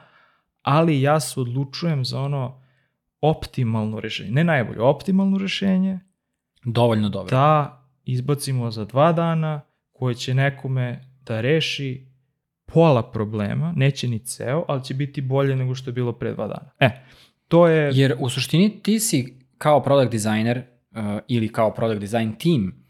ali 0.62 1.02
ja 1.02 1.20
se 1.20 1.40
odlučujem 1.40 2.04
za 2.04 2.20
ono 2.20 2.62
optimalno 3.20 4.00
rešenje, 4.00 4.30
ne 4.30 4.44
najbolje, 4.44 4.80
optimalno 4.80 5.38
rešenje. 5.38 6.00
Dovoljno 6.64 7.08
dobro. 7.08 7.30
Da 7.30 7.82
izbacimo 8.04 8.70
za 8.70 8.84
dva 8.84 9.12
dana 9.12 9.60
koje 9.92 10.14
će 10.14 10.34
nekome 10.34 11.04
da 11.26 11.40
reši 11.40 12.06
pola 12.66 13.10
problema, 13.10 13.72
neće 13.76 14.08
ni 14.08 14.18
ceo, 14.18 14.64
ali 14.68 14.84
će 14.84 14.94
biti 14.94 15.20
bolje 15.20 15.56
nego 15.56 15.74
što 15.74 15.90
je 15.90 15.94
bilo 15.94 16.12
pre 16.12 16.32
dva 16.32 16.46
dana. 16.46 16.70
E, 16.78 16.90
to 17.48 17.68
je... 17.68 17.90
Jer 17.94 18.16
u 18.18 18.28
suštini 18.28 18.82
ti 18.82 19.00
si 19.00 19.38
kao 19.58 19.82
product 19.82 20.12
designer 20.12 20.58
uh, 20.58 20.98
ili 21.28 21.48
kao 21.48 21.74
product 21.74 22.00
design 22.00 22.32
team, 22.32 22.81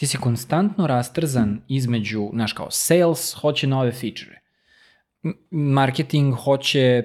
ti 0.00 0.06
si 0.06 0.16
konstantno 0.16 0.86
rastrzan 0.86 1.60
između, 1.68 2.30
znaš 2.32 2.52
kao, 2.52 2.70
sales 2.70 3.34
hoće 3.34 3.66
nove 3.66 3.92
feature 3.92 4.40
marketing 5.50 6.34
hoće 6.34 7.04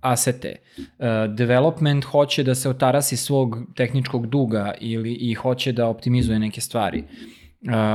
asete, 0.00 0.56
uh, 0.78 1.34
development 1.34 2.04
hoće 2.04 2.42
da 2.42 2.54
se 2.54 2.68
otarasi 2.68 3.16
svog 3.16 3.56
tehničkog 3.76 4.26
duga 4.26 4.74
ili 4.80 5.12
i 5.12 5.34
hoće 5.34 5.72
da 5.72 5.86
optimizuje 5.86 6.38
neke 6.38 6.60
stvari. 6.60 7.04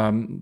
Um, 0.10 0.42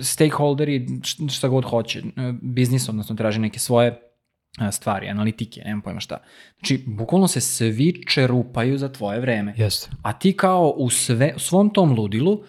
stakeholderi 0.00 0.86
šta 1.30 1.48
god 1.48 1.64
hoće, 1.64 1.98
uh, 1.98 2.34
biznis 2.42 2.88
odnosno 2.88 3.16
traže 3.16 3.40
neke 3.40 3.58
svoje 3.58 3.90
uh, 3.90 4.66
stvari, 4.70 5.08
analitike, 5.08 5.62
nemam 5.64 5.82
pojma 5.82 6.00
šta. 6.00 6.18
Znači, 6.58 6.84
bukvalno 6.86 7.28
se 7.28 7.40
svi 7.40 8.06
čerupaju 8.06 8.78
za 8.78 8.88
tvoje 8.92 9.20
vreme. 9.20 9.54
Jeste. 9.56 9.90
A 10.02 10.12
ti 10.12 10.32
kao 10.32 10.74
u, 10.76 10.90
sve, 10.90 11.34
svom 11.36 11.70
tom 11.70 11.92
ludilu, 11.92 12.42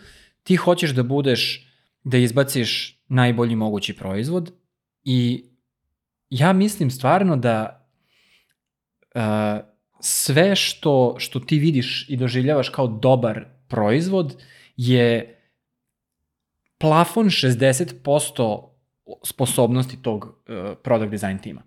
ti 0.50 0.56
hoćeš 0.56 0.92
da 0.92 1.04
budeš, 1.04 1.68
da 2.04 2.18
izbaciš 2.18 3.00
najbolji 3.08 3.56
mogući 3.56 3.94
proizvod 3.94 4.52
i 5.04 5.46
ja 6.30 6.54
mislim 6.54 6.92
stvarno 6.92 7.36
da 7.38 7.88
uh, 9.16 9.22
sve 10.00 10.56
što, 10.56 11.16
što 11.18 11.40
ti 11.40 11.60
vidiš 11.60 12.10
i 12.10 12.18
doživljavaš 12.18 12.70
kao 12.70 12.88
dobar 12.88 13.46
proizvod 13.68 14.36
je 14.78 15.38
plafon 16.78 17.26
60% 17.26 18.70
sposobnosti 19.24 20.02
tog 20.02 20.26
uh, 20.26 20.32
product 20.84 21.12
design 21.12 21.38
tima. 21.38 21.62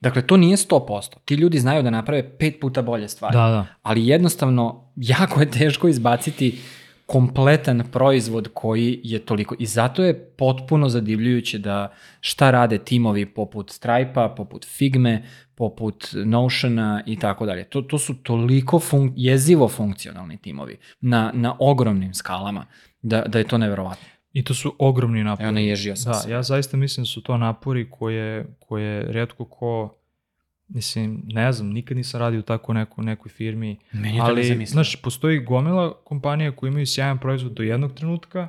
Dakle, 0.00 0.26
to 0.26 0.36
nije 0.36 0.56
100%. 0.56 1.14
Ti 1.24 1.34
ljudi 1.34 1.58
znaju 1.58 1.82
da 1.82 1.90
naprave 1.90 2.38
pet 2.38 2.60
puta 2.60 2.82
bolje 2.82 3.08
stvari. 3.08 3.32
Da, 3.32 3.48
da. 3.48 3.66
Ali 3.82 4.06
jednostavno, 4.06 4.92
jako 4.96 5.40
je 5.40 5.50
teško 5.50 5.88
izbaciti 5.88 6.58
kompletan 7.06 7.82
proizvod 7.92 8.48
koji 8.54 9.00
je 9.04 9.18
toliko 9.18 9.54
i 9.58 9.66
zato 9.66 10.04
je 10.04 10.30
potpuno 10.36 10.88
zadivljujuće 10.88 11.58
da 11.58 11.92
šta 12.20 12.50
rade 12.50 12.78
timovi 12.78 13.26
poput 13.26 13.70
Stripe-a, 13.70 14.28
poput 14.28 14.66
Figme, 14.66 15.24
poput 15.54 16.08
Notiona 16.24 17.02
i 17.06 17.18
tako 17.18 17.46
dalje. 17.46 17.64
To, 17.64 17.82
to 17.82 17.98
su 17.98 18.14
toliko 18.22 18.80
fun 18.80 19.12
jezivo 19.16 19.68
funkcionalni 19.68 20.36
timovi 20.36 20.78
na, 21.00 21.30
na 21.34 21.56
ogromnim 21.58 22.14
skalama 22.14 22.66
da, 23.02 23.22
da 23.22 23.38
je 23.38 23.48
to 23.48 23.58
neverovatno. 23.58 24.08
I 24.32 24.44
to 24.44 24.54
su 24.54 24.74
ogromni 24.78 25.24
napori. 25.24 25.44
Evo, 25.44 25.52
naježio 25.52 25.96
sam 25.96 26.12
da, 26.12 26.18
se. 26.18 26.30
ja 26.30 26.42
zaista 26.42 26.76
mislim 26.76 27.04
da 27.04 27.06
su 27.06 27.22
to 27.22 27.36
napori 27.36 27.90
koje, 27.90 28.56
koje 28.60 29.12
redko 29.12 29.44
ko 29.44 29.98
Mislim, 30.68 31.22
ne 31.26 31.52
znam, 31.52 31.68
nikad 31.68 31.96
nisam 31.96 32.20
radio 32.20 32.40
u 32.40 32.42
tako 32.42 32.72
neko, 32.72 33.02
nekoj 33.02 33.28
firmi. 33.28 33.78
Meni 33.92 34.20
ali, 34.20 34.66
znaš, 34.66 35.02
postoji 35.02 35.38
gomila 35.38 36.02
kompanija 36.04 36.56
koji 36.56 36.68
imaju 36.68 36.86
sjajan 36.86 37.18
proizvod 37.18 37.52
do 37.52 37.62
jednog 37.62 37.92
trenutka 37.94 38.48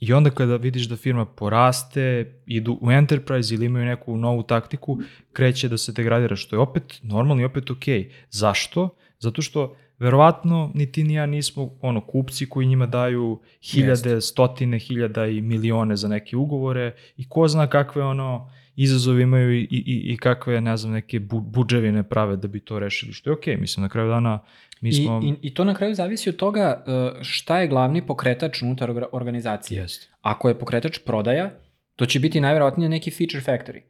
i 0.00 0.12
onda 0.12 0.30
kada 0.30 0.56
vidiš 0.56 0.88
da 0.88 0.96
firma 0.96 1.26
poraste, 1.26 2.34
idu 2.46 2.78
u 2.80 2.90
enterprise 2.90 3.54
ili 3.54 3.66
imaju 3.66 3.84
neku 3.84 4.16
novu 4.16 4.42
taktiku, 4.42 4.98
kreće 5.32 5.68
da 5.68 5.78
se 5.78 5.92
degradira, 5.92 6.36
što 6.36 6.56
je 6.56 6.60
opet 6.60 6.98
normalno 7.02 7.42
i 7.42 7.44
opet 7.44 7.70
ok. 7.70 7.84
Zašto? 8.30 8.96
Zato 9.18 9.42
što 9.42 9.76
verovatno 9.98 10.70
ni 10.74 10.92
ti 10.92 11.04
ni 11.04 11.14
ja 11.14 11.26
nismo 11.26 11.78
ono 11.80 12.00
kupci 12.00 12.48
koji 12.48 12.66
njima 12.66 12.86
daju 12.86 13.40
hiljade, 13.62 14.10
Jest. 14.10 14.28
stotine 14.28 14.78
hiljada 14.78 15.26
i 15.26 15.40
milione 15.40 15.96
za 15.96 16.08
neke 16.08 16.36
ugovore 16.36 16.94
i 17.16 17.28
ko 17.28 17.48
zna 17.48 17.66
kakve 17.66 18.04
ono 18.04 18.50
izazovi 18.76 19.22
imaju 19.22 19.54
i, 19.54 19.62
i, 19.70 20.12
i 20.12 20.16
kakve, 20.16 20.60
ne 20.60 20.76
znam, 20.76 20.92
neke 20.92 21.20
bu, 21.20 21.40
buđevine 21.40 22.02
prave 22.02 22.36
da 22.36 22.48
bi 22.48 22.60
to 22.60 22.78
rešili, 22.78 23.12
što 23.12 23.30
je 23.30 23.34
okej, 23.34 23.56
okay. 23.56 23.60
mislim, 23.60 23.82
na 23.82 23.88
kraju 23.88 24.08
dana 24.08 24.38
mi 24.80 24.92
smo... 24.92 25.20
I, 25.24 25.28
i, 25.28 25.34
I 25.42 25.54
to 25.54 25.64
na 25.64 25.74
kraju 25.74 25.94
zavisi 25.94 26.28
od 26.28 26.36
toga 26.36 26.84
uh, 26.86 27.22
šta 27.22 27.60
je 27.60 27.68
glavni 27.68 28.06
pokretač 28.06 28.62
unutar 28.62 29.04
organizacije. 29.12 29.80
Jest. 29.80 30.10
Ako 30.20 30.48
je 30.48 30.58
pokretač 30.58 30.98
prodaja, 30.98 31.50
to 31.96 32.06
će 32.06 32.20
biti 32.20 32.40
najverovatnije 32.40 32.88
neki 32.88 33.10
feature 33.10 33.42
factory. 33.44 33.80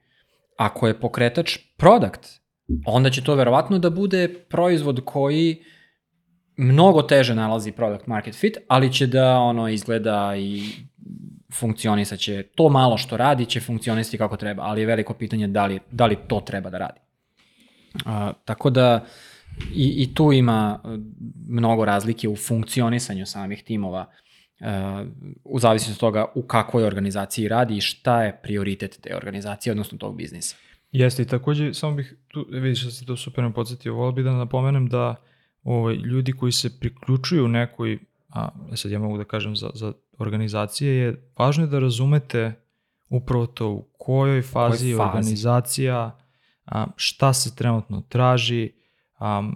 Ako 0.56 0.88
je 0.88 1.00
pokretač 1.00 1.58
product, 1.76 2.40
onda 2.86 3.10
će 3.10 3.24
to 3.24 3.34
verovatno 3.34 3.78
da 3.78 3.90
bude 3.90 4.28
proizvod 4.48 5.00
koji 5.04 5.62
mnogo 6.56 7.02
teže 7.02 7.34
nalazi 7.34 7.72
product 7.72 8.06
market 8.06 8.34
fit, 8.34 8.56
ali 8.68 8.92
će 8.92 9.06
da 9.06 9.38
ono 9.38 9.68
izgleda 9.68 10.34
i 10.36 10.62
funkcionisaće, 11.54 12.42
to 12.54 12.68
malo 12.68 12.98
što 12.98 13.16
radi 13.16 13.46
će 13.46 13.60
funkcionisati 13.60 14.18
kako 14.18 14.36
treba, 14.36 14.62
ali 14.62 14.80
je 14.80 14.86
veliko 14.86 15.14
pitanje 15.14 15.48
da 15.48 15.66
li, 15.66 15.80
da 15.90 16.06
li 16.06 16.16
to 16.28 16.40
treba 16.40 16.70
da 16.70 16.78
radi. 16.78 17.00
A, 18.04 18.32
tako 18.44 18.70
da, 18.70 19.04
I, 19.74 20.02
I 20.02 20.14
tu 20.14 20.32
ima 20.32 20.80
uh, 20.84 20.90
mnogo 21.48 21.84
razlike 21.84 22.28
u 22.28 22.36
funkcionisanju 22.36 23.26
samih 23.26 23.62
timova 23.62 24.06
uh, 24.60 24.66
u 25.44 25.58
zavisnosti 25.58 25.96
od 25.96 26.00
toga 26.00 26.24
u 26.34 26.42
kakvoj 26.42 26.84
organizaciji 26.84 27.48
radi 27.48 27.76
i 27.76 27.80
šta 27.80 28.22
je 28.22 28.40
prioritet 28.42 28.98
te 29.02 29.16
organizacije, 29.16 29.70
odnosno 29.70 29.98
tog 29.98 30.16
biznisa. 30.16 30.56
Jeste 30.92 31.22
i 31.22 31.26
takođe, 31.26 31.74
samo 31.74 31.94
bih, 31.94 32.14
tu, 32.28 32.46
vidiš 32.50 32.84
da 32.84 32.90
si 32.90 33.06
to 33.06 33.16
super 33.16 33.52
podsjetio, 33.54 33.94
volio 33.94 34.12
bih 34.12 34.24
da 34.24 34.32
napomenem 34.32 34.88
da 34.88 35.14
ovaj, 35.64 35.94
ljudi 35.94 36.32
koji 36.32 36.52
se 36.52 36.80
priključuju 36.80 37.48
nekoj, 37.48 37.98
a 38.28 38.48
e 38.72 38.76
sad 38.76 38.90
ja 38.90 38.98
mogu 38.98 39.18
da 39.18 39.24
kažem 39.24 39.56
za, 39.56 39.70
za 39.74 39.92
organizacije, 40.20 40.94
je 40.94 41.32
važno 41.38 41.64
je 41.64 41.68
da 41.68 41.78
razumete 41.78 42.52
upravo 43.08 43.46
to 43.46 43.68
u 43.68 43.88
kojoj 43.98 44.42
fazi 44.42 44.88
je 44.88 45.00
organizacija, 45.00 46.18
a, 46.66 46.86
šta 46.96 47.32
se 47.32 47.56
trenutno 47.56 48.02
traži, 48.08 48.72
a, 49.18 49.50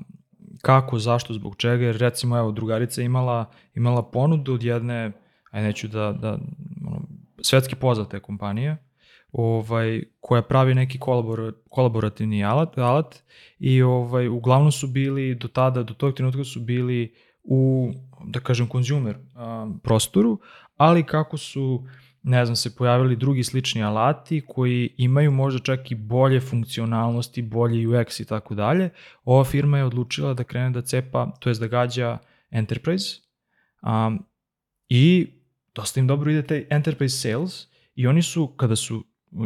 kako, 0.62 0.98
zašto, 0.98 1.34
zbog 1.34 1.56
čega, 1.56 1.84
jer 1.84 1.96
recimo 1.96 2.38
evo 2.38 2.52
drugarica 2.52 3.02
imala, 3.02 3.50
imala 3.74 4.02
ponudu 4.02 4.54
od 4.54 4.62
jedne, 4.62 5.12
aj 5.50 5.62
neću 5.62 5.88
da, 5.88 6.12
da 6.12 6.38
ono, 6.86 7.00
svetski 7.42 7.74
poznate 7.74 8.20
kompanije, 8.20 8.76
ovaj, 9.32 10.02
koja 10.20 10.42
pravi 10.42 10.74
neki 10.74 10.98
kolabor, 10.98 11.54
kolaborativni 11.68 12.44
alat, 12.44 12.78
alat 12.78 13.22
i 13.58 13.82
ovaj, 13.82 14.28
uglavnom 14.28 14.72
su 14.72 14.86
bili 14.86 15.34
do 15.34 15.48
tada, 15.48 15.82
do 15.82 15.94
tog 15.94 16.14
trenutka 16.14 16.44
su 16.44 16.60
bili 16.60 17.14
u, 17.42 17.92
da 18.26 18.40
kažem, 18.40 18.66
konzumer 18.66 19.16
um, 19.16 19.78
prostoru, 19.78 20.38
ali 20.76 21.02
kako 21.02 21.36
su 21.36 21.86
ne 22.22 22.44
znam, 22.44 22.56
se 22.56 22.76
pojavili 22.76 23.16
drugi 23.16 23.44
slični 23.44 23.82
alati 23.82 24.42
koji 24.48 24.94
imaju 24.96 25.30
možda 25.30 25.60
čak 25.60 25.90
i 25.90 25.94
bolje 25.94 26.40
funkcionalnosti, 26.40 27.42
bolje 27.42 27.88
UX 27.88 28.22
i 28.22 28.24
tako 28.24 28.54
dalje. 28.54 28.90
Ova 29.24 29.44
firma 29.44 29.78
je 29.78 29.84
odlučila 29.84 30.34
da 30.34 30.44
krene 30.44 30.70
da 30.70 30.82
cepa, 30.82 31.30
to 31.40 31.50
jest 31.50 31.60
da 31.60 31.66
gađa 31.66 32.18
enterprise 32.50 33.20
um, 33.82 34.24
i 34.88 35.26
dosta 35.74 36.00
im 36.00 36.06
dobro 36.06 36.30
ide 36.30 36.42
taj 36.42 36.66
enterprise 36.70 37.18
sales 37.18 37.66
i 37.94 38.06
oni 38.06 38.22
su, 38.22 38.46
kada 38.46 38.76
su 38.76 39.04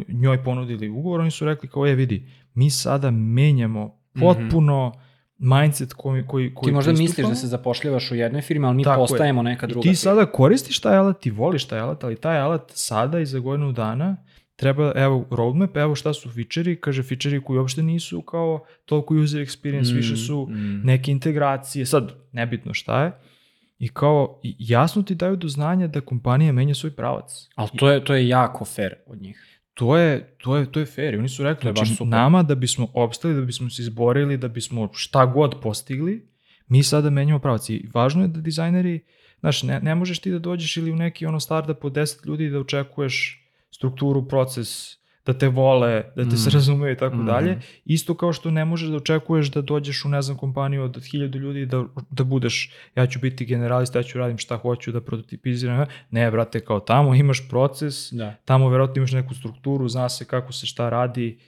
njoj 0.09 0.45
ponudili 0.45 0.89
ugovor, 0.89 1.21
oni 1.21 1.31
su 1.31 1.45
rekli 1.45 1.69
kao 1.69 1.87
je 1.87 1.95
vidi, 1.95 2.31
mi 2.55 2.71
sada 2.71 3.11
menjamo 3.11 3.85
mhm. 3.87 4.21
potpuno 4.21 4.89
mm 4.89 4.99
-hmm. 4.99 5.08
Mindset 5.39 5.93
koji, 5.93 6.27
koji, 6.27 6.55
koji 6.55 6.71
Ti 6.71 6.75
možda 6.75 6.91
pristupamo. 6.91 7.09
misliš 7.09 7.27
da 7.27 7.35
se 7.35 7.47
zapošljavaš 7.47 8.11
u 8.11 8.15
jednoj 8.15 8.43
firmi, 8.43 8.67
ali 8.67 8.77
mi 8.77 8.85
Tako 8.85 9.01
postajemo 9.01 9.41
je. 9.41 9.45
neka 9.45 9.67
druga 9.67 9.81
I 9.81 9.83
ti 9.83 9.89
firma. 9.89 9.97
sada 9.97 10.27
koristiš 10.27 10.81
taj 10.81 10.97
alat, 10.97 11.21
ti 11.21 11.31
voliš 11.31 11.65
taj 11.65 11.81
alat, 11.81 12.05
ali 12.05 12.17
taj 12.17 12.39
alat 12.39 12.73
sada 12.75 13.21
i 13.21 13.27
za 13.27 13.39
godinu 13.39 13.73
dana 13.73 14.17
treba, 14.57 14.93
evo, 14.97 15.27
roadmap, 15.31 15.77
evo 15.77 15.95
šta 15.95 16.13
su 16.13 16.31
fičeri, 16.31 16.81
kaže 16.81 17.03
fičeri 17.03 17.45
koji 17.45 17.59
uopšte 17.59 17.83
nisu 17.83 18.23
kao 18.23 18.65
toliko 18.85 19.15
user 19.15 19.41
experience, 19.41 19.93
mm, 19.93 19.97
više 19.97 20.17
su 20.17 20.47
mm. 20.51 20.81
neke 20.85 21.11
integracije, 21.11 21.87
sad, 21.87 22.13
nebitno 22.33 22.75
šta 22.75 23.05
je, 23.05 23.13
i 23.79 23.89
kao 23.89 24.41
jasno 24.59 25.03
ti 25.03 25.15
daju 25.15 25.37
do 25.37 25.49
znanja 25.49 25.87
da 25.87 26.01
kompanija 26.01 26.53
menja 26.53 26.75
svoj 26.75 26.91
pravac. 26.91 27.49
Ali 27.55 27.69
to 27.77 27.91
je, 27.91 28.05
to 28.05 28.15
je 28.15 28.29
jako 28.29 28.65
fair 28.65 28.95
od 29.07 29.23
njih 29.23 29.58
to 29.79 29.97
je, 29.97 30.35
to 30.39 30.57
je, 30.57 30.73
to 30.73 30.81
je 30.81 30.87
fair. 30.87 31.15
I 31.15 31.19
oni 31.19 31.29
su 31.29 31.45
rekli, 31.45 31.73
znači, 31.77 32.05
nama 32.05 32.43
da 32.43 32.55
bismo 32.55 32.89
opstali, 32.95 33.35
da 33.35 33.41
bismo 33.41 33.71
se 33.71 33.83
izborili, 33.83 34.37
da 34.37 34.49
bismo 34.49 34.89
šta 34.93 35.27
god 35.27 35.55
postigli, 35.63 36.29
mi 36.69 36.83
sada 36.83 37.11
menjamo 37.11 37.39
pravac. 37.39 37.69
I 37.71 37.89
važno 37.95 38.23
je 38.23 38.29
da 38.29 38.41
dizajneri, 38.41 39.01
znaš, 39.41 39.63
ne, 39.63 39.81
ne 39.81 39.95
možeš 39.95 40.19
ti 40.19 40.31
da 40.31 40.39
dođeš 40.39 40.77
ili 40.77 40.91
u 40.93 40.97
neki 40.97 41.27
ono 41.27 41.41
startup 41.41 41.85
od 41.85 41.93
10 41.93 42.27
ljudi 42.27 42.51
da 42.51 42.59
očekuješ 42.59 43.45
strukturu, 43.71 44.29
proces, 44.29 44.98
da 45.29 45.35
te 45.35 45.49
vole, 45.49 46.05
da 46.17 46.23
te 46.23 46.35
mm. 46.35 46.37
se 46.37 46.51
razumeju 46.51 46.93
i 46.93 46.97
tako 46.97 47.17
mm. 47.17 47.27
dalje. 47.27 47.61
Isto 47.85 48.15
kao 48.15 48.33
što 48.33 48.51
ne 48.51 48.65
možeš 48.65 48.89
da 48.89 48.97
očekuješ 48.97 49.51
da 49.51 49.61
dođeš 49.61 50.05
u, 50.05 50.09
ne 50.09 50.23
znam, 50.23 50.37
kompaniju 50.37 50.83
od 50.83 51.05
hiljadu 51.05 51.39
ljudi 51.39 51.67
da, 51.67 51.85
da 52.11 52.25
budeš, 52.25 52.73
ja 52.97 53.07
ću 53.07 53.19
biti 53.19 53.45
generalista, 53.45 53.99
ja 53.99 54.03
ću 54.03 54.19
radim 54.19 54.39
šta 54.39 54.57
hoću 54.57 54.93
da 54.93 55.01
prototipiziram. 55.01 55.87
Ne, 56.11 56.31
brate, 56.31 56.61
kao 56.61 56.81
tamo 56.81 57.15
imaš 57.15 57.49
proces, 57.49 58.13
da. 58.13 58.35
tamo 58.45 58.69
verovatno 58.69 59.01
imaš 59.01 59.13
neku 59.13 59.35
strukturu, 59.35 59.89
zna 59.89 60.09
se 60.09 60.25
kako 60.25 60.53
se 60.53 60.67
šta 60.67 60.89
radi, 60.89 61.39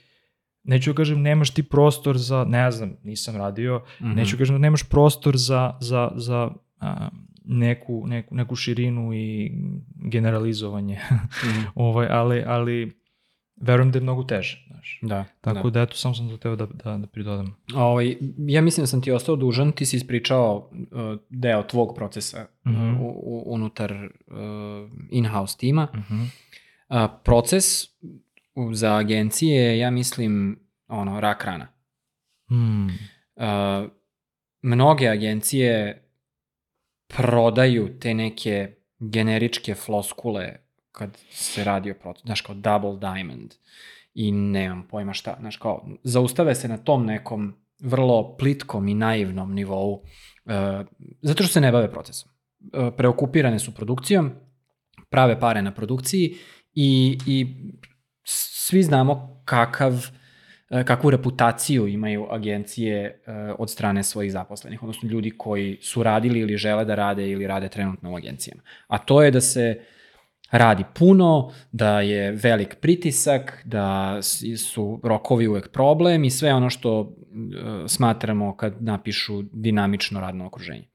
neću 0.63 0.93
da 0.93 0.97
kažem 0.97 1.21
nemaš 1.21 1.53
ti 1.53 1.63
prostor 1.63 2.17
za, 2.17 2.45
ne 2.47 2.71
znam, 2.71 2.95
nisam 3.03 3.35
radio, 3.35 3.77
mm 3.77 4.05
-hmm. 4.05 4.15
neću 4.15 4.35
da 4.35 4.37
kažem 4.37 4.55
da 4.55 4.61
nemaš 4.61 4.89
prostor 4.89 5.37
za, 5.37 5.77
za, 5.79 6.11
za 6.15 6.49
a, 6.79 7.09
neku, 7.45 8.07
neku, 8.07 8.35
neku 8.35 8.55
širinu 8.55 9.13
i 9.13 9.51
generalizovanje. 9.95 10.99
mm 11.11 11.47
-hmm. 11.47 11.65
ovaj, 11.75 12.07
ali, 12.09 12.43
ali 12.47 13.00
verujem 13.61 13.91
da 13.91 13.97
je 13.97 14.03
mnogo 14.03 14.23
teže. 14.23 14.65
Znaš. 14.67 14.99
Da. 15.01 15.25
Tako 15.41 15.69
da, 15.69 15.79
da 15.79 15.81
eto, 15.81 15.95
sam 15.95 16.15
sam 16.15 16.29
to 16.29 16.37
teo 16.37 16.55
da, 16.55 16.65
da, 16.65 16.97
da 16.97 17.07
pridodam. 17.07 17.55
Ovaj, 17.75 18.17
ja 18.37 18.61
mislim 18.61 18.83
da 18.83 18.87
sam 18.87 19.01
ti 19.01 19.11
ostao 19.11 19.35
dužan, 19.35 19.71
ti 19.71 19.85
si 19.85 19.95
ispričao 19.95 20.69
uh, 20.71 21.19
deo 21.29 21.63
tvog 21.63 21.95
procesa 21.95 22.45
uh 22.65 22.71
-huh. 22.71 22.95
uh, 22.95 23.01
u, 23.01 23.43
unutar 23.45 23.93
uh, 23.93 24.89
in-house 25.09 25.57
tima. 25.57 25.87
Uh 25.93 25.99
-huh. 25.99 26.25
uh, 27.05 27.11
proces 27.23 27.65
za 28.73 28.95
agencije 28.95 29.77
ja 29.77 29.91
mislim, 29.91 30.59
ono, 30.87 31.19
rak 31.19 31.45
rana. 31.45 31.67
Hmm. 32.47 32.87
Uh, 33.35 33.89
mnoge 34.61 35.07
agencije 35.07 36.03
prodaju 37.07 37.99
te 37.99 38.13
neke 38.13 38.75
generičke 38.99 39.75
floskule 39.75 40.55
kad 40.91 41.17
se 41.29 41.63
radi 41.63 41.91
o 41.91 41.93
procesu, 41.93 42.25
znaš, 42.25 42.41
kao 42.41 42.55
double 42.55 42.99
diamond 42.99 43.53
i 44.13 44.31
nemam 44.31 44.87
pojma 44.87 45.13
šta, 45.13 45.37
znaš, 45.39 45.57
kao, 45.57 45.87
zaustave 46.03 46.55
se 46.55 46.67
na 46.67 46.77
tom 46.77 47.05
nekom 47.05 47.53
vrlo 47.79 48.37
plitkom 48.37 48.87
i 48.87 48.93
naivnom 48.93 49.53
nivou, 49.53 49.93
uh, 49.93 50.01
zato 51.21 51.43
što 51.43 51.53
se 51.53 51.61
ne 51.61 51.71
bave 51.71 51.91
procesom. 51.91 52.31
Uh, 52.61 52.93
preokupirane 52.97 53.59
su 53.59 53.73
produkcijom, 53.73 54.31
prave 55.09 55.39
pare 55.39 55.61
na 55.61 55.71
produkciji 55.73 56.35
i, 56.73 57.17
i 57.27 57.47
svi 58.23 58.83
znamo 58.83 59.41
kakav 59.45 59.93
uh, 59.93 60.83
kakvu 60.85 61.09
reputaciju 61.09 61.87
imaju 61.87 62.27
agencije 62.29 63.23
uh, 63.27 63.55
od 63.59 63.69
strane 63.69 64.03
svojih 64.03 64.31
zaposlenih, 64.31 64.83
odnosno 64.83 65.09
ljudi 65.09 65.31
koji 65.37 65.77
su 65.81 66.03
radili 66.03 66.39
ili 66.39 66.57
žele 66.57 66.85
da 66.85 66.95
rade 66.95 67.29
ili 67.29 67.47
rade 67.47 67.69
trenutno 67.69 68.11
u 68.11 68.15
agencijama. 68.15 68.61
A 68.87 68.97
to 68.97 69.23
je 69.23 69.31
da 69.31 69.41
se 69.41 69.77
uh, 69.79 70.00
radi 70.51 70.83
puno, 70.99 71.51
da 71.71 72.01
je 72.01 72.31
velik 72.31 72.75
pritisak, 72.81 73.63
da 73.65 74.17
su 74.57 74.99
rokovi 75.03 75.47
uvek 75.47 75.71
problem 75.71 76.23
i 76.23 76.29
sve 76.29 76.53
ono 76.53 76.69
što 76.69 76.99
uh, 76.99 77.07
smatramo 77.87 78.57
kad 78.57 78.83
napišu 78.83 79.41
dinamično 79.41 80.19
radno 80.19 80.45
okruženje. 80.45 80.87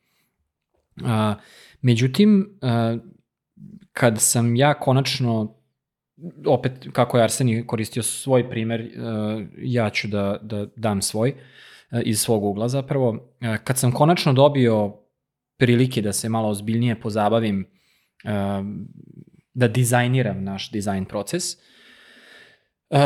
Međutim, 1.81 2.59
uh, 2.63 3.01
kad 3.93 4.21
sam 4.21 4.57
ja 4.57 4.75
konačno 4.75 5.57
opet 6.47 6.73
kako 6.93 7.19
je 7.19 7.25
Arseni 7.25 7.67
koristio 7.67 8.03
svoj 8.03 8.51
primer, 8.51 8.81
uh, 8.81 9.43
ja 9.59 9.91
ću 9.91 10.09
da, 10.09 10.39
da 10.43 10.67
dam 10.77 11.03
svoj 11.03 11.35
iz 12.05 12.21
svog 12.21 12.45
ugla 12.45 12.69
zapravo. 12.69 13.35
Kad 13.65 13.79
sam 13.79 13.93
konačno 13.93 14.33
dobio 14.33 14.97
prilike 15.57 16.03
da 16.03 16.13
se 16.13 16.29
malo 16.29 16.49
ozbiljnije 16.49 17.01
pozabavim 17.01 17.67
da 19.57 19.69
dizajniram 19.69 20.45
naš 20.45 20.71
dizajn 20.71 21.05
proces. 21.05 21.55
Uh, 22.91 22.99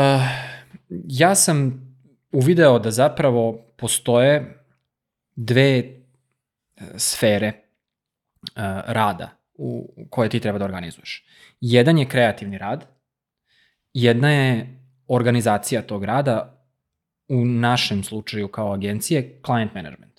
ja 1.07 1.35
sam 1.35 1.87
uvideo 2.31 2.79
da 2.79 2.91
zapravo 2.91 3.65
postoje 3.77 4.63
dve 5.35 5.69
e, 5.69 5.93
sfere 6.95 7.51
uh, 8.41 8.61
rada 8.85 9.29
u, 9.53 9.93
koje 10.09 10.29
ti 10.29 10.39
treba 10.39 10.59
da 10.59 10.65
organizuješ. 10.65 11.25
Jedan 11.61 11.97
je 11.97 12.09
kreativni 12.09 12.57
rad, 12.57 12.85
jedna 13.93 14.31
je 14.31 14.79
organizacija 15.07 15.81
tog 15.81 16.03
rada, 16.03 16.65
u 17.27 17.45
našem 17.45 18.03
slučaju 18.03 18.47
kao 18.47 18.73
agencije, 18.73 19.39
client 19.45 19.73
management. 19.73 20.10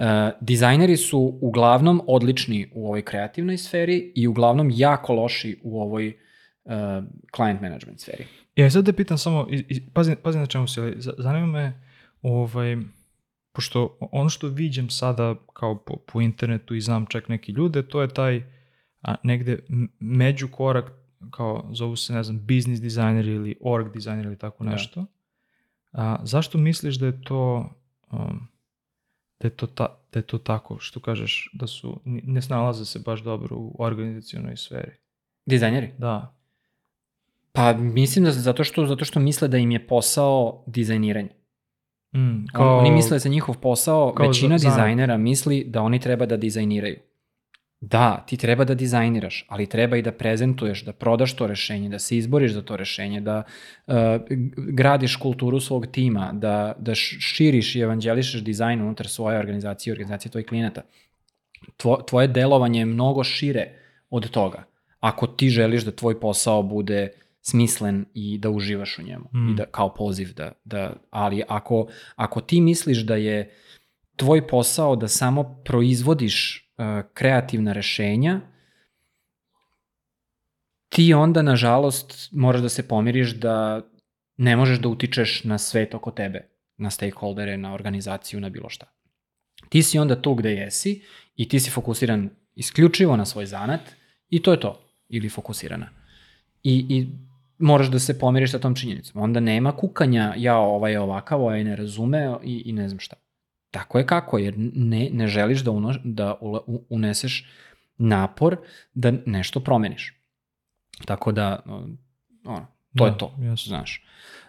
Uh, 0.00 0.06
dizajneri 0.40 0.96
su 0.96 1.38
uglavnom 1.40 2.02
odlični 2.06 2.70
u 2.74 2.86
ovoj 2.86 3.02
kreativnoj 3.02 3.58
sferi 3.58 4.12
i 4.16 4.26
uglavnom 4.26 4.70
jako 4.72 5.14
loši 5.14 5.60
u 5.62 5.82
ovoj 5.82 6.16
uh, 6.64 6.72
client 7.36 7.60
management 7.60 8.00
sferi. 8.00 8.26
Ja 8.56 8.70
sad 8.70 8.86
te 8.86 8.92
pitam 8.92 9.18
samo, 9.18 9.46
pazi, 9.92 10.16
pazi 10.16 10.38
na 10.38 10.46
čemu 10.46 10.68
si, 10.68 10.80
ali 10.80 10.94
zanima 10.98 11.46
me, 11.46 11.80
ovaj, 12.22 12.76
pošto 13.52 13.98
ono 14.00 14.28
što 14.28 14.48
viđem 14.48 14.90
sada 14.90 15.34
kao 15.52 15.78
po, 15.78 15.96
po 15.96 16.20
internetu 16.20 16.74
i 16.74 16.80
znam 16.80 17.06
čak 17.06 17.28
neki 17.28 17.52
ljude, 17.52 17.82
to 17.82 18.02
je 18.02 18.08
taj 18.08 18.42
a, 19.02 19.14
negde 19.22 19.58
među 19.98 20.48
korak, 20.48 20.92
kao 21.30 21.68
zovu 21.72 21.96
se, 21.96 22.12
ne 22.12 22.22
znam, 22.22 22.38
business 22.38 22.82
dizajner 22.82 23.28
ili 23.28 23.56
org 23.60 23.92
dizajner 23.92 24.26
ili 24.26 24.38
tako 24.38 24.64
da. 24.64 24.70
nešto. 24.70 25.06
A, 25.92 26.16
zašto 26.22 26.58
misliš 26.58 26.96
da 26.96 27.06
je 27.06 27.22
to 27.22 27.70
um, 28.12 28.48
da 29.40 29.46
je 29.46 29.50
to, 29.50 29.66
ta, 29.66 29.98
da 30.12 30.18
je 30.18 30.22
to 30.22 30.38
tako, 30.38 30.78
što 30.78 31.00
kažeš, 31.00 31.50
da 31.52 31.66
su, 31.66 32.00
ne 32.04 32.42
snalaze 32.42 32.84
se 32.84 32.98
baš 32.98 33.20
dobro 33.20 33.56
u 33.56 33.76
organizacijonoj 33.78 34.56
sferi. 34.56 34.92
Dizajneri? 35.46 35.90
Da. 35.98 36.34
Pa 37.52 37.72
mislim 37.72 38.24
da 38.24 38.32
zato 38.32 38.64
što, 38.64 38.86
zato 38.86 39.04
što 39.04 39.20
misle 39.20 39.48
da 39.48 39.58
im 39.58 39.70
je 39.70 39.86
posao 39.86 40.64
dizajniranje. 40.66 41.28
Mm, 42.14 42.46
Kao, 42.46 42.78
oni 42.78 42.90
misle 42.90 43.14
da 43.14 43.20
se 43.20 43.28
njihov 43.28 43.56
posao, 43.56 44.14
većina 44.18 44.58
za- 44.58 44.68
dizajnera 44.68 45.16
misli 45.16 45.64
da 45.64 45.82
oni 45.82 46.00
treba 46.00 46.26
da 46.26 46.36
dizajniraju. 46.36 46.96
Da, 47.80 48.24
ti 48.26 48.36
treba 48.36 48.64
da 48.64 48.74
dizajniraš, 48.74 49.44
ali 49.48 49.66
treba 49.66 49.96
i 49.96 50.02
da 50.02 50.12
prezentuješ, 50.12 50.84
da 50.84 50.92
prodaš 50.92 51.32
to 51.36 51.46
rešenje, 51.46 51.88
da 51.88 51.98
se 51.98 52.16
izboriš 52.16 52.52
za 52.52 52.62
to 52.62 52.76
rešenje, 52.76 53.20
da 53.20 53.42
uh, 53.86 53.94
gradiš 54.56 55.16
kulturu 55.16 55.60
svog 55.60 55.86
tima, 55.86 56.32
da, 56.32 56.74
da 56.78 56.94
širiš 56.94 57.74
i 57.74 57.80
evanđelišeš 57.80 58.44
dizajn 58.44 58.80
unutar 58.80 59.08
svoje 59.08 59.38
organizacije 59.38 59.90
i 59.90 59.94
organizacije 59.94 60.32
tvojih 60.32 60.46
klijenata. 60.46 60.82
Tvo, 61.76 61.96
tvoje 61.96 62.28
delovanje 62.28 62.80
je 62.80 62.86
mnogo 62.86 63.24
šire 63.24 63.72
od 64.10 64.30
toga. 64.30 64.64
Ako 65.00 65.26
ti 65.26 65.48
želiš 65.50 65.82
da 65.82 65.90
tvoj 65.90 66.20
posao 66.20 66.62
bude 66.62 67.08
smislen 67.42 68.04
i 68.14 68.38
da 68.38 68.50
uživaš 68.50 68.98
u 68.98 69.02
njemu 69.02 69.24
Mm. 69.34 69.50
i 69.50 69.54
da 69.54 69.64
kao 69.64 69.94
poziv 69.94 70.34
da, 70.34 70.52
da 70.64 70.96
ali 71.10 71.42
ako, 71.48 71.86
ako 72.16 72.40
ti 72.40 72.60
misliš 72.60 72.98
da 72.98 73.16
je 73.16 73.54
tvoj 74.16 74.46
posao 74.46 74.96
da 74.96 75.08
samo 75.08 75.62
proizvodiš 75.64 76.69
kreativna 77.14 77.72
rešenja 77.72 78.40
ti 80.88 81.14
onda 81.14 81.42
nažalost 81.42 82.28
moraš 82.32 82.60
da 82.60 82.68
se 82.68 82.88
pomiriš 82.88 83.34
da 83.34 83.82
ne 84.36 84.56
možeš 84.56 84.78
da 84.78 84.88
utičeš 84.88 85.44
na 85.44 85.58
svet 85.58 85.94
oko 85.94 86.10
tebe, 86.10 86.48
na 86.76 86.90
stakeholdere, 86.90 87.56
na 87.56 87.74
organizaciju, 87.74 88.40
na 88.40 88.48
bilo 88.48 88.68
šta. 88.68 88.86
Ti 89.68 89.82
si 89.82 89.98
onda 89.98 90.22
tu 90.22 90.34
gde 90.34 90.50
jesi 90.50 91.02
i 91.36 91.48
ti 91.48 91.60
si 91.60 91.70
fokusiran 91.70 92.30
isključivo 92.54 93.16
na 93.16 93.24
svoj 93.24 93.46
zanat 93.46 93.80
i 94.28 94.42
to 94.42 94.52
je 94.52 94.60
to, 94.60 94.80
ili 95.08 95.28
fokusirana. 95.28 95.88
I, 96.62 96.86
i 96.88 97.06
moraš 97.58 97.90
da 97.90 97.98
se 97.98 98.18
pomiriš 98.18 98.50
sa 98.50 98.58
tom 98.58 98.74
činjenicom. 98.74 99.22
Onda 99.22 99.40
nema 99.40 99.76
kukanja, 99.76 100.34
ja 100.36 100.56
ovaj 100.56 100.92
je 100.92 101.00
ovakav, 101.00 101.40
ovaj 101.40 101.64
ne 101.64 101.76
razume 101.76 102.34
i, 102.44 102.62
i 102.66 102.72
ne 102.72 102.88
znam 102.88 102.98
šta. 102.98 103.16
Tako 103.70 103.98
je 103.98 104.06
kako, 104.06 104.38
jer 104.38 104.54
ne, 104.74 105.08
ne 105.12 105.26
želiš 105.26 105.60
da, 105.60 105.70
uno, 105.70 105.94
da 106.04 106.34
uneseš 106.88 107.48
napor 107.98 108.56
da 108.94 109.12
nešto 109.26 109.60
promeniš. 109.60 110.16
Tako 111.04 111.32
da, 111.32 111.62
ono, 112.44 112.66
to 112.96 113.06
je 113.06 113.10
Da, 113.10 113.16
to, 113.16 113.34
jasno. 113.42 113.68
znaš. 113.68 114.04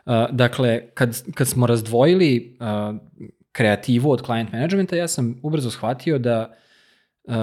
Uh, 0.05 0.13
dakle, 0.32 0.89
kad, 0.93 1.34
kad 1.34 1.47
smo 1.47 1.67
razdvojili 1.67 2.57
uh, 2.59 2.97
kreativu 3.51 4.11
od 4.11 4.26
client 4.26 4.51
managementa, 4.51 4.95
ja 4.95 5.07
sam 5.07 5.39
ubrzo 5.43 5.72
shvatio 5.72 6.19
da, 6.19 6.55
uh, 7.24 7.36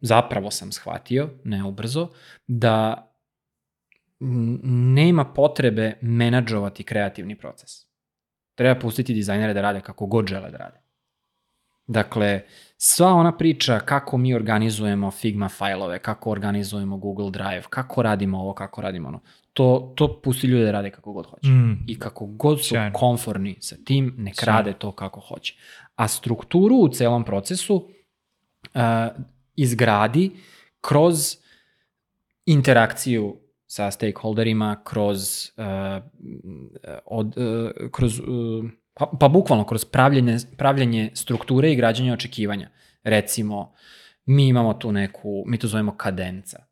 zapravo 0.00 0.50
sam 0.50 0.72
shvatio, 0.72 1.30
ne 1.44 1.64
ubrzo, 1.64 2.08
da 2.46 3.08
nema 4.64 5.24
potrebe 5.24 5.98
menadžovati 6.00 6.84
kreativni 6.84 7.38
proces. 7.38 7.70
Treba 8.54 8.80
pustiti 8.80 9.14
dizajnere 9.14 9.54
da 9.54 9.60
rade 9.60 9.80
kako 9.80 10.06
god 10.06 10.26
žele 10.26 10.50
da 10.50 10.56
rade. 10.56 10.81
Dakle, 11.92 12.40
sva 12.76 13.12
ona 13.14 13.36
priča 13.36 13.78
kako 13.80 14.18
mi 14.18 14.34
organizujemo 14.34 15.10
Figma 15.10 15.48
fajlove, 15.48 15.98
kako 15.98 16.30
organizujemo 16.30 16.96
Google 16.96 17.30
Drive, 17.30 17.62
kako 17.70 18.02
radimo 18.02 18.38
ovo, 18.38 18.54
kako 18.54 18.80
radimo 18.80 19.08
ono, 19.08 19.20
to, 19.52 19.92
to 19.96 20.20
pusti 20.20 20.46
ljude 20.46 20.64
da 20.64 20.70
rade 20.72 20.90
kako 20.90 21.12
god 21.12 21.26
hoće. 21.26 21.48
Mm, 21.48 21.84
I 21.86 21.98
kako 21.98 22.26
god 22.26 22.58
su 22.60 22.68
Sjajno. 22.68 22.98
konforni 22.98 23.56
sa 23.60 23.76
tim, 23.84 24.14
nek 24.18 24.34
Sjajno. 24.36 24.58
rade 24.58 24.72
to 24.72 24.92
kako 24.92 25.20
hoće. 25.20 25.54
A 25.96 26.08
strukturu 26.08 26.76
u 26.76 26.88
celom 26.88 27.24
procesu 27.24 27.74
uh, 27.74 28.80
izgradi 29.56 30.30
kroz 30.80 31.36
interakciju 32.46 33.36
sa 33.66 33.90
stakeholderima, 33.90 34.80
kroz, 34.84 35.50
uh, 35.56 36.02
od, 37.04 37.26
uh, 37.36 37.90
kroz 37.90 38.20
uh, 38.20 38.26
pa, 38.94 39.10
pa 39.20 39.28
bukvalno 39.28 39.64
kroz 39.64 39.84
pravljenje, 39.84 40.36
pravljenje 40.56 41.10
strukture 41.14 41.72
i 41.72 41.76
građanje 41.76 42.12
očekivanja. 42.12 42.70
Recimo, 43.04 43.72
mi 44.26 44.48
imamo 44.48 44.74
tu 44.74 44.92
neku, 44.92 45.44
mi 45.46 45.58
to 45.58 45.66
zovemo 45.66 45.96
kadenca 45.96 46.64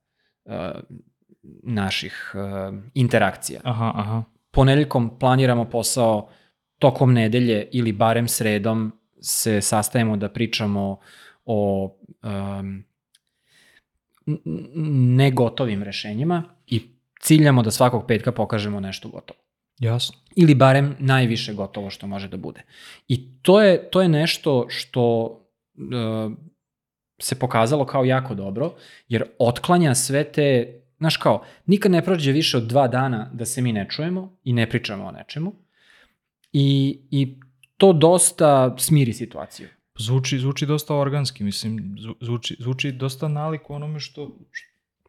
uh, 0.45 0.55
naših 1.63 2.35
uh, 2.35 2.79
interakcija 2.95 3.61
aha, 3.65 3.93
aha. 3.95 4.23
ponedeljkom 4.51 5.19
planiramo 5.19 5.65
posao, 5.65 6.29
tokom 6.79 7.13
nedelje 7.13 7.69
ili 7.73 7.93
barem 7.93 8.29
sredom 8.29 8.93
se 9.21 9.61
sastajemo 9.61 10.17
da 10.17 10.29
pričamo 10.29 10.99
o 11.45 11.91
um, 12.23 12.85
negotovim 15.17 15.83
rešenjima 15.83 16.43
i 16.67 16.83
ciljamo 17.21 17.63
da 17.63 17.71
svakog 17.71 18.07
petka 18.07 18.33
pokažemo 18.33 18.81
nešto 18.81 19.09
gotovo. 19.09 19.41
Jasno. 19.81 20.17
Ili 20.37 20.55
barem 20.55 20.97
najviše 20.99 21.55
gotovo 21.55 21.91
što 21.91 22.07
može 22.07 22.29
da 22.29 22.37
bude. 22.37 22.63
I 23.09 23.29
to 23.43 23.63
je, 23.63 23.91
to 23.91 24.03
je 24.03 24.09
nešto 24.09 24.67
što 24.69 25.25
uh, 25.75 26.33
se 27.19 27.39
pokazalo 27.39 27.87
kao 27.87 28.05
jako 28.05 28.35
dobro, 28.35 28.75
jer 29.09 29.25
otklanja 29.39 29.95
sve 29.95 30.25
te, 30.25 30.75
znaš 30.99 31.17
kao, 31.17 31.43
nikad 31.67 31.93
ne 31.93 32.05
prođe 32.05 32.33
više 32.33 32.57
od 32.57 32.63
dva 32.63 32.89
dana 32.89 33.31
da 33.33 33.45
se 33.45 33.63
mi 33.63 33.73
ne 33.73 33.87
čujemo 33.91 34.37
i 34.45 34.53
ne 34.53 34.71
pričamo 34.71 35.05
o 35.05 35.13
nečemu. 35.13 35.53
I, 36.53 36.99
i 37.11 37.35
to 37.77 37.93
dosta 37.93 38.75
smiri 38.79 39.13
situaciju. 39.13 39.69
Zvuči, 39.99 40.39
zvuči 40.39 40.67
dosta 40.67 40.95
organski, 40.95 41.45
mislim, 41.45 41.97
zvu- 41.99 42.15
zvuči, 42.21 42.57
zvuči 42.59 42.93
dosta 42.93 43.29
nalik 43.29 43.71
onome 43.71 44.01
što, 44.01 44.37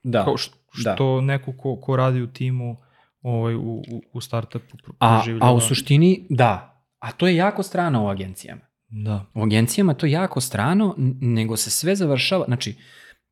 Da. 0.03 0.23
kao 0.25 0.37
što, 0.37 0.55
da. 0.83 0.93
što 0.93 1.21
neko 1.21 1.53
ko, 1.57 1.75
ko 1.75 1.95
radi 1.95 2.21
u 2.21 2.27
timu 2.27 2.77
ovaj, 3.21 3.55
u, 3.55 3.81
u, 4.13 4.21
startupu 4.21 4.77
pro- 4.83 4.93
A, 4.99 5.15
proživljava. 5.15 5.51
a 5.51 5.53
u 5.55 5.59
suštini, 5.59 6.27
da. 6.29 6.83
A 6.99 7.11
to 7.11 7.27
je 7.27 7.35
jako 7.35 7.63
strano 7.63 8.03
u 8.05 8.07
agencijama. 8.07 8.61
Da. 8.87 9.25
U 9.33 9.43
agencijama 9.43 9.93
to 9.93 10.05
je 10.05 10.11
jako 10.11 10.41
strano, 10.41 10.95
nego 11.21 11.57
se 11.57 11.69
sve 11.69 11.95
završava, 11.95 12.45
znači, 12.45 12.75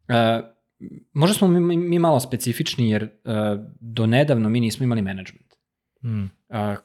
uh, 0.07 0.45
možda 1.13 1.33
smo 1.33 1.47
mi, 1.47 1.77
mi 1.77 1.99
malo 1.99 2.19
specifični 2.19 2.89
jer 2.89 3.03
uh, 3.03 3.09
do 3.79 4.05
nedavno 4.05 4.49
mi 4.49 4.59
nismo 4.59 4.83
imali 4.83 5.01
management. 5.01 5.53
Mm. 6.03 6.23
Uh, 6.23 6.29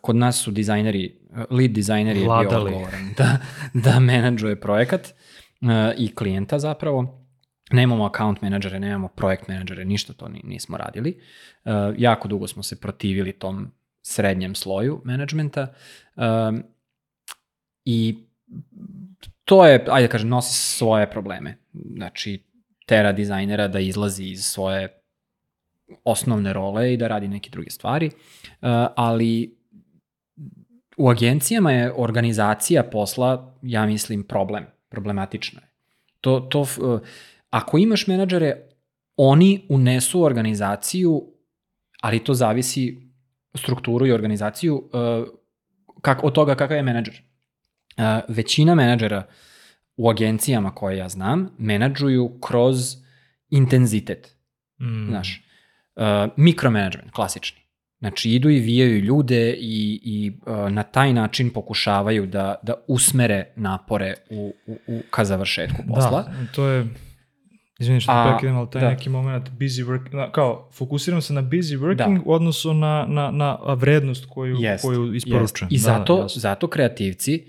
kod 0.00 0.16
nas 0.16 0.42
su 0.42 0.50
dizajneri, 0.50 1.18
uh, 1.30 1.38
lead 1.50 1.70
dizajner 1.70 2.16
je 2.16 2.22
bio 2.22 2.58
odgovoran 2.58 3.12
da, 3.18 3.38
da 3.74 4.00
menadžuje 4.00 4.60
projekat 4.60 5.06
uh, 5.06 5.68
i 5.98 6.14
klijenta 6.14 6.58
zapravo. 6.58 7.23
Nemamo 7.72 8.04
account 8.04 8.42
menadžere, 8.42 8.78
nemamo 8.80 9.08
projekt 9.08 9.48
menadžere, 9.48 9.84
ništa 9.84 10.12
to 10.12 10.28
ni, 10.28 10.40
nismo 10.44 10.76
radili. 10.76 11.20
Uh, 11.64 11.72
jako 11.96 12.28
dugo 12.28 12.46
smo 12.46 12.62
se 12.62 12.80
protivili 12.80 13.32
tom 13.32 13.72
srednjem 14.02 14.54
sloju 14.54 15.00
menadžmenta 15.04 15.66
um, 16.16 16.62
i 17.84 18.18
to 19.44 19.66
je, 19.66 19.84
ajde 19.90 20.06
da 20.06 20.12
kažem, 20.12 20.28
nosi 20.28 20.76
svoje 20.76 21.10
probleme. 21.10 21.58
Znači, 21.72 22.42
tera 22.86 23.12
dizajnera 23.12 23.68
da 23.68 23.80
izlazi 23.80 24.24
iz 24.24 24.44
svoje 24.44 25.00
osnovne 26.04 26.52
role 26.52 26.92
i 26.92 26.96
da 26.96 27.08
radi 27.08 27.28
neke 27.28 27.50
druge 27.50 27.70
stvari, 27.70 28.06
uh, 28.06 28.68
ali 28.96 29.56
u 30.96 31.10
agencijama 31.10 31.72
je 31.72 31.92
organizacija 31.96 32.82
posla, 32.82 33.54
ja 33.62 33.86
mislim, 33.86 34.22
problem, 34.22 34.66
problematično 34.88 35.60
je. 35.60 35.68
To, 36.20 36.40
to, 36.40 36.60
uh, 36.60 37.00
ako 37.54 37.78
imaš 37.78 38.06
menadžere, 38.06 38.56
oni 39.16 39.66
unesu 39.68 40.22
organizaciju, 40.22 41.22
ali 42.00 42.24
to 42.24 42.34
zavisi 42.34 43.10
strukturu 43.54 44.06
i 44.06 44.12
organizaciju 44.12 44.76
uh, 44.76 45.28
kak, 46.00 46.24
od 46.24 46.32
toga 46.32 46.54
kakav 46.54 46.76
je 46.76 46.82
menadžer. 46.82 47.22
Uh, 47.96 48.04
većina 48.28 48.74
menadžera 48.74 49.22
u 49.96 50.10
agencijama 50.10 50.74
koje 50.74 50.96
ja 50.96 51.08
znam 51.08 51.50
menadžuju 51.58 52.38
kroz 52.40 52.96
intenzitet. 53.50 54.36
Mm. 54.80 55.08
Znaš, 55.08 55.42
uh, 55.96 56.02
mikromanagement, 56.36 57.10
klasični. 57.12 57.62
Znači, 57.98 58.30
idu 58.30 58.50
i 58.50 58.60
vijaju 58.60 58.98
ljude 58.98 59.54
i, 59.58 60.00
i 60.04 60.32
uh, 60.46 60.70
na 60.72 60.82
taj 60.82 61.12
način 61.12 61.50
pokušavaju 61.50 62.26
da, 62.26 62.54
da 62.62 62.74
usmere 62.88 63.52
napore 63.56 64.14
u, 64.30 64.54
u, 64.66 64.76
u, 64.86 65.00
ka 65.10 65.24
završetku 65.24 65.82
posla. 65.88 66.22
Da, 66.22 66.32
to 66.54 66.66
je, 66.66 66.86
izvini 67.78 68.00
što 68.00 68.12
te 68.12 68.30
prekidam, 68.30 68.56
ali 68.56 68.70
taj 68.70 68.82
da. 68.82 68.90
neki 68.90 69.10
moment 69.10 69.50
busy 69.50 69.84
work, 69.84 70.14
na, 70.14 70.32
kao, 70.32 70.68
fokusiram 70.72 71.22
se 71.22 71.32
na 71.32 71.42
busy 71.42 71.78
working 71.78 72.14
Da. 72.14 72.22
u 72.24 72.32
odnosu 72.32 72.74
na, 72.74 73.06
na, 73.08 73.30
na 73.30 73.58
vrednost 73.74 74.26
koju, 74.28 74.56
Jest, 74.60 74.84
koju 74.84 75.14
isporučujem. 75.14 75.68
I 75.72 75.76
Da, 75.76 75.82
zato, 75.82 76.16
da, 76.16 76.28
zato 76.28 76.66
kreativci, 76.66 77.46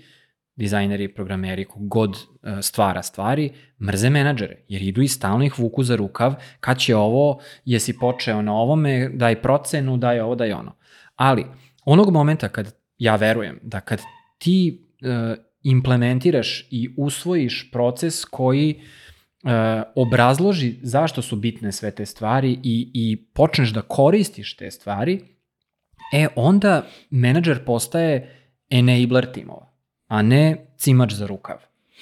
dizajneri, 0.56 1.08
programeri, 1.14 1.64
kogod 1.64 2.10
uh, 2.10 2.18
stvara 2.60 3.02
stvari, 3.02 3.50
mrze 3.82 4.10
menadžere, 4.10 4.56
jer 4.68 4.82
idu 4.82 5.02
i 5.02 5.08
stalno 5.08 5.44
ih 5.44 5.58
vuku 5.58 5.82
za 5.82 5.96
rukav, 5.96 6.34
kad 6.60 6.78
će 6.78 6.96
ovo, 6.96 7.40
jesi 7.64 7.98
počeo 7.98 8.42
na 8.42 8.54
ovome, 8.54 9.08
daj 9.08 9.42
procenu, 9.42 9.96
daj 9.96 10.20
ovo, 10.20 10.34
daj 10.34 10.52
ono. 10.52 10.76
Ali, 11.16 11.46
onog 11.84 12.12
momenta 12.12 12.48
kad, 12.48 12.74
ja 12.98 13.16
verujem, 13.16 13.58
da 13.62 13.80
kad 13.80 14.00
ti 14.38 14.86
uh, 15.02 15.36
implementiraš 15.62 16.68
i 16.70 16.94
usvojiš 16.96 17.70
proces 17.72 18.24
koji 18.24 18.74
uh, 18.78 19.05
obrazloži 19.94 20.74
zašto 20.82 21.22
su 21.22 21.36
bitne 21.36 21.72
sve 21.72 21.90
te 21.90 22.06
stvari 22.06 22.58
i, 22.62 22.90
i 22.94 23.16
počneš 23.16 23.70
da 23.70 23.82
koristiš 23.82 24.56
te 24.56 24.70
stvari, 24.70 25.20
e 26.12 26.26
onda 26.36 26.86
menadžer 27.10 27.64
postaje 27.64 28.30
enabler 28.70 29.32
timova. 29.32 29.72
a 30.06 30.22
ne 30.22 30.66
cimač 30.76 31.12
za 31.12 31.26
rukav. 31.26 31.56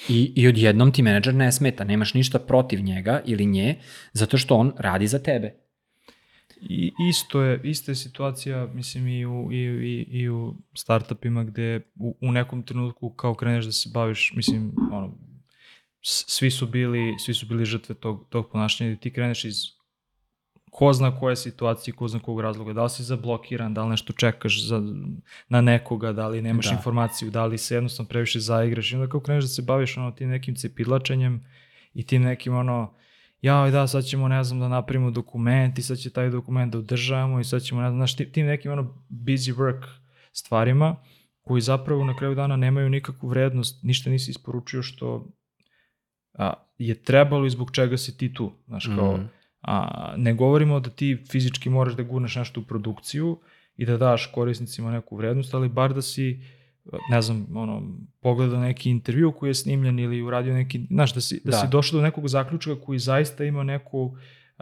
I, 0.08 0.32
I 0.36 0.48
odjednom 0.48 0.92
ti 0.92 1.02
menadžer 1.02 1.34
ne 1.34 1.52
smeta, 1.52 1.84
nemaš 1.84 2.14
ništa 2.14 2.38
protiv 2.38 2.80
njega 2.80 3.22
ili 3.24 3.46
nje, 3.46 3.76
zato 4.12 4.38
što 4.38 4.56
on 4.56 4.72
radi 4.78 5.06
za 5.06 5.18
tebe. 5.18 5.54
I 6.60 6.92
isto 7.08 7.42
je, 7.42 7.60
ista 7.64 7.92
je 7.92 7.96
situacija, 7.96 8.66
mislim, 8.74 9.08
i 9.08 9.26
u, 9.26 9.52
i, 9.52 9.56
i, 9.56 10.06
i 10.20 10.28
u 10.28 10.54
startupima 10.74 11.44
gde 11.44 11.80
u, 11.96 12.16
u 12.20 12.32
nekom 12.32 12.62
trenutku 12.62 13.10
kao 13.10 13.34
kreneš 13.34 13.64
da 13.64 13.72
se 13.72 13.90
baviš, 13.94 14.32
mislim, 14.36 14.72
ono, 14.92 15.14
svi 16.06 16.50
su 16.50 16.66
bili, 16.66 17.18
svi 17.18 17.34
su 17.34 17.46
bili 17.46 17.64
žrtve 17.64 17.94
tog, 17.94 18.26
tog 18.28 18.50
ponašanja 18.50 18.92
i 18.92 18.96
ti 18.96 19.12
kreneš 19.12 19.44
iz 19.44 19.56
ko 20.70 20.92
zna 20.92 21.20
koje 21.20 21.36
situacije, 21.36 21.94
ko 21.94 22.08
zna 22.08 22.20
kog 22.20 22.40
razloga, 22.40 22.72
da 22.72 22.82
li 22.82 22.90
si 22.90 23.02
zablokiran, 23.02 23.74
da 23.74 23.84
li 23.84 23.90
nešto 23.90 24.12
čekaš 24.12 24.62
za, 24.62 24.82
na 25.48 25.60
nekoga, 25.60 26.12
da 26.12 26.28
li 26.28 26.42
nemaš 26.42 26.66
da. 26.66 26.72
informaciju, 26.72 27.30
da 27.30 27.46
li 27.46 27.58
se 27.58 27.74
jednostavno 27.74 28.08
previše 28.08 28.40
zaigraš 28.40 28.92
i 28.92 28.94
onda 28.96 29.08
kao 29.08 29.20
kreneš 29.20 29.44
da 29.44 29.48
se 29.48 29.62
baviš 29.62 29.96
ono 29.96 30.10
tim 30.10 30.28
nekim 30.28 30.54
cepidlačenjem 30.54 31.46
i 31.94 32.06
tim 32.06 32.22
nekim 32.22 32.56
ono, 32.56 32.94
ja 33.42 33.70
da 33.70 33.86
sad 33.86 34.04
ćemo 34.04 34.28
ne 34.28 34.44
znam 34.44 34.60
da 34.60 34.68
napravimo 34.68 35.10
dokument 35.10 35.78
i 35.78 35.82
sad 35.82 35.98
će 35.98 36.10
taj 36.10 36.30
dokument 36.30 36.72
da 36.72 36.78
održavamo 36.78 37.40
i 37.40 37.44
sad 37.44 37.62
ćemo 37.62 37.80
ne 37.80 37.88
znam, 37.88 37.98
znaš, 37.98 38.16
tim 38.16 38.46
nekim 38.46 38.72
ono 38.72 38.94
busy 39.10 39.54
work 39.54 39.86
stvarima 40.32 40.96
koji 41.42 41.60
zapravo 41.60 42.04
na 42.04 42.16
kraju 42.16 42.34
dana 42.34 42.56
nemaju 42.56 42.90
nikakvu 42.90 43.28
vrednost, 43.28 43.82
ništa 43.82 44.10
nisi 44.10 44.30
isporučio 44.30 44.82
što 44.82 45.26
a, 46.34 46.52
je 46.78 46.94
trebalo 46.94 47.46
i 47.46 47.50
zbog 47.50 47.70
čega 47.70 47.96
si 47.96 48.18
ti 48.18 48.34
tu, 48.34 48.52
znaš, 48.66 48.86
kao, 48.96 49.16
mm. 49.16 49.28
a, 49.60 50.14
ne 50.16 50.34
govorimo 50.34 50.80
da 50.80 50.90
ti 50.90 51.24
fizički 51.30 51.70
moraš 51.70 51.94
da 51.94 52.02
gurneš 52.02 52.36
nešto 52.36 52.60
u 52.60 52.64
produkciju 52.64 53.38
i 53.76 53.86
da 53.86 53.96
daš 53.96 54.26
korisnicima 54.26 54.92
neku 54.92 55.16
vrednost, 55.16 55.54
ali 55.54 55.68
bar 55.68 55.94
da 55.94 56.02
si 56.02 56.40
ne 57.10 57.22
znam, 57.22 57.46
ono, 57.54 57.82
pogledao 58.20 58.60
neki 58.60 58.90
intervju 58.90 59.32
koji 59.32 59.50
je 59.50 59.54
snimljen 59.54 59.98
ili 59.98 60.22
uradio 60.22 60.54
neki, 60.54 60.86
znaš, 60.90 61.14
da 61.14 61.20
si, 61.20 61.40
da, 61.44 61.50
da. 61.50 61.56
si 61.56 61.66
došao 61.70 61.98
do 61.98 62.02
nekog 62.02 62.28
zaključka 62.28 62.80
koji 62.80 62.98
zaista 62.98 63.44
ima 63.44 63.62
neku, 63.62 64.16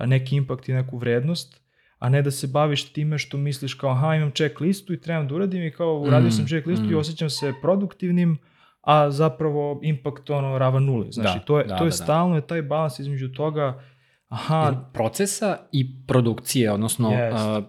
neki 0.07 0.37
impakt 0.37 0.69
i 0.69 0.73
neku 0.73 0.99
vrednost, 0.99 1.61
a 1.99 2.09
ne 2.09 2.23
da 2.23 2.31
se 2.31 2.47
baviš 2.47 2.93
time 2.93 3.19
što 3.19 3.37
misliš 3.37 3.75
kao, 3.75 3.91
aha, 3.91 4.15
imam 4.15 4.31
check 4.31 4.61
listu 4.61 4.93
i 4.93 5.01
trebam 5.01 5.29
da 5.29 5.35
uradim 5.35 5.63
i 5.63 5.71
kao, 5.71 6.01
uradio 6.01 6.29
mm, 6.29 6.33
sam 6.33 6.47
check 6.47 6.67
listu 6.67 6.87
mm. 6.87 6.91
i 6.91 6.95
osjećam 6.95 7.31
se 7.31 7.53
produktivnim, 7.63 8.39
a 8.83 9.11
zapravo 9.11 9.81
impact 9.83 10.31
ono 10.31 10.59
rava 10.59 10.81
nule. 10.81 11.07
Znači, 11.13 11.39
da, 11.39 11.45
to 11.45 11.59
je, 11.59 11.65
da, 11.65 11.77
to 11.77 11.85
je 11.85 11.91
da, 11.91 11.97
da. 11.97 12.05
stalno 12.05 12.37
je 12.37 12.47
taj 12.47 12.63
balans 12.63 12.99
između 12.99 13.33
toga, 13.33 13.83
aha... 14.29 14.91
Procesa 14.93 15.59
i 15.73 16.07
produkcije, 16.07 16.73
odnosno 16.73 17.11
yes. 17.11 17.59
uh, 17.59 17.65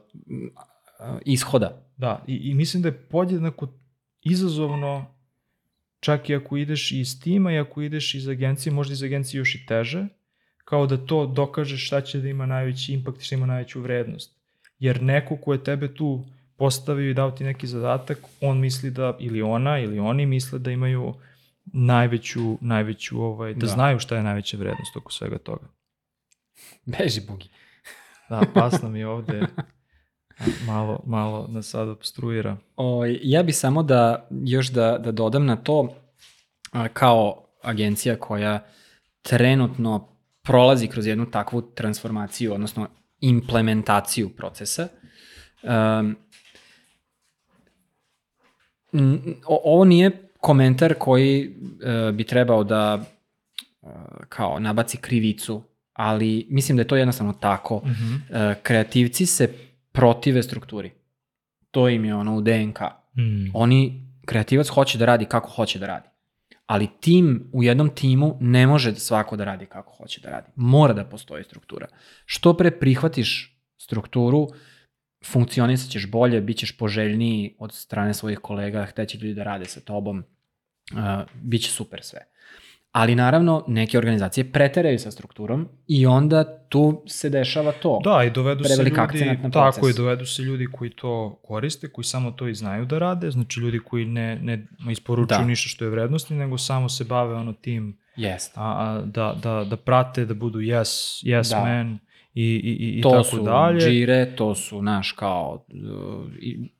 ishoda. 1.25 1.83
Da, 1.97 2.23
i, 2.27 2.35
i 2.35 2.53
mislim 2.53 2.83
da 2.83 2.89
je 2.89 3.07
podjednako 3.07 3.67
izazovno, 4.21 5.05
čak 5.99 6.29
i 6.29 6.35
ako 6.35 6.57
ideš 6.57 6.91
iz 6.91 7.21
tima 7.21 7.51
i 7.51 7.59
ako 7.59 7.81
ideš 7.81 8.15
iz 8.15 8.27
agencije, 8.27 8.73
možda 8.73 8.93
iz 8.93 9.03
agencije 9.03 9.39
još 9.39 9.55
i 9.55 9.65
teže, 9.65 10.07
kao 10.65 10.87
da 10.87 10.97
to 10.97 11.25
dokažeš 11.25 11.87
šta 11.87 12.01
će 12.01 12.19
da 12.19 12.27
ima 12.27 12.45
najveći 12.45 12.93
impakt 12.93 13.21
i 13.21 13.23
šta 13.23 13.35
ima 13.35 13.45
najveću 13.45 13.81
vrednost. 13.81 14.39
Jer 14.79 15.01
neko 15.01 15.37
ko 15.37 15.53
je 15.53 15.63
tebe 15.63 15.93
tu 15.93 16.25
postavio 16.57 17.09
i 17.09 17.13
dao 17.13 17.31
ti 17.31 17.43
neki 17.43 17.67
zadatak, 17.67 18.17
on 18.41 18.59
misli 18.59 18.91
da, 18.91 19.17
ili 19.19 19.41
ona, 19.41 19.79
ili 19.79 19.99
oni 19.99 20.25
misle 20.25 20.59
da 20.59 20.71
imaju 20.71 21.13
najveću, 21.65 22.57
najveću 22.61 23.23
ovaj, 23.23 23.53
da, 23.53 23.59
da. 23.59 23.67
znaju 23.67 23.99
šta 23.99 24.15
je 24.15 24.23
najveća 24.23 24.57
vrednost 24.57 24.97
oko 24.97 25.11
svega 25.11 25.37
toga. 25.37 25.67
Beži, 26.85 27.21
Bugi. 27.27 27.49
da, 28.29 28.41
pasno 28.53 28.89
mi 28.89 29.03
ovde 29.03 29.41
malo, 30.67 30.99
malo 31.05 31.47
nas 31.49 31.69
sad 31.69 31.89
obstruira. 31.89 32.57
O, 32.75 33.03
ja 33.21 33.43
bi 33.43 33.51
samo 33.51 33.83
da 33.83 34.27
još 34.45 34.67
da, 34.67 34.97
da 34.97 35.11
dodam 35.11 35.45
na 35.45 35.55
to 35.55 35.95
kao 36.93 37.45
agencija 37.63 38.15
koja 38.15 38.65
trenutno 39.21 40.07
prolazi 40.41 40.87
kroz 40.87 41.07
jednu 41.07 41.31
takvu 41.31 41.61
transformaciju, 41.61 42.53
odnosno 42.53 42.87
implementaciju 43.19 44.29
procesa. 44.29 44.87
Um, 45.63 46.15
ovo 49.47 49.85
nije 49.85 50.11
komentar 50.37 50.93
koji 50.99 51.47
uh, 51.47 52.15
bi 52.15 52.23
trebao 52.23 52.63
da 52.63 53.03
uh, 53.81 53.89
kao 54.29 54.59
nabaci 54.59 54.97
krivicu, 54.97 55.63
ali 55.93 56.47
mislim 56.49 56.77
da 56.77 56.81
je 56.81 56.87
to 56.87 56.95
jednostavno 56.95 57.33
tako. 57.33 57.81
Mm 57.85 57.89
-hmm. 57.89 58.15
uh, 58.15 58.55
kreativci 58.63 59.25
se 59.25 59.53
protive 59.91 60.43
strukturi. 60.43 60.91
To 61.71 61.89
im 61.89 62.05
je 62.05 62.15
ono 62.15 62.35
u 62.35 62.41
DNK. 62.41 62.79
Mm. 63.17 63.51
Oni, 63.53 64.07
kreativac 64.25 64.67
hoće 64.67 64.97
da 64.97 65.05
radi 65.05 65.25
kako 65.25 65.49
hoće 65.49 65.79
da 65.79 65.87
radi. 65.87 66.09
Ali 66.65 66.89
tim, 67.01 67.49
u 67.53 67.63
jednom 67.63 67.89
timu 67.89 68.37
ne 68.41 68.67
može 68.67 68.95
svako 68.95 69.35
da 69.35 69.43
radi 69.43 69.65
kako 69.65 69.93
hoće 69.93 70.21
da 70.21 70.29
radi. 70.29 70.47
Mora 70.55 70.93
da 70.93 71.05
postoji 71.05 71.43
struktura. 71.43 71.87
Što 72.25 72.53
pre 72.57 72.71
prihvatiš 72.71 73.57
strukturu, 73.77 74.47
funkcionisat 75.25 75.91
ćeš 75.91 76.11
bolje, 76.11 76.41
bit 76.41 76.57
ćeš 76.57 76.77
poželjniji 76.77 77.55
od 77.59 77.73
strane 77.73 78.13
svojih 78.13 78.39
kolega, 78.39 78.85
hteći 78.85 79.17
ljudi 79.17 79.33
da 79.33 79.43
rade 79.43 79.65
sa 79.65 79.79
tobom, 79.79 80.23
uh, 80.91 80.97
bit 81.41 81.61
će 81.61 81.69
super 81.69 82.03
sve. 82.03 82.19
Ali 82.93 83.15
naravno, 83.15 83.63
neke 83.67 83.97
organizacije 83.97 84.51
preteraju 84.51 84.99
sa 84.99 85.11
strukturom 85.11 85.69
i 85.87 86.05
onda 86.05 86.59
tu 86.69 87.03
se 87.07 87.29
dešava 87.29 87.71
to. 87.71 88.01
Da, 88.03 88.23
i 88.23 88.29
dovedu 88.29 88.63
se 88.63 88.83
ljudi, 88.83 88.95
tako 89.53 89.89
i 89.89 89.93
dovedu 89.93 90.25
se 90.25 90.41
ljudi 90.41 90.67
koji 90.71 90.89
to 90.89 91.39
koriste, 91.43 91.89
koji 91.89 92.05
samo 92.05 92.31
to 92.31 92.47
i 92.47 92.55
znaju 92.55 92.85
da 92.85 92.99
rade, 92.99 93.31
znači 93.31 93.59
ljudi 93.59 93.79
koji 93.79 94.05
ne, 94.05 94.39
ne 94.41 94.67
isporučuju 94.91 95.39
da. 95.39 95.45
ništa 95.45 95.69
što 95.69 95.85
je 95.85 95.91
vrednostni, 95.91 96.37
nego 96.37 96.57
samo 96.57 96.89
se 96.89 97.03
bave 97.03 97.35
ono 97.35 97.53
tim 97.53 97.97
yes. 98.17 98.51
a, 98.55 98.63
a, 98.63 99.01
da, 99.05 99.35
da, 99.43 99.63
da 99.69 99.77
prate, 99.77 100.25
da 100.25 100.33
budu 100.33 100.59
yes, 100.59 101.23
yes 101.25 101.49
da. 101.49 101.59
man 101.59 101.99
i, 102.33 102.43
i, 102.43 102.99
i 102.99 103.01
to 103.01 103.09
tako 103.09 103.43
dalje. 103.43 103.79
To 103.79 103.85
su 103.85 103.89
džire, 103.89 104.35
to 104.35 104.55
su 104.55 104.81
naš 104.81 105.11
kao 105.11 105.65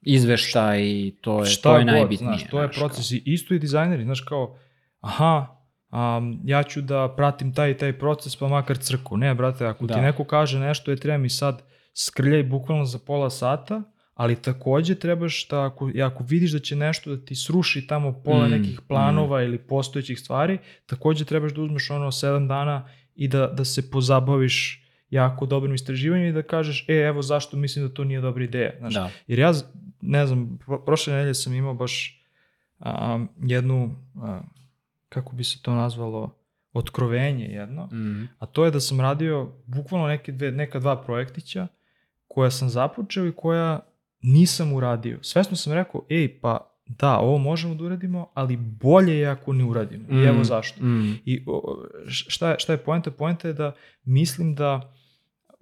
izveštaj 0.01 0.81
i 0.81 1.17
to 1.21 1.39
je, 1.39 1.45
Šta 1.45 1.69
to 1.69 1.77
je 1.77 1.83
god, 1.83 1.93
najbitnije. 1.93 2.37
Znaš, 2.37 2.49
to 2.49 2.61
je 2.61 2.71
proces 2.71 3.09
kao. 3.09 3.15
i 3.15 3.21
isto 3.25 3.53
i 3.53 3.59
dizajneri, 3.59 4.03
znaš 4.03 4.21
kao, 4.21 4.57
aha, 4.99 5.47
um, 5.91 6.39
ja 6.43 6.63
ću 6.63 6.81
da 6.81 7.13
pratim 7.17 7.53
taj 7.53 7.71
i 7.71 7.77
taj 7.77 7.99
proces, 7.99 8.35
pa 8.35 8.47
makar 8.47 8.77
crku. 8.77 9.17
Ne, 9.17 9.35
brate, 9.35 9.65
ako 9.65 9.85
da. 9.85 9.93
ti 9.93 10.01
neko 10.01 10.23
kaže 10.23 10.59
nešto, 10.59 10.91
je 10.91 10.97
treba 10.97 11.17
mi 11.17 11.29
sad 11.29 11.63
skrljaj 11.93 12.43
bukvalno 12.43 12.85
za 12.85 12.99
pola 12.99 13.29
sata, 13.29 13.81
ali 14.13 14.41
takođe 14.41 14.95
trebaš 14.95 15.47
da 15.47 15.65
ako, 15.65 15.91
ako 16.03 16.23
vidiš 16.23 16.51
da 16.51 16.59
će 16.59 16.75
nešto 16.75 17.15
da 17.15 17.25
ti 17.25 17.35
sruši 17.35 17.87
tamo 17.87 18.21
pola 18.25 18.47
mm, 18.47 18.51
nekih 18.51 18.81
planova 18.87 19.41
mm. 19.41 19.43
ili 19.43 19.57
postojećih 19.57 20.19
stvari, 20.19 20.57
takođe 20.85 21.25
trebaš 21.25 21.53
da 21.53 21.61
uzmeš 21.61 21.89
ono 21.89 22.07
7 22.07 22.47
dana 22.47 22.89
i 23.15 23.27
da, 23.27 23.47
da 23.47 23.65
se 23.65 23.91
pozabaviš 23.91 24.82
jako 25.13 25.45
dobrim 25.45 25.75
istraživanjem 25.75 26.27
i 26.27 26.31
da 26.31 26.41
kažeš, 26.41 26.85
e, 26.89 26.93
evo 26.93 27.21
zašto 27.21 27.57
mislim 27.57 27.87
da 27.87 27.93
to 27.93 28.03
nije 28.03 28.21
dobra 28.21 28.43
ideja. 28.43 28.71
Znaš, 28.79 28.93
da. 28.93 29.09
Jer 29.27 29.39
ja, 29.39 29.53
ne 30.01 30.27
znam, 30.27 30.59
prošle 30.85 31.13
nedelje 31.13 31.33
sam 31.33 31.53
imao 31.53 31.73
baš 31.73 32.23
um, 32.79 33.29
jednu, 33.41 33.95
uh, 34.15 34.29
kako 35.09 35.35
bi 35.35 35.43
se 35.43 35.61
to 35.61 35.75
nazvalo, 35.75 36.35
otkrovenje 36.73 37.45
jedno, 37.45 37.85
mm. 37.85 38.29
a 38.39 38.45
to 38.45 38.65
je 38.65 38.71
da 38.71 38.79
sam 38.79 39.01
radio 39.01 39.51
bukvalno 39.65 40.07
neke 40.07 40.31
dve, 40.31 40.51
neka 40.51 40.79
dva 40.79 41.03
projektića 41.03 41.67
koja 42.27 42.51
sam 42.51 42.69
započeo 42.69 43.27
i 43.27 43.31
koja 43.31 43.79
nisam 44.21 44.73
uradio. 44.73 45.19
Svesno 45.21 45.55
sam 45.55 45.73
rekao, 45.73 46.05
ej, 46.09 46.39
pa 46.41 46.73
da, 46.85 47.17
ovo 47.17 47.37
možemo 47.37 47.75
da 47.75 47.83
uradimo, 47.83 48.27
ali 48.33 48.57
bolje 48.57 49.17
je 49.17 49.27
ako 49.27 49.53
ne 49.53 49.63
uradimo. 49.63 50.03
Mm. 50.09 50.23
I 50.23 50.25
evo 50.25 50.43
zašto. 50.43 50.83
Mm. 50.83 51.19
I 51.25 51.45
šta 52.07 52.49
je, 52.49 52.59
šta 52.59 52.73
je 52.73 52.77
poenta? 52.77 53.11
Poenta 53.11 53.47
je 53.47 53.53
da 53.53 53.75
mislim 54.03 54.55
da 54.55 54.93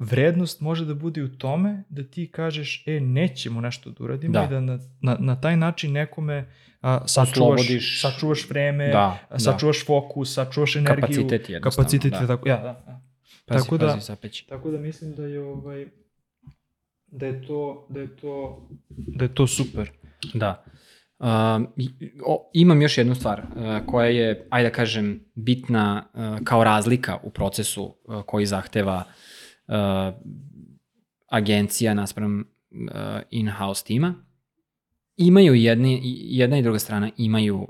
vrednost 0.01 0.61
može 0.61 0.85
da 0.85 0.93
bude 0.93 1.23
u 1.23 1.27
tome 1.27 1.83
da 1.89 2.03
ti 2.03 2.31
kažeš, 2.31 2.83
e, 2.87 2.99
nećemo 2.99 3.61
nešto 3.61 3.89
da 3.89 4.03
uradimo 4.03 4.33
da. 4.33 4.43
i 4.43 4.47
da 4.49 4.59
na, 4.59 4.79
na, 5.01 5.17
na 5.19 5.41
taj 5.41 5.57
način 5.57 5.91
nekome 5.91 6.51
a, 6.81 7.07
sačuvaš, 7.07 8.01
sačuvaš 8.01 8.49
vreme, 8.49 8.87
da, 8.87 9.19
da. 9.31 9.39
sačuvaš 9.39 9.79
da. 9.79 9.85
fokus, 9.85 10.33
sačuvaš 10.33 10.75
energiju. 10.75 11.01
Kapacitet 11.01 11.49
jednostavno. 11.49 11.61
Kapacitet, 11.61 12.11
da. 12.11 12.27
tako, 12.27 12.49
ja, 12.49 12.57
da, 12.57 12.83
da. 12.85 13.01
Pazi, 13.45 13.63
tako 13.63 13.77
da, 13.77 13.99
pazi, 14.21 14.45
Tako 14.49 14.71
da 14.71 14.77
mislim 14.77 15.15
da 15.15 15.25
je 15.25 15.43
ovaj, 15.43 15.85
da 17.07 17.25
je 17.25 17.47
to, 17.47 17.87
da 17.89 17.99
je 17.99 18.15
to, 18.15 18.67
da 18.89 19.25
je 19.25 19.35
to 19.35 19.47
super. 19.47 19.91
Da. 20.33 20.63
Um, 21.19 21.67
o, 22.25 22.49
imam 22.53 22.81
još 22.81 22.97
jednu 22.97 23.15
stvar 23.15 23.41
uh, 23.41 23.85
koja 23.85 24.07
je, 24.07 24.47
ajde 24.49 24.69
da 24.69 24.75
kažem, 24.75 25.19
bitna 25.35 26.05
uh, 26.13 26.39
kao 26.43 26.63
razlika 26.63 27.17
u 27.23 27.29
procesu 27.29 27.95
uh, 28.03 28.23
koji 28.25 28.45
zahteva 28.45 29.03
uh, 29.07 29.30
agencija 31.27 31.93
naspram 31.93 32.39
uh, 32.39 33.21
in-house 33.29 33.85
tima 33.85 34.15
imaju 35.17 35.53
jedni, 35.53 36.01
jedna 36.13 36.57
i 36.57 36.61
druga 36.61 36.79
strana 36.79 37.09
imaju 37.17 37.57
uh, 37.57 37.67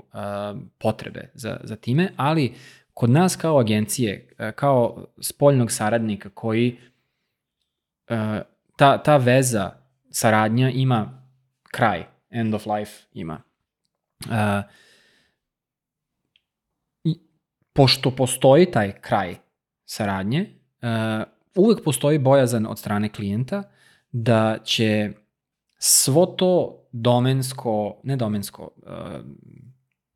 potrebe 0.78 1.30
za, 1.34 1.60
za 1.64 1.76
time, 1.76 2.12
ali 2.16 2.54
kod 2.94 3.10
nas 3.10 3.36
kao 3.36 3.58
agencije, 3.58 4.28
uh, 4.38 4.50
kao 4.50 5.06
spoljnog 5.20 5.72
saradnika 5.72 6.30
koji 6.30 6.78
uh, 8.10 8.16
ta, 8.76 9.02
ta 9.02 9.16
veza, 9.16 9.70
saradnja 10.10 10.70
ima 10.70 11.28
kraj, 11.70 12.04
end 12.30 12.54
of 12.54 12.66
life 12.66 12.92
ima. 13.12 13.42
Uh, 14.24 14.30
pošto 17.72 18.10
postoji 18.10 18.70
taj 18.70 18.92
kraj 19.00 19.36
saradnje, 19.84 20.54
uh, 20.82 20.88
uvek 21.54 21.84
postoji 21.84 22.18
bojazan 22.18 22.66
od 22.66 22.78
strane 22.78 23.08
klijenta 23.08 23.62
da 24.12 24.58
će 24.64 25.12
svo 25.78 26.26
to 26.26 26.82
domensko, 26.92 28.00
ne 28.02 28.16
domensko, 28.16 28.70
uh, 28.76 28.92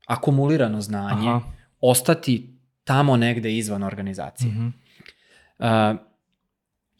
akumulirano 0.06 0.80
znanje 0.80 1.28
Aha. 1.28 1.40
ostati 1.80 2.56
tamo 2.84 3.16
negde 3.16 3.56
izvan 3.56 3.82
organizacije. 3.82 4.50
Mm 4.50 4.74
-hmm. 5.58 5.92
uh, 5.92 5.98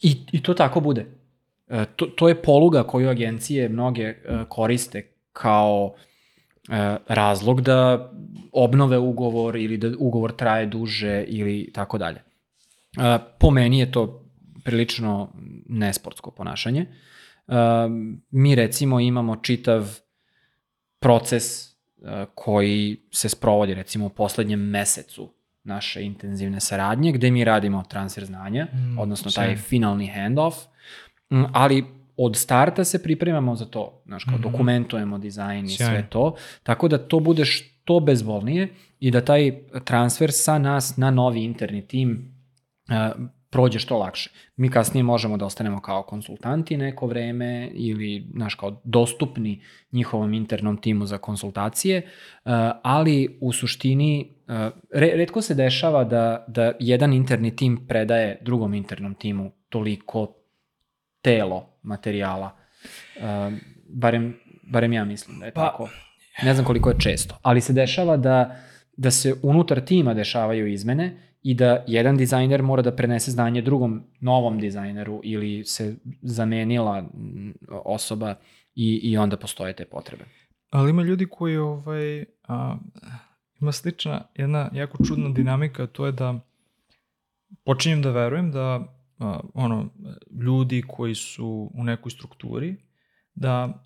i, 0.03 0.17
I 0.33 0.43
to 0.43 0.55
tako 0.55 0.81
bude. 0.81 1.07
Uh, 1.67 1.85
to, 1.97 2.07
to 2.07 2.29
je 2.29 2.43
poluga 2.43 2.83
koju 2.83 3.09
agencije 3.09 3.69
mnoge 3.69 4.09
uh, 4.09 4.41
koriste 4.49 5.13
kao 5.33 5.85
uh, 5.85 6.75
razlog 7.09 7.61
da 7.61 8.11
obnove 8.53 8.99
ugovor 8.99 9.57
ili 9.57 9.77
da 9.77 9.89
ugovor 9.99 10.33
traje 10.33 10.67
duže 10.67 11.25
ili 11.29 11.71
tako 11.75 11.99
dalje. 11.99 12.23
Uh, 12.99 13.05
po 13.39 13.51
meni 13.51 13.79
je 13.79 13.93
to 13.93 14.26
prilično 14.67 15.33
nesportsko 15.69 16.31
ponašanje. 16.31 16.87
Mi 18.31 18.55
recimo 18.55 19.01
imamo 19.01 19.37
čitav 19.37 19.99
proces 20.99 21.67
uh, 21.67 22.09
koji 22.35 22.97
se 23.11 23.29
sprovodi 23.29 23.75
recimo 23.75 24.07
u 24.07 24.09
poslednjem 24.09 24.61
mesecu 24.61 25.33
naše 25.65 26.03
intenzivne 26.03 26.61
saradnje, 26.61 27.13
gde 27.13 27.31
mi 27.31 27.45
radimo 27.45 27.83
transfer 27.89 28.25
znanja, 28.25 28.65
mm, 28.65 28.99
odnosno 28.99 29.31
taj 29.31 29.47
sve. 29.47 29.57
finalni 29.57 30.07
handoff, 30.07 30.57
mm, 31.31 31.45
ali 31.53 31.85
od 32.17 32.37
starta 32.37 32.85
se 32.85 33.03
pripremamo 33.03 33.57
za 33.57 33.65
to, 33.65 34.03
znaš, 34.07 34.25
kao 34.25 34.35
mm 34.35 34.39
-hmm. 34.39 34.43
dokumentujemo 34.43 35.19
dizajn 35.19 35.65
i 35.65 35.77
Sjajno. 35.77 35.95
sve 35.95 36.07
to, 36.11 36.37
tako 36.63 36.89
da 36.89 36.99
to 36.99 37.21
bude 37.21 37.45
što 37.45 38.01
bezbolnije 38.01 38.69
i 39.01 39.11
da 39.11 39.25
taj 39.25 39.59
transfer 39.85 40.33
sa 40.33 40.59
nas 40.59 40.97
na 40.97 41.11
novi 41.11 41.45
interni 41.45 41.87
tim 41.87 42.35
uh, 42.89 43.27
prođe 43.57 43.79
što 43.79 43.99
lakše. 43.99 44.31
Mi 44.57 44.71
kasnije 44.71 45.03
možemo 45.03 45.37
da 45.37 45.47
ostanemo 45.47 45.81
kao 45.81 46.03
konsultanti 46.03 46.77
neko 46.77 47.07
vreme 47.07 47.71
ili, 47.73 48.27
znaš, 48.35 48.55
kao 48.55 48.81
dostupni 48.85 49.63
njihovom 49.93 50.35
internom 50.35 50.77
timu 50.77 51.07
za 51.07 51.19
konsultacije, 51.19 52.03
uh, 52.05 52.53
ali 52.83 53.39
u 53.41 53.53
suštini 53.53 54.35
uh, 54.49 54.55
redko 54.93 55.43
se 55.43 55.55
dešava 55.55 56.05
da, 56.05 56.45
da 56.49 56.73
jedan 56.81 57.13
interni 57.13 57.57
tim 57.57 57.87
predaje 57.89 58.39
drugom 58.43 58.75
internom 58.75 59.15
timu 59.15 59.51
toliko 59.69 60.35
telo 61.23 61.79
materijala. 61.83 62.51
Uh, 63.17 63.23
barem, 63.89 64.37
barem 64.63 64.93
ja 64.93 65.05
mislim 65.05 65.39
da 65.39 65.47
je 65.47 65.53
pa, 65.53 65.71
tako. 65.71 65.89
Ne 66.43 66.55
znam 66.55 66.67
koliko 66.67 66.91
je 66.91 66.99
često, 66.99 67.39
ali 67.43 67.61
se 67.61 67.73
dešava 67.73 68.17
da, 68.17 68.57
da 68.97 69.11
se 69.11 69.35
unutar 69.43 69.81
tima 69.81 70.15
dešavaju 70.15 70.67
izmene 70.67 71.26
i 71.47 71.55
da 71.55 71.85
jedan 71.87 72.17
dizajner 72.17 72.63
mora 72.63 72.83
da 72.83 72.97
prenese 72.97 73.31
znanje 73.31 73.63
drugom 73.63 74.03
novom 74.21 74.59
dizajneru 74.61 75.21
ili 75.25 75.65
se 75.65 75.97
zamenila 76.23 77.05
osoba 77.85 78.35
i, 78.75 79.01
i 79.03 79.17
onda 79.19 79.37
postoje 79.37 79.77
te 79.77 79.85
potrebe. 79.85 80.25
Ali 80.71 80.91
ima 80.91 81.03
ljudi 81.03 81.27
koji 81.31 81.57
ovaj, 81.57 82.25
a, 82.49 82.77
ima 83.61 83.73
slična, 83.73 84.23
jedna 84.35 84.71
jako 84.73 85.05
čudna 85.05 85.29
dinamika, 85.29 85.87
to 85.87 86.07
je 86.07 86.13
da 86.13 86.41
počinjem 87.65 88.03
da 88.03 88.11
verujem 88.11 88.51
da 88.51 88.97
a, 89.19 89.41
ono, 89.55 89.89
ljudi 90.43 90.83
koji 90.89 91.15
su 91.15 91.71
u 91.75 91.85
nekoj 91.85 92.11
strukturi, 92.11 92.77
da 93.35 93.85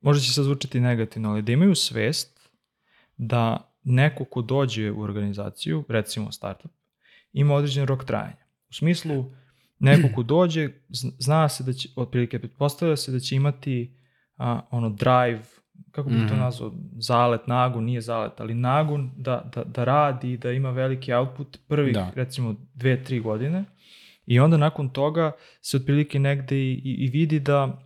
možda 0.00 0.22
će 0.22 0.32
se 0.32 0.42
zvučiti 0.42 0.80
negativno, 0.80 1.30
ali 1.30 1.42
da 1.42 1.52
imaju 1.52 1.74
svest 1.74 2.50
da 3.16 3.73
neko 3.84 4.24
ko 4.24 4.42
dođe 4.42 4.90
u 4.90 5.00
organizaciju, 5.00 5.84
recimo 5.88 6.32
startup, 6.32 6.70
ima 7.32 7.54
određen 7.54 7.86
rok 7.86 8.04
trajanja. 8.04 8.44
U 8.70 8.72
smislu, 8.72 9.24
neko 9.78 10.08
ko 10.14 10.22
dođe, 10.22 10.68
zna 11.18 11.48
se 11.48 11.64
da 11.64 11.72
će, 11.72 11.88
otprilike, 11.96 12.38
pretpostavlja 12.38 12.96
se 12.96 13.12
da 13.12 13.20
će 13.20 13.36
imati 13.36 13.96
a, 14.36 14.60
ono 14.70 14.90
drive, 14.90 15.42
kako 15.90 16.08
bih 16.08 16.18
mm 16.18 16.20
-hmm. 16.20 16.28
to 16.28 16.34
mhm. 16.34 16.42
nazvao, 16.42 16.72
zalet, 16.98 17.46
nagun, 17.46 17.84
nije 17.84 18.00
zalet, 18.00 18.40
ali 18.40 18.54
nagun 18.54 19.10
da, 19.16 19.50
da, 19.54 19.64
da 19.64 19.84
radi, 19.84 20.36
da 20.36 20.52
ima 20.52 20.70
veliki 20.70 21.12
output 21.12 21.58
prvih, 21.68 21.94
da. 21.94 22.12
recimo, 22.14 22.54
dve, 22.74 23.04
tri 23.04 23.20
godine 23.20 23.64
i 24.26 24.40
onda 24.40 24.56
nakon 24.56 24.88
toga 24.88 25.32
se 25.60 25.76
otprilike 25.76 26.18
negde 26.18 26.56
i, 26.56 26.72
i, 26.72 27.04
i 27.04 27.08
vidi 27.08 27.40
da 27.40 27.83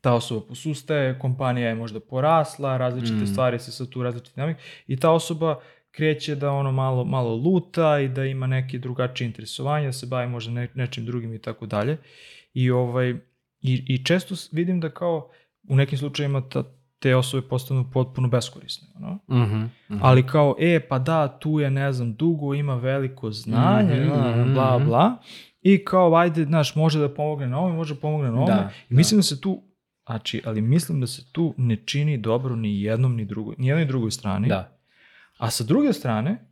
ta 0.00 0.14
osoba 0.14 0.46
posustaje, 0.48 1.18
kompanija 1.18 1.68
je 1.68 1.74
možda 1.74 2.00
porasla, 2.00 2.76
različite 2.76 3.22
mm. 3.22 3.26
stvari 3.26 3.58
se 3.58 3.72
sad 3.72 3.88
tu 3.88 4.02
različite 4.02 4.34
dinamike 4.34 4.60
i 4.86 4.96
ta 4.96 5.10
osoba 5.10 5.60
kreće 5.90 6.34
da 6.34 6.50
ono 6.52 6.72
malo, 6.72 7.04
malo 7.04 7.34
luta 7.34 8.00
i 8.00 8.08
da 8.08 8.24
ima 8.24 8.46
neke 8.46 8.78
drugačije 8.78 9.26
interesovanja, 9.26 9.86
da 9.86 9.92
se 9.92 10.06
bavi 10.06 10.28
možda 10.28 10.52
ne, 10.52 10.68
nečim 10.74 11.04
drugim 11.04 11.34
i 11.34 11.38
tako 11.38 11.66
dalje. 11.66 11.98
I, 12.54 12.70
ovaj, 12.70 13.10
i, 13.60 13.84
I 13.86 14.04
često 14.04 14.34
vidim 14.52 14.80
da 14.80 14.90
kao 14.90 15.30
u 15.68 15.76
nekim 15.76 15.98
slučajima 15.98 16.48
ta, 16.48 16.64
te 16.98 17.16
osobe 17.16 17.48
postanu 17.48 17.90
potpuno 17.92 18.28
beskorisne. 18.28 18.88
No? 19.00 19.10
Mm 19.10 19.34
-hmm, 19.34 19.62
mm 19.62 19.70
-hmm. 19.88 19.98
Ali 20.02 20.26
kao, 20.26 20.56
e, 20.58 20.80
pa 20.88 20.98
da, 20.98 21.38
tu 21.38 21.60
je, 21.60 21.70
ne 21.70 21.92
znam, 21.92 22.14
dugo, 22.14 22.54
ima 22.54 22.74
veliko 22.74 23.30
znanje, 23.30 23.94
mm 23.94 24.10
-hmm, 24.10 24.54
bla, 24.54 24.78
bla, 24.78 25.16
i 25.62 25.84
kao, 25.84 26.14
ajde, 26.14 26.44
znaš, 26.44 26.76
može 26.76 26.98
da 26.98 27.14
pomogne 27.14 27.46
na 27.46 27.58
ovome, 27.58 27.76
može 27.76 27.94
da 27.94 28.00
pomogne 28.00 28.30
na 28.30 28.36
ovome. 28.36 28.52
Da, 28.52 28.70
I 28.90 28.94
mislim 28.94 29.16
da. 29.16 29.18
da 29.18 29.22
se 29.22 29.40
tu 29.40 29.62
Znači, 30.08 30.42
ali 30.44 30.60
mislim 30.60 31.00
da 31.00 31.06
se 31.06 31.32
tu 31.32 31.54
ne 31.56 31.76
čini 31.76 32.18
dobro 32.18 32.56
ni 32.56 32.82
jednom 32.82 33.16
ni 33.16 33.24
drugoj, 33.24 33.54
ni 33.58 33.66
jednoj 33.66 33.84
drugoj 33.84 34.10
strani. 34.10 34.48
Da. 34.48 34.78
A 35.38 35.50
sa 35.50 35.64
druge 35.64 35.92
strane, 35.92 36.46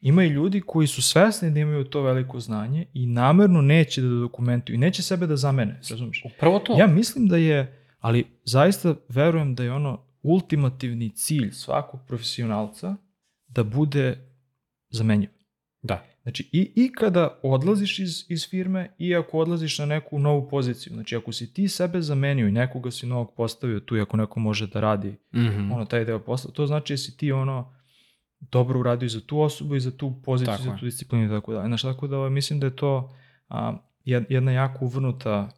ima 0.00 0.24
i 0.24 0.28
ljudi 0.28 0.60
koji 0.60 0.86
su 0.86 1.02
svesni 1.02 1.50
da 1.50 1.60
imaju 1.60 1.84
to 1.84 2.02
veliko 2.02 2.40
znanje 2.40 2.86
i 2.94 3.06
namerno 3.06 3.62
neće 3.62 4.02
da 4.02 4.08
dokumentuju 4.08 4.74
i 4.74 4.78
neće 4.78 5.02
sebe 5.02 5.26
da 5.26 5.36
zamene, 5.36 5.80
razumiješ? 5.90 6.22
Upravo 6.36 6.58
to. 6.58 6.78
Ja 6.78 6.86
mislim 6.86 7.28
da 7.28 7.36
je, 7.36 7.86
ali 7.98 8.24
zaista 8.44 8.94
verujem 9.08 9.54
da 9.54 9.62
je 9.62 9.72
ono 9.72 10.04
ultimativni 10.22 11.10
cilj 11.10 11.50
svakog 11.50 12.00
profesionalca 12.06 12.96
da 13.48 13.64
bude 13.64 14.18
zamenjiv. 14.88 15.30
Da. 15.82 16.04
Znači, 16.26 16.48
i, 16.52 16.72
i 16.74 16.92
kada 16.92 17.38
odlaziš 17.42 17.98
iz, 17.98 18.24
iz 18.28 18.48
firme 18.50 18.90
i 18.98 19.16
ako 19.16 19.38
odlaziš 19.38 19.78
na 19.78 19.86
neku 19.86 20.18
novu 20.18 20.48
poziciju, 20.48 20.92
znači 20.94 21.16
ako 21.16 21.32
si 21.32 21.52
ti 21.52 21.68
sebe 21.68 22.00
zamenio 22.00 22.48
i 22.48 22.52
nekoga 22.52 22.90
si 22.90 23.06
novog 23.06 23.34
postavio 23.36 23.80
tu 23.80 23.96
i 23.96 24.00
ako 24.00 24.16
neko 24.16 24.40
može 24.40 24.66
da 24.66 24.80
radi 24.80 25.08
mm 25.08 25.38
-hmm. 25.38 25.74
ono, 25.74 25.84
taj 25.84 26.04
deo 26.04 26.18
posla, 26.18 26.50
to 26.50 26.66
znači 26.66 26.92
da 26.92 26.96
si 26.96 27.16
ti 27.16 27.32
ono 27.32 27.74
dobro 28.40 28.80
uradio 28.80 29.06
i 29.06 29.08
za 29.08 29.20
tu 29.20 29.40
osobu 29.40 29.76
i 29.76 29.80
za 29.80 29.90
tu 29.90 30.14
poziciju, 30.24 30.56
tako 30.56 30.62
za 30.62 30.76
tu 30.76 30.84
disciplinu 30.84 31.26
i 31.26 31.28
tako 31.28 31.52
dalje. 31.52 31.66
Znači, 31.66 31.82
tako 31.82 32.06
da 32.06 32.18
ovaj, 32.18 32.30
mislim 32.30 32.60
da 32.60 32.66
je 32.66 32.76
to 32.76 33.16
a, 33.48 33.76
jedna 34.04 34.52
jako 34.52 34.84
uvrnuta 34.84 35.48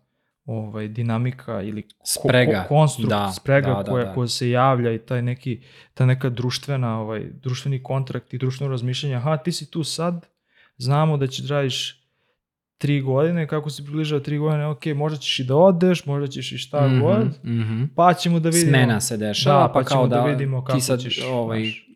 ovaj, 0.44 0.88
dinamika 0.88 1.62
ili 1.62 1.88
sprega. 2.04 2.64
Ko, 2.68 2.74
konstrukt, 2.74 3.10
da, 3.10 3.32
sprega 3.32 3.68
da, 3.68 3.82
da, 3.82 3.90
koja, 3.90 4.04
da. 4.04 4.14
koja 4.14 4.28
se 4.28 4.50
javlja 4.50 4.92
i 4.92 4.98
taj 4.98 5.22
neki, 5.22 5.62
ta 5.94 6.06
neka 6.06 6.30
društvena, 6.30 7.00
ovaj, 7.00 7.26
društveni 7.32 7.82
kontrakt 7.82 8.34
i 8.34 8.38
društveno 8.38 8.70
razmišljanje, 8.70 9.16
aha, 9.16 9.36
ti 9.36 9.52
si 9.52 9.70
tu 9.70 9.84
sad, 9.84 10.26
znamo 10.78 11.16
da 11.16 11.26
će 11.26 11.42
radiš 11.48 11.98
tri 12.78 13.00
godine, 13.00 13.46
kako 13.46 13.70
se 13.70 13.84
približava 13.84 14.22
tri 14.22 14.38
godine, 14.38 14.66
ok, 14.66 14.86
možda 14.86 15.18
ćeš 15.18 15.38
i 15.38 15.44
da 15.44 15.56
odeš, 15.56 16.06
možda 16.06 16.26
ćeš 16.26 16.52
i 16.52 16.58
šta 16.58 16.88
mm 16.88 16.90
-hmm, 16.90 17.00
god, 17.00 17.26
mm 17.26 17.62
-hmm. 17.62 17.88
pa 17.94 18.14
ćemo 18.14 18.40
da 18.40 18.48
vidimo. 18.48 18.70
Smena 18.70 19.00
se 19.00 19.16
dešava, 19.16 19.62
da, 19.62 19.72
pa, 19.72 19.80
pa 19.80 19.84
kao 19.84 20.06
da, 20.06 20.16
da 20.16 20.24
vidimo 20.24 20.64
kako 20.64 20.78
ti 20.78 20.84
sad, 20.84 21.00
ćeš, 21.00 21.22
ovaj, 21.24 21.60
znaš, 21.60 21.86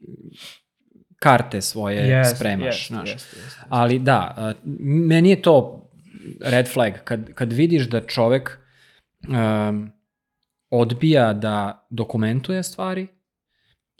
karte 1.16 1.60
svoje 1.60 2.02
yes, 2.02 2.36
spremaš, 2.36 2.84
yes, 2.84 2.88
znaš. 2.88 3.10
Yes, 3.10 3.14
yes, 3.14 3.46
yes. 3.46 3.64
Ali 3.68 3.98
da, 3.98 4.52
meni 4.82 5.30
je 5.30 5.42
to 5.42 5.88
red 6.40 6.68
flag, 6.72 6.92
kad, 7.04 7.32
kad 7.34 7.52
vidiš 7.52 7.88
da 7.88 8.00
čovek 8.00 8.58
um, 9.28 9.92
odbija 10.70 11.32
da 11.32 11.86
dokumentuje 11.90 12.62
stvari 12.62 13.06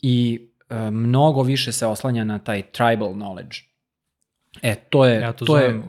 i 0.02 0.48
um, 0.70 0.94
mnogo 0.94 1.42
više 1.42 1.72
se 1.72 1.86
oslanja 1.86 2.24
na 2.24 2.38
taj 2.38 2.62
tribal 2.62 3.12
knowledge. 3.12 3.71
E, 4.62 4.74
to 4.74 5.04
je... 5.04 5.20
Ja 5.20 5.32
to, 5.32 5.44
to 5.44 5.58
je 5.58 5.82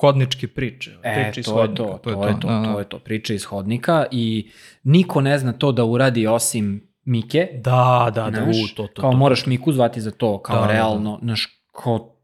hodničke 0.00 0.48
priče. 0.48 0.96
E, 1.02 1.14
priče 1.32 1.42
to, 1.42 1.62
je 1.62 1.74
to, 1.74 1.84
to, 1.84 1.98
to, 2.02 2.28
je 2.28 2.40
to, 2.40 2.48
to, 2.48 2.78
je 2.78 2.88
to, 2.88 2.98
priče 2.98 3.34
iz 3.34 3.44
hodnika 3.44 4.06
i 4.10 4.50
niko 4.82 5.20
ne 5.20 5.38
zna 5.38 5.52
to 5.52 5.72
da 5.72 5.84
uradi 5.84 6.26
osim 6.26 6.88
Mike. 7.04 7.48
Da, 7.54 8.12
da, 8.14 8.30
da, 8.30 8.42
u, 8.42 8.52
to, 8.76 8.86
to. 8.86 9.00
Kao 9.02 9.10
to, 9.10 9.16
moraš 9.16 9.46
Miku 9.46 9.72
zvati 9.72 10.00
za 10.00 10.10
to, 10.10 10.42
kao 10.42 10.60
da, 10.60 10.72
realno, 10.72 11.10
da, 11.10 11.20
da. 11.20 11.26
naš, 11.26 11.48
kao, 11.72 12.16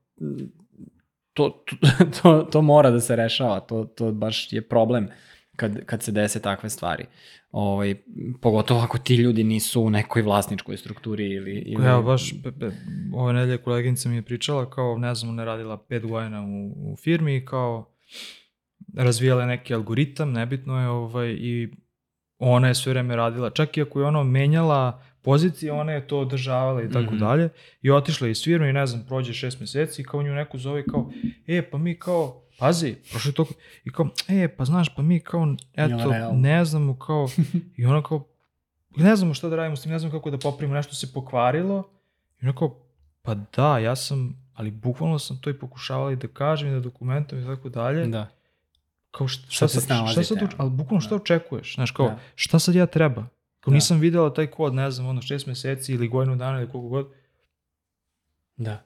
to, 1.32 1.48
to, 1.48 1.76
to, 2.22 2.48
to 2.52 2.62
mora 2.62 2.90
da 2.90 3.00
se 3.00 3.16
rešava, 3.16 3.60
to, 3.60 3.84
to 3.84 4.12
baš 4.12 4.52
je 4.52 4.68
problem 4.68 5.08
kad, 5.56 5.84
kad 5.84 6.02
se 6.02 6.12
dese 6.12 6.42
takve 6.42 6.70
stvari. 6.70 7.06
Ovaj, 7.52 7.94
pogotovo 8.40 8.80
ako 8.80 8.98
ti 8.98 9.14
ljudi 9.16 9.44
nisu 9.44 9.82
u 9.82 9.90
nekoj 9.90 10.22
vlasničkoj 10.22 10.76
strukturi 10.76 11.26
ili... 11.26 11.52
ili... 11.52 11.84
Ja, 11.84 12.00
baš, 12.00 12.34
be, 12.42 12.50
be, 12.50 12.70
ove 13.14 13.32
nedelje 13.32 13.58
koleginica 13.58 14.08
mi 14.08 14.14
je 14.16 14.22
pričala 14.22 14.70
kao, 14.70 14.98
ne 14.98 15.14
znam, 15.14 15.30
ona 15.30 15.42
je 15.42 15.46
radila 15.46 15.76
pet 15.88 16.06
godina 16.06 16.42
u, 16.42 16.92
u 16.92 16.96
firmi 16.96 17.36
i 17.36 17.44
kao 17.44 17.94
razvijala 18.96 19.46
neki 19.46 19.74
algoritam, 19.74 20.32
nebitno 20.32 20.80
je, 20.80 20.88
ovaj, 20.88 21.30
i 21.30 21.68
ona 22.38 22.68
je 22.68 22.74
sve 22.74 22.92
vreme 22.92 23.16
radila, 23.16 23.50
čak 23.50 23.76
i 23.76 23.82
ako 23.82 24.00
je 24.00 24.06
ono 24.06 24.24
menjala 24.24 25.02
pozicije, 25.22 25.72
ona 25.72 25.92
je 25.92 26.06
to 26.06 26.18
održavala 26.20 26.82
i 26.82 26.90
tako 26.90 27.10
Mhm. 27.14 27.18
dalje. 27.18 27.48
I 27.82 27.90
otišla 27.90 28.28
iz 28.28 28.44
firme 28.44 28.70
i 28.70 28.72
ne 28.72 28.86
znam, 28.86 29.04
prođe 29.08 29.32
šest 29.32 29.60
meseci 29.60 30.02
i 30.02 30.04
kao 30.04 30.22
nju 30.22 30.32
neko 30.34 30.58
zove 30.58 30.84
kao, 30.84 31.10
e, 31.46 31.62
pa 31.70 31.78
mi 31.78 31.98
kao, 31.98 32.41
pazi, 32.58 32.96
prošlo 33.10 33.28
je 33.28 33.34
toliko, 33.34 33.54
i 33.84 33.92
kao, 33.92 34.08
e, 34.28 34.56
pa 34.56 34.64
znaš, 34.64 34.94
pa 34.94 35.02
mi 35.02 35.20
kao, 35.20 35.56
eto, 35.74 36.32
ne 36.32 36.64
znamo 36.64 36.98
kao, 36.98 37.28
i 37.78 37.86
ona 37.86 38.02
kao, 38.02 38.28
ne 38.96 39.16
znamo 39.16 39.34
šta 39.34 39.48
da 39.48 39.56
radimo 39.56 39.76
s 39.76 39.82
tim, 39.82 39.92
ne 39.92 39.98
znamo 39.98 40.12
kako 40.12 40.30
da 40.30 40.38
popravimo, 40.38 40.74
nešto 40.74 40.94
se 40.94 41.12
pokvarilo. 41.12 41.90
I 42.40 42.46
ona 42.46 42.56
kao, 42.56 42.78
pa 43.22 43.34
da, 43.34 43.78
ja 43.78 43.96
sam, 43.96 44.46
ali 44.54 44.70
bukvalno 44.70 45.18
sam 45.18 45.40
to 45.40 45.50
i 45.50 45.58
pokušavala 45.58 46.12
i 46.12 46.16
da 46.16 46.28
kažem 46.28 46.68
i 46.68 46.72
da 46.72 46.80
dokumentujem 46.80 47.44
i 47.44 47.56
tako 47.56 47.68
dalje. 47.68 48.06
Da. 48.06 48.28
Kao 49.10 49.28
šta, 49.28 49.46
Šta 49.50 49.68
šta, 49.68 49.80
sad, 49.80 50.10
šta 50.12 50.22
sad, 50.22 50.38
ali 50.56 50.70
bukvalno 50.70 51.00
šta 51.00 51.16
očekuješ? 51.16 51.74
Znaš, 51.74 51.90
kao, 51.90 52.06
Da. 52.06 52.18
šta 52.34 52.58
sad 52.58 52.74
ja 52.74 52.86
treba? 52.86 53.26
Kao 53.60 53.70
Da. 53.70 53.74
nisam 53.74 54.00
videla 54.00 54.34
taj 54.34 54.46
kod, 54.46 54.74
ne 54.74 54.90
znam, 54.90 55.06
ono 55.06 55.22
šest 55.22 55.46
meseci 55.46 55.92
ili 55.92 56.08
godinu 56.08 56.36
dana 56.36 56.58
ili 56.58 56.70
koliko 56.70 56.88
god. 56.88 57.08
Da. 58.56 58.82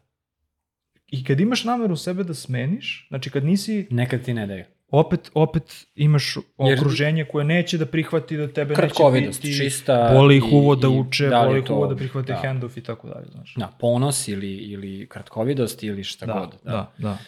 I 1.07 1.25
kad 1.25 1.41
imaš 1.41 1.65
nameru 1.65 1.97
sebe 1.97 2.25
da 2.25 2.35
smeniš, 2.35 3.07
znači 3.09 3.31
kad 3.31 3.45
nisi, 3.45 3.87
Nekad 3.91 4.23
ti 4.25 4.35
ne 4.35 4.47
daju. 4.47 4.65
opet, 4.89 5.31
opet 5.35 5.87
imaš 5.95 6.37
Jer- 6.59 6.79
okruženje 6.79 7.25
koje 7.25 7.45
neće 7.45 7.79
da 7.79 7.87
prihvati 7.87 8.37
da 8.37 8.49
tebe 8.53 8.75
neće 8.75 9.03
biti, 9.31 9.57
čista. 9.57 10.11
boli 10.13 10.37
ih 10.37 10.45
uvo 10.53 10.77
da 10.77 10.89
uče, 10.89 11.29
da 11.29 11.43
li 11.43 11.47
boli 11.49 11.59
ih 11.61 11.71
uvo 11.71 11.87
da 11.87 11.97
prihvate 11.97 12.33
da. 12.33 12.39
handoff 12.39 12.77
i 12.77 12.81
tako 12.81 13.09
dalje, 13.09 13.27
znaš. 13.33 13.55
Da, 13.57 13.77
ponos 13.81 14.29
ili, 14.29 14.53
ili 14.53 15.07
kratkovidost 15.09 15.83
ili 15.83 16.05
šta 16.05 16.27
da, 16.27 16.33
god. 16.33 16.55
da, 16.65 16.93
da. 16.99 17.19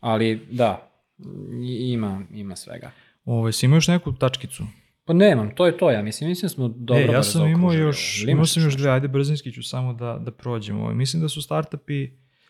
Ali 0.00 0.40
da, 0.50 0.90
ima, 1.78 2.22
ima 2.32 2.56
svega. 2.56 2.90
Ove, 3.24 3.52
si 3.52 3.66
imao 3.66 3.76
još 3.76 3.88
neku 3.88 4.12
tačkicu? 4.12 4.64
Pa 5.04 5.12
nemam, 5.12 5.54
to 5.54 5.66
je 5.66 5.78
to, 5.78 5.90
ja 5.90 6.02
mislim, 6.02 6.28
mislim 6.30 6.44
da 6.48 6.54
smo 6.54 6.68
dobro 6.68 7.12
e, 7.12 7.14
ja 7.14 7.22
sam 7.22 7.48
imao 7.48 7.72
još, 7.72 8.22
ovo. 8.22 8.30
Imao 8.30 8.46
sam 8.46 8.62
još 8.62 8.76
dve, 8.76 8.90
ajde 8.90 9.08
brzinski 9.08 9.52
ću 9.52 9.62
samo 9.62 9.92
da, 9.92 10.18
da 10.24 10.30
prođemo. 10.30 10.82
Ovaj, 10.82 10.94
Mislim 10.94 11.22
da 11.22 11.28
su 11.28 11.42
startupi 11.42 12.08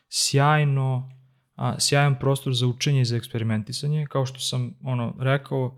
sjajno, 0.09 1.11
a, 1.57 1.81
sjajan 1.81 2.19
prostor 2.19 2.55
za 2.55 2.67
učenje 2.67 3.01
i 3.01 3.05
za 3.05 3.17
eksperimentisanje. 3.17 4.07
Kao 4.07 4.27
što 4.27 4.41
sam 4.41 4.75
ono 4.83 5.15
rekao, 5.21 5.77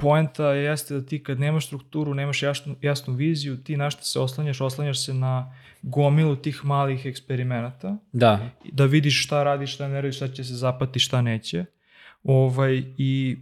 poenta 0.00 0.52
jeste 0.52 0.94
da 0.94 1.06
ti 1.06 1.22
kad 1.22 1.40
nemaš 1.40 1.66
strukturu, 1.66 2.14
nemaš 2.14 2.42
jasnu, 2.42 2.76
jasnu 2.82 3.14
viziju, 3.14 3.62
ti 3.62 3.76
na 3.76 3.90
šta 3.90 4.02
se 4.02 4.20
oslanjaš, 4.20 4.60
oslanjaš 4.60 5.04
se 5.04 5.14
na 5.14 5.54
gomilu 5.82 6.36
tih 6.36 6.64
malih 6.64 7.06
eksperimenata 7.06 7.96
Da, 8.12 8.50
da 8.72 8.84
vidiš 8.84 9.24
šta 9.24 9.42
radiš, 9.42 9.74
šta 9.74 9.88
ne 9.88 10.00
radiš, 10.00 10.16
šta 10.16 10.28
će 10.28 10.44
se 10.44 10.54
zapati, 10.54 10.98
šta 10.98 11.22
neće. 11.22 11.64
Ovaj, 12.24 12.82
I 12.98 13.38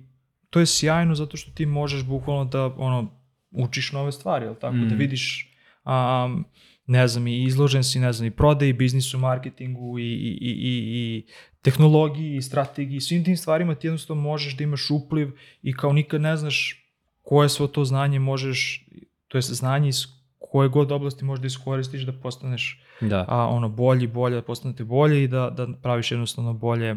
to 0.50 0.60
je 0.60 0.66
sjajno 0.66 1.14
zato 1.14 1.36
što 1.36 1.50
ti 1.50 1.66
možeš 1.66 2.04
bukvalno 2.04 2.44
da 2.44 2.64
ono, 2.64 3.10
učiš 3.50 3.92
nove 3.92 4.12
stvari, 4.12 4.44
jel 4.44 4.54
tako? 4.54 4.76
Mm. 4.76 4.88
Da 4.88 4.94
vidiš, 4.94 5.54
um, 5.84 6.44
ne 6.88 7.08
znam, 7.08 7.26
i 7.26 7.42
izložen 7.42 7.84
si, 7.84 8.00
ne 8.00 8.12
znam, 8.12 8.26
i 8.26 8.30
prodaji, 8.30 8.72
biznisu, 8.72 9.18
marketingu, 9.18 9.98
i, 9.98 10.02
i, 10.02 10.38
i, 10.40 10.54
i, 10.70 11.26
tehnologiji, 11.62 12.36
i 12.36 12.42
strategiji, 12.42 13.00
svim 13.00 13.24
tim 13.24 13.36
stvarima 13.36 13.74
ti 13.74 13.86
jednostavno 13.86 14.22
možeš 14.22 14.56
da 14.56 14.64
imaš 14.64 14.90
upliv 14.90 15.30
i 15.62 15.72
kao 15.72 15.92
nikad 15.92 16.20
ne 16.20 16.36
znaš 16.36 16.84
koje 17.22 17.48
svo 17.48 17.66
to 17.66 17.84
znanje 17.84 18.18
možeš, 18.18 18.88
to 19.28 19.38
je 19.38 19.42
znanje 19.42 19.88
iz 19.88 20.06
koje 20.38 20.68
god 20.68 20.92
oblasti 20.92 21.24
možeš 21.24 21.40
da 21.40 21.46
iskoristiš 21.46 22.02
da 22.02 22.12
postaneš 22.12 22.82
da. 23.00 23.24
a 23.28 23.48
ono 23.48 23.68
bolji, 23.68 24.06
bolje, 24.06 24.34
da 24.34 24.42
postanete 24.42 24.84
bolje 24.84 25.24
i 25.24 25.28
da, 25.28 25.50
da 25.50 25.68
praviš 25.82 26.10
jednostavno 26.10 26.52
bolje, 26.52 26.96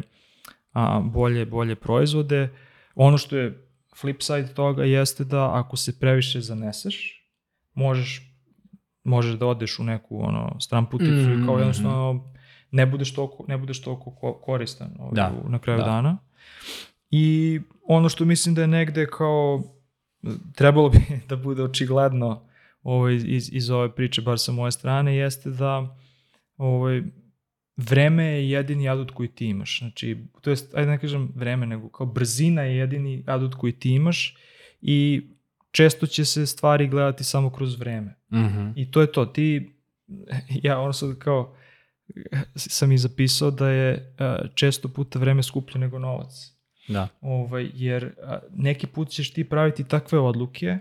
a, 0.72 1.00
bolje, 1.00 1.46
bolje 1.46 1.76
proizvode. 1.76 2.48
Ono 2.94 3.18
što 3.18 3.36
je 3.36 3.68
flip 3.96 4.22
side 4.22 4.54
toga 4.54 4.84
jeste 4.84 5.24
da 5.24 5.50
ako 5.54 5.76
se 5.76 5.98
previše 5.98 6.40
zaneseš, 6.40 7.26
možeš, 7.74 8.31
možeš 9.04 9.34
da 9.34 9.46
odeš 9.46 9.78
u 9.78 9.84
neku 9.84 10.20
ono, 10.20 10.56
stramputicu 10.60 11.12
i 11.32 11.36
kao 11.36 11.54
Mhm. 11.54 11.58
jednostavno 11.58 12.32
ne 12.70 12.86
budeš 12.86 13.14
toliko, 13.14 13.44
ne 13.48 13.58
budeš 13.58 13.82
toliko 13.82 14.10
ko- 14.12 14.34
koristan 14.34 14.90
ovaj, 14.98 15.12
Da, 15.12 15.32
na 15.48 15.58
kraju 15.58 15.78
da. 15.78 15.84
dana. 15.84 16.18
I 17.10 17.60
ono 17.82 18.08
što 18.08 18.24
mislim 18.24 18.54
da 18.54 18.60
je 18.60 18.68
negde 18.68 19.06
kao 19.08 19.62
trebalo 20.54 20.88
bi 20.88 20.98
da 21.28 21.36
bude 21.36 21.62
očigledno 21.62 22.42
ovaj, 22.82 23.14
iz, 23.16 23.50
iz 23.52 23.70
ove 23.70 23.94
priče, 23.94 24.22
bar 24.22 24.38
sa 24.38 24.52
moje 24.52 24.72
strane, 24.72 25.16
jeste 25.16 25.50
da 25.50 25.96
ovaj, 26.56 27.02
vreme 27.76 28.24
je 28.24 28.50
jedini 28.50 28.88
adut 28.88 29.10
koji 29.10 29.28
ti 29.28 29.46
imaš. 29.46 29.78
Znači, 29.78 30.16
to 30.40 30.50
jest, 30.50 30.74
ajde 30.74 30.86
da 30.86 30.92
ne 30.92 30.98
kažem 30.98 31.32
vreme, 31.34 31.66
nego 31.66 31.88
kao 31.88 32.06
brzina 32.06 32.62
je 32.62 32.76
jedini 32.76 33.24
adut 33.26 33.54
koji 33.54 33.72
ti 33.72 33.90
imaš 33.90 34.36
i 34.80 35.26
često 35.72 36.06
će 36.06 36.24
se 36.24 36.46
stvari 36.46 36.88
gledati 36.88 37.24
samo 37.24 37.50
kroz 37.50 37.78
vreme. 37.78 38.14
Mhm. 38.32 38.70
I 38.76 38.90
to 38.90 39.00
je 39.00 39.12
to. 39.12 39.26
Ti, 39.26 39.72
ja 40.62 40.80
ono 40.80 40.92
sad 40.92 41.18
kao, 41.18 41.54
sam 42.56 42.92
i 42.92 42.98
zapisao 42.98 43.50
da 43.50 43.68
je 43.68 44.14
često 44.54 44.88
puta 44.88 45.18
vreme 45.18 45.42
skuplje 45.42 45.80
nego 45.80 45.98
novac. 45.98 46.32
Da. 46.88 47.08
Ovaj, 47.20 47.70
jer 47.74 48.14
neki 48.50 48.86
put 48.86 49.08
ćeš 49.08 49.32
ti 49.32 49.44
praviti 49.44 49.84
takve 49.84 50.18
odluke 50.18 50.78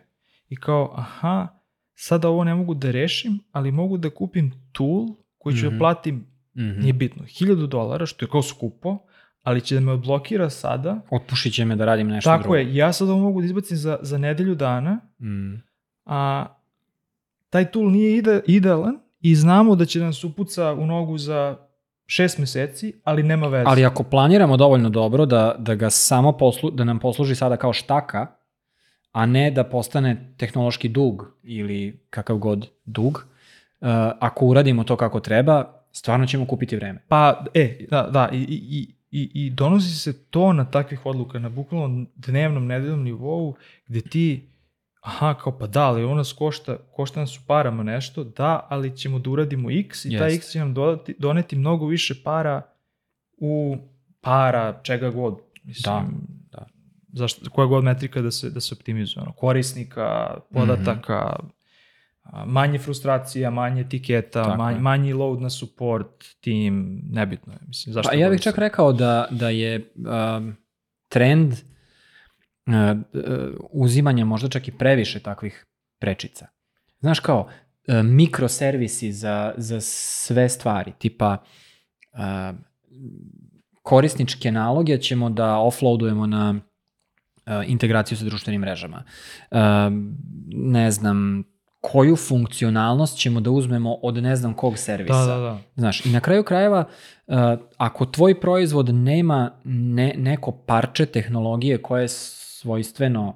i 0.49 0.55
kao, 0.55 0.93
aha, 0.95 1.47
sada 1.95 2.29
ovo 2.29 2.43
ne 2.43 2.55
mogu 2.55 2.73
da 2.73 2.91
rešim, 2.91 3.39
ali 3.51 3.71
mogu 3.71 3.97
da 3.97 4.09
kupim 4.09 4.51
tool 4.71 5.07
koji 5.37 5.55
ću 5.55 5.65
Mhm. 5.65 5.75
da 5.75 5.79
platim, 5.79 6.25
Mhm. 6.55 6.79
nije 6.81 6.93
bitno, 6.93 7.23
1000 7.25 7.67
dolara, 7.67 8.05
što 8.05 8.25
je 8.25 8.29
kao 8.29 8.41
skupo, 8.41 8.97
ali 9.43 9.61
će 9.61 9.75
da 9.75 9.81
me 9.81 9.91
odblokira 9.91 10.49
sada. 10.49 11.01
Otpušit 11.09 11.53
će 11.53 11.65
me 11.65 11.75
da 11.75 11.85
radim 11.85 12.07
nešto 12.07 12.29
Tako 12.29 12.41
drugo. 12.43 12.55
je, 12.55 12.75
ja 12.75 12.93
sad 12.93 13.09
ovo 13.09 13.19
mogu 13.19 13.41
da 13.41 13.45
izbacim 13.45 13.77
za, 13.77 13.99
za 14.01 14.17
nedelju 14.17 14.55
dana, 14.55 14.99
Mm. 15.19 15.53
a 16.05 16.45
taj 17.49 17.71
tool 17.71 17.91
nije 17.91 18.17
ide, 18.17 18.41
idealan 18.47 18.99
i 19.21 19.35
znamo 19.35 19.75
da 19.75 19.85
će 19.85 19.99
nas 19.99 20.23
upuca 20.23 20.73
u 20.73 20.85
nogu 20.85 21.17
za 21.17 21.57
šest 22.05 22.37
meseci, 22.37 22.93
ali 23.03 23.23
nema 23.23 23.47
veze. 23.47 23.63
Ali 23.67 23.85
ako 23.85 24.03
planiramo 24.03 24.57
dovoljno 24.57 24.89
dobro 24.89 25.25
da, 25.25 25.55
da 25.59 25.75
ga 25.75 25.89
samo 25.89 26.31
poslu, 26.37 26.71
da 26.71 26.83
nam 26.83 26.99
posluži 26.99 27.35
sada 27.35 27.57
kao 27.57 27.73
štaka, 27.73 28.27
a 29.11 29.25
ne 29.25 29.51
da 29.51 29.63
postane 29.63 30.33
tehnološki 30.37 30.89
dug 30.89 31.37
ili 31.43 32.05
kakav 32.09 32.37
god 32.37 32.67
dug, 32.85 33.25
uh, 33.81 33.87
ako 34.19 34.45
uradimo 34.45 34.83
to 34.83 34.95
kako 34.95 35.19
treba, 35.19 35.73
stvarno 35.91 36.25
ćemo 36.25 36.45
kupiti 36.45 36.75
vreme. 36.75 37.03
Pa, 37.07 37.43
e, 37.53 37.85
da, 37.89 38.09
da, 38.13 38.29
i, 38.31 38.37
i, 38.49 38.95
i, 39.11 39.31
i 39.33 39.49
donosi 39.49 39.95
se 39.95 40.23
to 40.23 40.53
na 40.53 40.65
takvih 40.65 41.05
odluka, 41.05 41.39
na 41.39 41.49
bukvalno 41.49 42.05
dnevnom, 42.15 42.67
nedeljnom 42.67 43.03
nivou, 43.03 43.55
gde 43.87 44.01
ti, 44.01 44.49
aha, 45.01 45.33
kao 45.33 45.57
pa 45.59 45.67
da, 45.67 45.87
ali 45.87 46.03
ovo 46.03 46.15
nas 46.15 46.33
košta, 46.33 46.77
košta 46.77 47.19
nas 47.19 47.37
u 47.37 47.41
parama 47.47 47.83
nešto, 47.83 48.23
da, 48.23 48.67
ali 48.69 48.97
ćemo 48.97 49.19
da 49.19 49.29
uradimo 49.29 49.71
x 49.71 50.05
i 50.05 50.17
taj 50.17 50.27
Jeste. 50.27 50.37
x 50.37 50.51
će 50.51 50.59
nam 50.59 50.73
dodati, 50.73 51.15
doneti 51.19 51.55
mnogo 51.55 51.85
više 51.85 52.23
para 52.23 52.61
u 53.37 53.77
para, 54.21 54.79
čega 54.83 55.09
god. 55.09 55.39
Mislim, 55.63 55.93
Da, 55.93 56.07
da. 56.51 56.65
Zašto, 57.13 57.49
koja 57.49 57.67
god 57.67 57.83
metrika 57.83 58.21
da 58.21 58.31
se, 58.31 58.49
da 58.49 58.59
se 58.59 58.75
optimizuje. 58.75 59.23
Ono, 59.23 59.31
korisnika, 59.31 60.37
podataka, 60.53 61.17
a, 61.17 61.39
manje 62.45 62.79
frustracija, 62.79 63.49
manje 63.49 63.81
etiketa, 63.81 64.43
Tako 64.43 64.57
manj, 64.57 64.75
je. 64.75 64.79
manji 64.79 65.13
load 65.13 65.41
na 65.41 65.49
support, 65.49 66.25
tim, 66.39 67.01
nebitno 67.05 67.53
je. 67.53 67.59
Mislim, 67.67 67.93
zašto 67.93 68.09
Pa 68.09 68.15
ja 68.15 68.29
bih 68.29 68.41
čak 68.41 68.55
se- 68.55 68.61
rekao 68.61 68.93
da, 68.93 69.27
da 69.31 69.49
je 69.49 69.93
um, 70.37 70.55
trend 71.09 71.53
uh, 71.53 71.57
uh, 72.65 73.23
uzimanja 73.71 74.25
možda 74.25 74.49
čak 74.49 74.67
i 74.67 74.71
previše 74.71 75.19
takvih 75.19 75.65
prečica. 75.99 76.47
Znaš 76.99 77.19
kao, 77.19 77.47
uh, 77.87 77.95
mikroservisi 78.03 79.11
za, 79.11 79.53
za 79.57 79.81
sve 79.81 80.49
stvari, 80.49 80.93
tipa 80.97 81.37
uh, 82.13 82.57
korisničke 83.81 84.51
naloge 84.51 84.97
ćemo 84.97 85.29
da 85.29 85.57
offloadujemo 85.57 86.27
na 86.27 86.55
integraciju 87.67 88.17
sa 88.17 88.25
društvenim 88.25 88.61
mrežama. 88.61 89.03
Ne 90.47 90.91
znam, 90.91 91.43
koju 91.81 92.15
funkcionalnost 92.15 93.17
ćemo 93.17 93.39
da 93.39 93.51
uzmemo 93.51 93.93
od 93.93 94.15
ne 94.23 94.35
znam 94.35 94.53
kog 94.53 94.77
servisa. 94.77 95.25
Da, 95.25 95.35
da, 95.35 95.41
da. 95.41 95.57
Znaš, 95.75 96.05
i 96.05 96.09
na 96.09 96.19
kraju 96.19 96.43
krajeva, 96.43 96.85
uh, 97.27 97.35
ako 97.77 98.05
tvoj 98.05 98.39
proizvod 98.39 98.95
nema 98.95 99.51
ne, 99.63 100.13
neko 100.17 100.51
parče 100.51 101.05
tehnologije 101.05 101.81
koje 101.81 102.01
je 102.01 102.07
svojstveno 102.07 103.27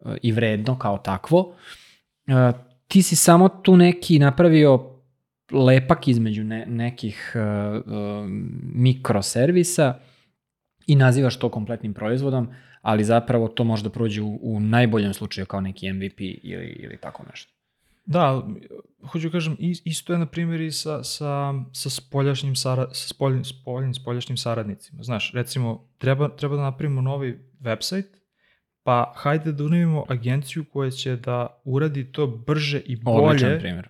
uh, 0.00 0.12
i 0.22 0.32
vredno 0.32 0.78
kao 0.78 0.98
takvo, 0.98 1.38
uh, 1.40 2.60
ti 2.88 3.02
si 3.02 3.16
samo 3.16 3.48
tu 3.48 3.76
neki 3.76 4.18
napravio 4.18 4.90
lepak 5.52 6.08
između 6.08 6.44
ne, 6.44 6.66
nekih 6.66 7.32
uh, 7.34 7.76
uh, 7.76 8.28
mikroservisa 8.74 9.98
i 10.86 10.96
nazivaš 10.96 11.38
to 11.38 11.48
kompletnim 11.48 11.94
proizvodom, 11.94 12.48
ali 12.82 13.04
zapravo 13.04 13.48
to 13.48 13.64
može 13.64 13.82
da 13.82 13.90
prođe 13.90 14.22
u, 14.22 14.38
u 14.42 14.60
najboljem 14.60 15.14
slučaju 15.14 15.46
kao 15.46 15.60
neki 15.60 15.92
MVP 15.92 16.20
ili, 16.20 16.66
ili 16.66 16.98
tako 17.00 17.24
nešto. 17.30 17.55
Da, 18.06 18.42
hoću 19.04 19.30
kažem, 19.30 19.56
is- 19.58 19.82
isto 19.84 20.12
je 20.12 20.18
na 20.18 20.26
primjer 20.26 20.60
i 20.60 20.72
sa, 20.72 21.04
sa, 21.04 21.30
sa 21.72 21.90
spoljašnjim, 21.90 22.56
sara, 22.56 22.86
sa 22.86 23.08
spoljnim, 23.08 23.44
spoljnim, 23.44 23.94
spoljašnjim 23.94 24.36
saradnicima. 24.36 25.02
Znaš, 25.02 25.32
recimo, 25.32 25.88
treba, 25.98 26.28
treba 26.30 26.56
da 26.56 26.62
napravimo 26.62 27.00
novi 27.00 27.38
website, 27.60 28.06
pa 28.82 29.12
hajde 29.16 29.52
da 29.52 29.64
unimimo 29.64 30.04
agenciju 30.08 30.64
koja 30.64 30.90
će 30.90 31.16
da 31.16 31.60
uradi 31.64 32.12
to 32.12 32.26
brže 32.26 32.80
i 32.80 32.96
bolje. 32.96 33.26
Odličan 33.26 33.58
primjer. 33.58 33.88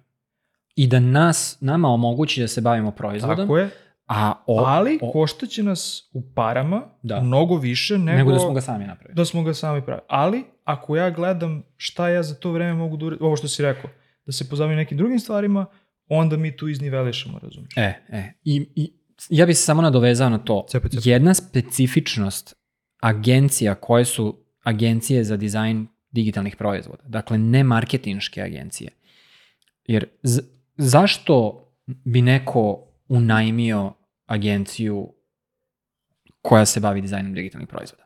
I 0.76 0.86
da 0.86 1.00
nas, 1.00 1.58
nama 1.60 1.88
omogući 1.88 2.40
da 2.40 2.48
se 2.48 2.60
bavimo 2.60 2.90
proizvodom, 2.90 3.36
Tako 3.36 3.58
je, 3.58 3.70
a 4.06 4.32
o, 4.46 4.60
ali 4.60 4.98
o- 5.02 5.12
koštaće 5.12 5.62
nas 5.62 6.10
u 6.12 6.22
parama 6.34 6.82
Da. 7.02 7.20
mnogo 7.20 7.56
više 7.56 7.98
nego, 7.98 8.18
nego 8.18 8.32
da 8.32 8.38
smo 8.38 8.52
ga 8.52 8.60
sami 8.60 8.84
napravili. 8.86 9.14
da 9.14 9.24
smo 9.24 9.42
ga 9.42 9.54
sami 9.54 9.82
pravili. 9.82 10.04
Ali, 10.08 10.44
ako 10.64 10.96
ja 10.96 11.10
gledam 11.10 11.62
šta 11.76 12.08
ja 12.08 12.22
za 12.22 12.34
to 12.34 12.52
vreme 12.52 12.74
mogu 12.74 12.96
da 12.96 13.06
uradim, 13.06 13.26
ovo 13.26 13.36
što 13.36 13.48
si 13.48 13.62
rekao, 13.62 13.90
da 14.26 14.32
se 14.32 14.48
pozabavim 14.48 14.76
nekim 14.76 14.98
drugim 14.98 15.20
stvarima, 15.20 15.66
onda 16.08 16.36
mi 16.36 16.56
tu 16.56 16.68
iznivelišemo, 16.68 17.38
razumiješ? 17.38 17.76
E, 17.76 17.94
e. 18.08 18.32
I, 18.44 18.68
i 18.74 18.92
ja 19.28 19.46
bih 19.46 19.56
se 19.56 19.62
samo 19.62 19.82
nadovezao 19.82 20.30
na 20.30 20.38
to. 20.38 20.66
Cepaj, 20.68 20.90
cepaj. 20.90 21.12
Jedna 21.12 21.34
specifičnost 21.34 22.54
agencija 23.00 23.74
koje 23.74 24.04
su 24.04 24.36
agencije 24.62 25.24
za 25.24 25.36
dizajn 25.36 25.86
digitalnih 26.10 26.56
proizvoda, 26.56 27.02
dakle 27.06 27.38
ne 27.38 27.64
marketinške 27.64 28.42
agencije. 28.42 28.90
Jer 29.84 30.06
z- 30.22 30.42
zašto 30.76 31.62
bi 31.86 32.22
neko 32.22 32.82
unajmio 33.08 33.92
agenciju 34.26 35.12
koja 36.42 36.66
se 36.66 36.80
bavi 36.80 37.00
dizajnom 37.00 37.34
digitalnih 37.34 37.68
proizvoda? 37.68 38.04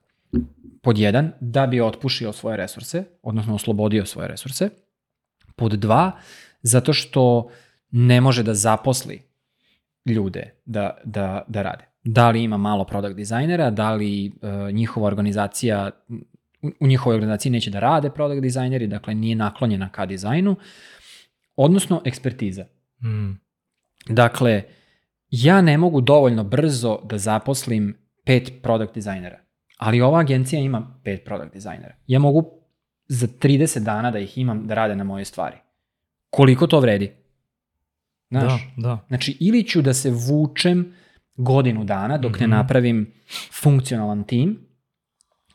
Pod 0.83 0.99
jedan, 0.99 1.33
da 1.41 1.67
bi 1.67 1.81
otpušio 1.81 2.33
svoje 2.33 2.57
resurse, 2.57 3.05
odnosno 3.23 3.55
oslobodio 3.55 4.07
svoje 4.07 4.29
resurse. 4.29 4.69
Pod 5.61 5.73
dva, 5.73 6.13
zato 6.63 6.93
što 6.93 7.51
ne 7.91 8.21
može 8.21 8.43
da 8.43 8.55
zaposli 8.55 9.23
ljude 10.07 10.55
da, 10.65 10.97
da, 11.05 11.43
da 11.49 11.63
rade. 11.63 11.85
Da 12.05 12.31
li 12.31 12.43
ima 12.43 12.57
malo 12.57 12.85
product 12.85 13.17
dizajnera, 13.17 13.71
da 13.71 13.95
li 13.95 14.33
uh, 14.43 14.75
njihova 14.75 15.07
organizacija, 15.07 15.91
u, 16.63 16.71
u 16.81 16.87
njihovoj 16.87 17.15
organizaciji 17.15 17.53
neće 17.53 17.71
da 17.71 17.81
rade 17.81 18.11
product 18.11 18.43
dizajneri, 18.43 18.87
dakle 18.87 19.15
nije 19.15 19.37
naklonjena 19.37 19.89
ka 19.93 20.07
dizajnu, 20.07 20.57
odnosno 21.57 22.03
ekspertiza. 22.05 22.65
Mm. 23.03 23.41
Dakle, 24.09 24.63
ja 25.31 25.63
ne 25.63 25.79
mogu 25.79 26.01
dovoljno 26.01 26.45
brzo 26.45 27.01
da 27.05 27.19
zaposlim 27.19 27.97
pet 28.25 28.53
product 28.63 28.95
dizajnera, 28.95 29.39
ali 29.79 30.01
ova 30.01 30.21
agencija 30.21 30.61
ima 30.61 31.01
pet 31.05 31.25
product 31.25 31.53
dizajnera. 31.53 31.95
Ja 32.07 32.19
mogu 32.19 32.60
za 33.11 33.27
30 33.27 33.79
dana 33.85 34.11
da 34.11 34.19
ih 34.19 34.39
imam 34.39 34.67
da 34.67 34.75
rade 34.75 34.97
na 34.97 35.05
moje 35.05 35.25
stvari. 35.25 35.57
Koliko 36.31 36.67
to 36.67 36.81
vredi? 36.81 37.13
Znaš? 38.31 38.53
Da, 38.77 38.89
da. 38.89 38.99
Znači, 39.09 39.37
ili 39.41 39.65
ću 39.65 39.83
da 39.83 39.95
se 39.95 40.11
vučem 40.11 40.95
godinu 41.37 41.85
dana 41.85 42.19
dok 42.19 42.41
ne 42.41 42.47
Mhm. 42.47 42.51
napravim 42.57 43.13
funkcionalan 43.63 44.25
tim 44.25 44.59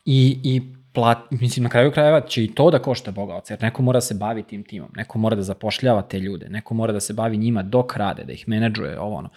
i, 0.04 0.38
i 0.44 0.62
plat, 0.92 1.18
mislim, 1.30 1.64
na 1.64 1.70
kraju 1.70 1.92
krajeva 1.92 2.20
će 2.20 2.44
i 2.44 2.54
to 2.54 2.70
da 2.70 2.78
košta 2.78 3.10
bogaoca, 3.10 3.54
jer 3.54 3.62
neko 3.62 3.82
mora 3.82 3.96
da 3.96 4.00
se 4.00 4.14
bavi 4.14 4.42
tim 4.42 4.64
timom, 4.64 4.88
neko 4.96 5.18
mora 5.18 5.36
da 5.36 5.42
zapošljava 5.42 6.02
te 6.02 6.18
ljude, 6.18 6.48
neko 6.48 6.74
mora 6.74 6.92
da 6.92 7.00
se 7.00 7.12
bavi 7.12 7.36
njima 7.36 7.62
dok 7.62 7.96
rade, 7.96 8.24
da 8.24 8.32
ih 8.32 8.48
menadžuje, 8.48 9.00
ovo 9.00 9.16
ono. 9.16 9.28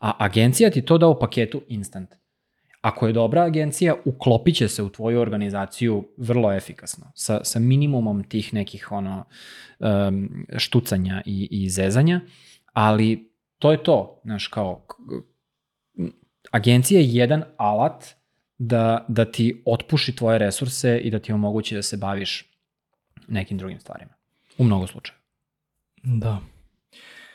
A 0.00 0.12
agencija 0.18 0.70
ti 0.70 0.82
to 0.82 0.98
da 0.98 1.06
u 1.08 1.18
paketu 1.18 1.62
instant. 1.68 2.14
Ako 2.84 3.06
je 3.06 3.12
dobra 3.12 3.42
agencija, 3.42 3.94
uklopit 4.04 4.56
će 4.56 4.68
se 4.68 4.82
u 4.82 4.88
tvoju 4.88 5.20
organizaciju 5.20 6.08
vrlo 6.16 6.52
efikasno, 6.52 7.12
sa, 7.14 7.44
sa 7.44 7.58
minimumom 7.58 8.24
tih 8.24 8.54
nekih 8.54 8.92
ono, 8.92 9.24
um, 9.78 10.46
štucanja 10.56 11.22
i, 11.26 11.48
i 11.50 11.70
zezanja, 11.70 12.20
ali 12.72 13.32
to 13.58 13.72
je 13.72 13.82
to, 13.82 14.20
znaš, 14.24 14.46
kao, 14.46 14.86
agencija 16.50 17.00
je 17.00 17.14
jedan 17.14 17.44
alat 17.56 18.04
da, 18.58 19.04
da 19.08 19.24
ti 19.32 19.62
otpuši 19.66 20.16
tvoje 20.16 20.38
resurse 20.38 20.98
i 20.98 21.10
da 21.10 21.18
ti 21.18 21.32
omogući 21.32 21.74
da 21.74 21.82
se 21.82 21.96
baviš 21.96 22.50
nekim 23.28 23.58
drugim 23.58 23.80
stvarima. 23.80 24.12
U 24.58 24.64
mnogo 24.64 24.86
slučaja. 24.86 25.18
Da. 26.02 26.40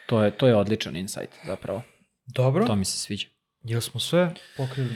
To 0.08 0.24
je, 0.24 0.32
to 0.32 0.48
je 0.48 0.56
odličan 0.56 0.96
insight, 0.96 1.34
zapravo. 1.46 1.82
Dobro, 2.26 2.68
To 2.68 2.76
mi 2.76 2.86
se 2.86 2.98
sviđa. 2.98 3.28
jel 3.64 3.82
smo 3.82 4.00
sve 4.00 4.34
pokrili? 4.58 4.96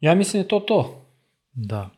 Ja 0.00 0.14
mislim 0.14 0.42
da 0.42 0.44
je 0.44 0.48
to 0.48 0.60
to. 0.60 1.04
Da. 1.52 1.90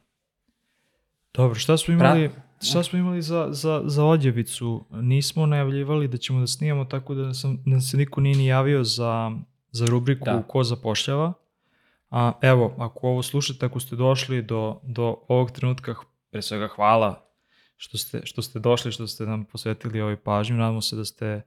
Dobro, 1.34 1.54
šta 1.54 1.76
smo 1.76 1.94
imali, 1.94 2.30
šta 2.62 2.82
smo 2.82 2.98
imali 2.98 3.22
za, 3.22 3.48
za, 3.50 3.82
za 3.84 4.04
odjevicu? 4.04 4.84
Nismo 4.90 5.46
najavljivali 5.46 6.08
da 6.08 6.16
ćemo 6.16 6.40
da 6.40 6.46
snimamo, 6.46 6.84
tako 6.84 7.14
da 7.14 7.34
sam, 7.34 7.62
da 7.66 7.80
se 7.80 7.96
niko 7.96 8.20
nije 8.20 8.36
ni 8.36 8.46
javio 8.46 8.84
za, 8.84 9.30
za 9.70 9.86
rubriku 9.86 10.24
Da. 10.24 10.42
Ko 10.48 10.64
zapošljava. 10.64 11.32
A, 12.10 12.32
evo, 12.42 12.74
ako 12.78 13.08
ovo 13.08 13.22
slušate, 13.22 13.66
ako 13.66 13.80
ste 13.80 13.96
došli 13.96 14.42
do, 14.42 14.80
do 14.82 15.16
ovog 15.28 15.50
trenutka, 15.50 15.94
pre 16.30 16.42
svega 16.42 16.68
hvala 16.68 17.30
što 17.76 17.98
ste, 17.98 18.20
što 18.24 18.42
ste 18.42 18.58
došli, 18.58 18.92
što 18.92 19.06
ste 19.06 19.26
nam 19.26 19.44
posvetili 19.44 20.00
ovoj 20.00 20.16
pažnju. 20.16 20.56
Nadamo 20.56 20.80
se 20.80 20.96
da 20.96 21.04
ste 21.04 21.42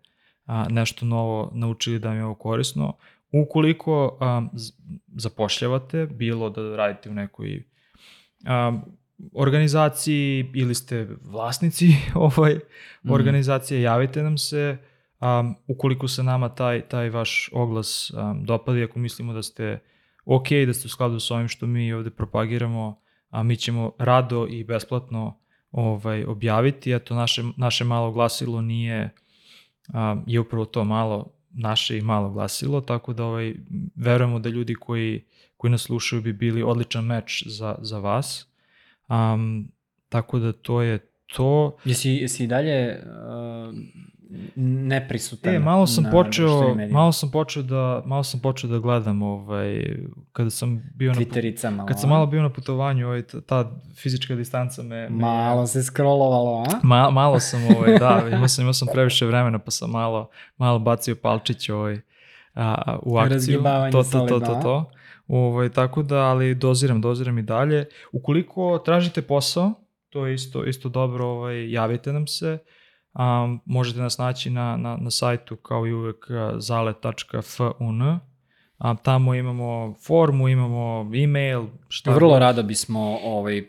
a, 0.45 0.65
nešto 0.69 1.05
novo 1.05 1.51
naučili 1.53 1.99
da 1.99 2.07
vam 2.07 2.17
je 2.17 2.25
ovo 2.25 2.35
korisno. 2.35 2.97
Ukoliko 3.33 4.17
z- 4.53 4.71
zapošljavate, 5.07 6.05
bilo 6.07 6.49
da 6.49 6.75
radite 6.75 7.09
u 7.09 7.13
nekoj 7.13 7.63
a, 8.45 8.79
organizaciji 9.33 10.51
ili 10.53 10.75
ste 10.75 11.07
vlasnici 11.21 11.87
ovaj 12.15 12.53
Mhm. 13.03 13.13
organizacije, 13.13 13.81
javite 13.81 14.23
nam 14.23 14.37
se. 14.37 14.77
Um, 15.21 15.55
ukoliko 15.67 16.07
se 16.07 16.23
nama 16.23 16.49
taj, 16.49 16.81
taj 16.81 17.09
vaš 17.09 17.49
oglas 17.53 18.11
um, 18.11 18.45
dopadi, 18.45 18.83
ako 18.83 18.99
mislimo 18.99 19.33
da 19.33 19.43
ste 19.43 19.79
ok, 20.25 20.47
da 20.65 20.73
ste 20.73 20.85
u 20.85 20.89
skladu 20.89 21.19
s 21.19 21.31
ovim 21.31 21.47
što 21.47 21.67
mi 21.67 21.93
ovde 21.93 22.09
propagiramo, 22.09 22.99
a 23.29 23.43
mi 23.43 23.57
ćemo 23.57 23.91
rado 23.97 24.47
i 24.47 24.63
besplatno 24.63 25.39
ovaj, 25.71 26.25
objaviti. 26.25 26.91
Eto, 26.91 27.15
naše, 27.15 27.43
naše 27.57 27.83
malo 27.83 28.11
glasilo 28.11 28.61
nije, 28.61 29.09
um, 29.89 30.23
je 30.27 30.39
upravo 30.39 30.65
to 30.65 30.83
malo, 30.83 31.33
naše 31.53 31.97
i 31.97 32.01
malo 32.01 32.29
glasilo, 32.29 32.81
tako 32.81 33.13
da 33.13 33.25
ovaj, 33.25 33.53
verujemo 33.95 34.39
da 34.39 34.49
ljudi 34.49 34.75
koji, 34.75 35.23
koji 35.57 35.71
nas 35.71 35.81
slušaju 35.81 36.21
bi 36.21 36.33
bili 36.33 36.63
odličan 36.63 37.05
meč 37.05 37.43
za, 37.47 37.75
za 37.81 37.99
vas. 37.99 38.47
Um, 39.09 39.67
tako 40.09 40.39
da 40.39 40.53
to 40.53 40.81
je 40.81 40.99
to. 41.35 41.77
Jesi, 41.85 42.09
jesi 42.09 42.43
i 42.43 42.47
dalje 42.47 42.99
uh, 42.99 43.75
neprisutan? 44.55 45.55
E, 45.55 45.59
malo 45.59 45.87
sam 45.87 46.03
na 46.03 46.11
počeo, 46.11 46.75
malo 46.91 47.11
sam 47.11 47.31
počeo 47.31 47.63
da, 47.63 48.01
malo 48.05 48.23
sam 48.23 48.39
počeo 48.39 48.69
da 48.69 48.79
gledam 48.79 49.21
ovaj 49.21 49.95
kada 50.31 50.49
sam 50.49 50.91
bio 50.95 51.13
na 51.13 51.19
Twitterica 51.19 51.69
malo. 51.69 51.87
kad 51.87 51.99
sam 51.99 52.09
malo 52.09 52.25
bio 52.25 52.41
na 52.41 52.49
putovanju, 52.49 53.07
ovaj 53.07 53.21
ta- 53.21 53.41
ta 53.41 53.71
fizička 53.95 54.35
distanca 54.35 54.83
me, 54.83 55.09
me 55.09 55.09
Malo 55.09 55.67
se 55.67 55.83
scrollovalo, 55.83 56.63
a? 56.67 56.79
Ma, 56.83 57.09
malo 57.09 57.39
sam 57.39 57.63
ovaj 57.77 57.99
da, 57.99 58.23
imao 58.33 58.47
sam 58.47 58.61
imao 58.61 58.73
sam 58.73 58.87
previše 58.93 59.25
vremena 59.25 59.59
pa 59.59 59.71
sam 59.71 59.91
malo 59.91 60.29
malo 60.57 60.79
bacio 60.79 61.15
palčić 61.15 61.69
ovaj 61.69 61.99
a, 62.53 62.97
u 63.03 63.17
akciju. 63.17 63.63
To 63.91 64.03
to 64.03 64.19
to 64.27 64.39
to 64.39 64.59
to. 64.61 64.91
Ovaj 65.27 65.69
tako 65.69 66.03
da 66.03 66.17
ali 66.17 66.55
doziram, 66.55 67.01
doziram 67.01 67.37
i 67.37 67.41
dalje. 67.41 67.85
Ukoliko 68.11 68.81
tražite 68.85 69.21
posao, 69.21 69.73
to 70.09 70.27
je 70.27 70.33
isto 70.33 70.65
isto 70.65 70.89
dobro, 70.89 71.25
ovaj 71.25 71.71
javite 71.71 72.13
nam 72.13 72.27
se. 72.27 72.57
Um, 73.13 73.61
možete 73.65 73.99
nas 73.99 74.17
naći 74.17 74.49
na, 74.49 74.77
na, 74.77 74.97
na 75.01 75.11
sajtu 75.11 75.55
kao 75.55 75.87
i 75.87 75.93
uvek 75.93 76.25
zale.fun. 76.57 78.19
A, 78.77 78.95
tamo 78.95 79.35
imamo 79.35 79.95
formu, 80.05 80.47
imamo 80.47 81.11
e-mail, 81.15 81.65
šta 81.87 82.11
Vrlo 82.11 82.39
rado 82.39 82.63
bismo 82.63 83.19
ovaj, 83.23 83.59
uh, 83.59 83.65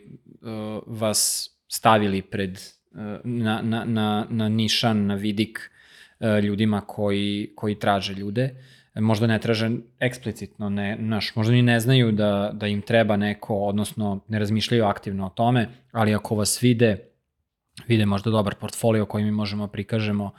vas 0.87 1.49
stavili 1.67 2.21
pred, 2.21 2.59
uh, 2.91 2.99
na, 3.23 3.61
na, 3.61 3.85
na, 3.85 4.25
na 4.29 4.49
nišan, 4.49 5.05
na 5.05 5.15
vidik 5.15 5.71
uh, 6.19 6.43
ljudima 6.43 6.81
koji, 6.81 7.51
koji 7.55 7.79
traže 7.79 8.13
ljude. 8.13 8.55
Možda 8.95 9.27
ne 9.27 9.39
traže 9.39 9.69
eksplicitno, 9.99 10.69
ne, 10.69 10.97
naš, 10.99 11.35
možda 11.35 11.53
ni 11.53 11.61
ne 11.61 11.79
znaju 11.79 12.11
da, 12.11 12.51
da 12.53 12.67
im 12.67 12.81
treba 12.81 13.17
neko, 13.17 13.55
odnosno 13.55 14.19
ne 14.27 14.39
razmišljaju 14.39 14.85
aktivno 14.85 15.25
o 15.25 15.29
tome, 15.29 15.67
ali 15.91 16.15
ako 16.15 16.35
vas 16.35 16.63
vide, 16.63 16.97
vide 17.87 18.05
možda 18.05 18.31
dobar 18.31 18.55
portfolio 18.55 19.05
koji 19.05 19.23
mi 19.23 19.31
možemo 19.31 19.67
prikažemo, 19.67 20.31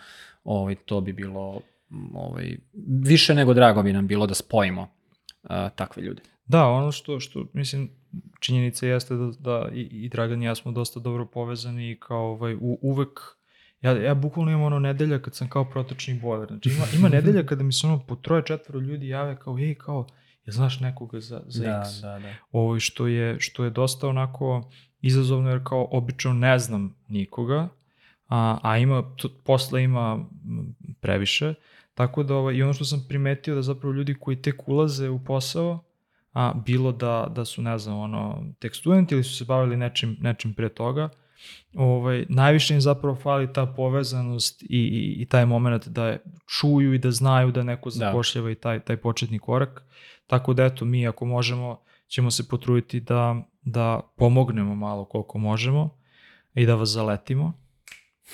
ovaj, 0.44 0.74
to 0.74 1.00
bi 1.00 1.12
bilo 1.12 1.60
ovaj, 2.14 2.56
više 3.02 3.34
nego 3.34 3.54
drago 3.54 3.82
bi 3.82 3.92
nam 3.92 4.06
bilo 4.06 4.26
da 4.26 4.34
spojimo 4.34 4.82
uh, 4.82 5.50
takve 5.76 6.02
ljude. 6.02 6.22
Da, 6.46 6.66
ono 6.66 6.92
što, 6.92 7.20
što 7.20 7.46
mislim, 7.52 7.90
činjenica 8.40 8.86
jeste 8.86 9.14
da, 9.14 9.32
da 9.38 9.68
i, 9.72 9.80
i 9.80 10.08
Dragan 10.08 10.42
i 10.42 10.46
ja 10.46 10.54
smo 10.54 10.72
dosta 10.72 11.00
dobro 11.00 11.26
povezani 11.26 11.90
i 11.90 11.98
kao 12.00 12.30
ovaj, 12.30 12.54
u, 12.54 12.78
uvek, 12.82 13.20
ja, 13.80 13.92
ja 13.92 14.14
bukvalno 14.14 14.50
imam 14.50 14.62
ono 14.62 14.78
nedelja 14.78 15.18
kad 15.18 15.34
sam 15.34 15.48
kao 15.48 15.70
protočni 15.70 16.20
bojler, 16.20 16.48
znači 16.48 16.68
ima, 16.68 16.84
ima 16.98 17.08
nedelja 17.16 17.46
kada 17.46 17.62
mi 17.62 17.72
se 17.72 17.86
ono 17.86 18.06
po 18.06 18.16
troje, 18.16 18.42
četvoro 18.46 18.80
ljudi 18.80 19.08
jave 19.08 19.38
kao, 19.38 19.58
ej, 19.58 19.74
kao, 19.74 20.06
jel 20.44 20.52
znaš 20.52 20.80
nekoga 20.80 21.20
za, 21.20 21.42
za 21.46 21.64
X? 21.64 22.00
da, 22.02 22.18
da. 22.18 22.34
Ovo 22.52 22.80
što 22.80 23.06
je, 23.06 23.40
što 23.40 23.64
je 23.64 23.70
dosta 23.70 24.08
onako 24.08 24.70
izazovno 25.06 25.50
jer 25.50 25.60
kao 25.64 25.88
obično 25.90 26.32
ne 26.32 26.58
znam 26.58 26.94
nikoga, 27.08 27.68
a, 28.28 28.58
a 28.62 28.78
ima, 28.78 29.02
t- 29.22 29.28
posla 29.44 29.80
ima 29.80 30.24
previše, 31.00 31.54
tako 31.94 32.22
da 32.22 32.34
ovaj, 32.34 32.54
i 32.54 32.62
ono 32.62 32.72
što 32.72 32.84
sam 32.84 33.04
primetio 33.08 33.54
da 33.54 33.62
zapravo 33.62 33.94
ljudi 33.94 34.14
koji 34.14 34.42
tek 34.42 34.68
ulaze 34.68 35.08
u 35.08 35.24
posao, 35.24 35.84
a, 36.32 36.54
bilo 36.66 36.92
da, 36.92 37.32
da 37.34 37.44
su, 37.44 37.62
ne 37.62 37.78
znam, 37.78 37.98
ono, 37.98 38.44
tek 38.58 38.74
studenti 38.74 39.14
ili 39.14 39.24
su 39.24 39.36
se 39.36 39.44
bavili 39.44 39.76
nečim, 39.76 40.16
nečim 40.20 40.54
pre 40.54 40.68
toga. 40.68 41.08
Ovaj, 41.74 42.26
najviše 42.28 42.74
im 42.74 42.80
zapravo 42.80 43.16
fali 43.16 43.52
ta 43.52 43.66
povezanost 43.66 44.62
i, 44.62 44.66
i, 44.68 45.22
i 45.22 45.26
taj 45.26 45.46
moment 45.46 45.88
da 45.88 46.16
čuju 46.46 46.94
i 46.94 46.98
da 46.98 47.10
znaju 47.10 47.52
da 47.52 47.62
neko 47.62 47.90
zapošljava 47.90 48.46
da. 48.46 48.52
i 48.52 48.54
taj, 48.54 48.80
taj 48.80 48.96
početni 48.96 49.38
korak. 49.38 49.82
Tako 50.26 50.54
da 50.54 50.64
eto, 50.64 50.84
mi 50.84 51.06
ako 51.08 51.24
možemo, 51.24 51.80
ćemo 52.08 52.30
se 52.30 52.48
potruditi 52.48 53.00
da, 53.00 53.42
da 53.62 54.00
pomognemo 54.16 54.74
malo 54.74 55.04
koliko 55.04 55.38
možemo 55.38 55.98
i 56.54 56.66
da 56.66 56.74
vas 56.74 56.88
zaletimo. 56.88 57.52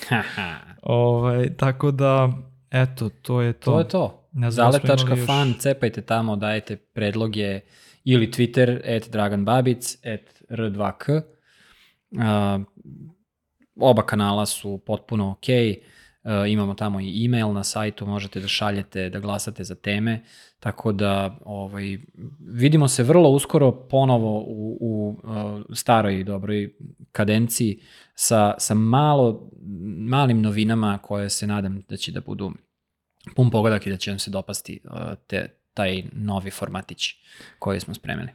ovaj, 0.81 1.55
tako 1.57 1.91
da, 1.91 2.29
eto, 2.71 3.09
to 3.09 3.41
je 3.41 3.53
to. 3.53 3.71
To 3.71 3.79
je 3.79 3.87
to. 3.87 4.29
Ne 4.31 4.51
Zalet.fan, 4.51 5.47
još... 5.47 5.57
cepajte 5.59 6.01
tamo, 6.01 6.35
dajte 6.35 6.75
predloge 6.75 7.59
ili 8.03 8.31
Twitter, 8.31 8.97
at 8.97 9.09
draganbabic, 9.09 9.95
at 10.05 10.43
r2k. 10.49 11.21
Uh, 12.11 12.65
oba 13.75 14.05
kanala 14.05 14.45
su 14.45 14.81
potpuno 14.85 15.31
ok. 15.31 15.47
Uh, 16.23 16.51
imamo 16.51 16.73
tamo 16.73 16.99
i 17.01 17.25
email 17.25 17.53
na 17.53 17.63
sajtu, 17.63 18.05
možete 18.05 18.39
da 18.39 18.47
šaljete, 18.47 19.09
da 19.09 19.19
glasate 19.19 19.63
za 19.63 19.75
teme, 19.75 20.23
tako 20.63 20.91
da 20.91 21.37
ovaj, 21.45 21.97
vidimo 22.39 22.87
se 22.87 23.03
vrlo 23.03 23.29
uskoro 23.29 23.71
ponovo 23.71 24.39
u, 24.39 24.77
u 24.81 25.19
uh, 25.23 25.61
staroj 25.73 26.19
i 26.19 26.23
dobroj 26.23 26.73
kadenciji 27.11 27.79
sa, 28.15 28.53
sa 28.57 28.73
malo, 28.73 29.49
malim 29.97 30.41
novinama 30.41 30.97
koje 30.97 31.29
se 31.29 31.47
nadam 31.47 31.81
da 31.89 31.97
će 31.97 32.11
da 32.11 32.21
budu 32.21 32.51
pun 33.35 33.49
pogodak 33.49 33.87
i 33.87 33.89
da 33.89 33.97
će 33.97 34.11
vam 34.11 34.19
se 34.19 34.31
dopasti 34.31 34.79
uh, 34.83 34.91
te, 35.27 35.47
taj 35.73 36.03
novi 36.11 36.51
formatić 36.51 37.09
koji 37.59 37.79
smo 37.79 37.93
spremili. 37.93 38.29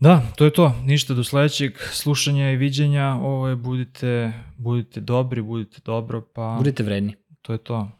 Da, 0.00 0.22
to 0.36 0.44
je 0.44 0.52
to. 0.52 0.74
Ništa 0.84 1.14
do 1.14 1.24
sledećeg 1.24 1.78
slušanja 1.92 2.50
i 2.50 2.56
viđenja. 2.56 3.14
Ovo 3.14 3.48
je, 3.48 3.56
budite, 3.56 4.32
budite 4.56 5.00
dobri, 5.00 5.42
budite 5.42 5.80
dobro, 5.84 6.20
pa... 6.34 6.54
Budite 6.58 6.82
vredni. 6.82 7.14
To 7.42 7.52
je 7.52 7.58
to. 7.58 7.90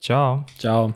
Ćao. 0.00 0.44
Ćao. 0.58 0.92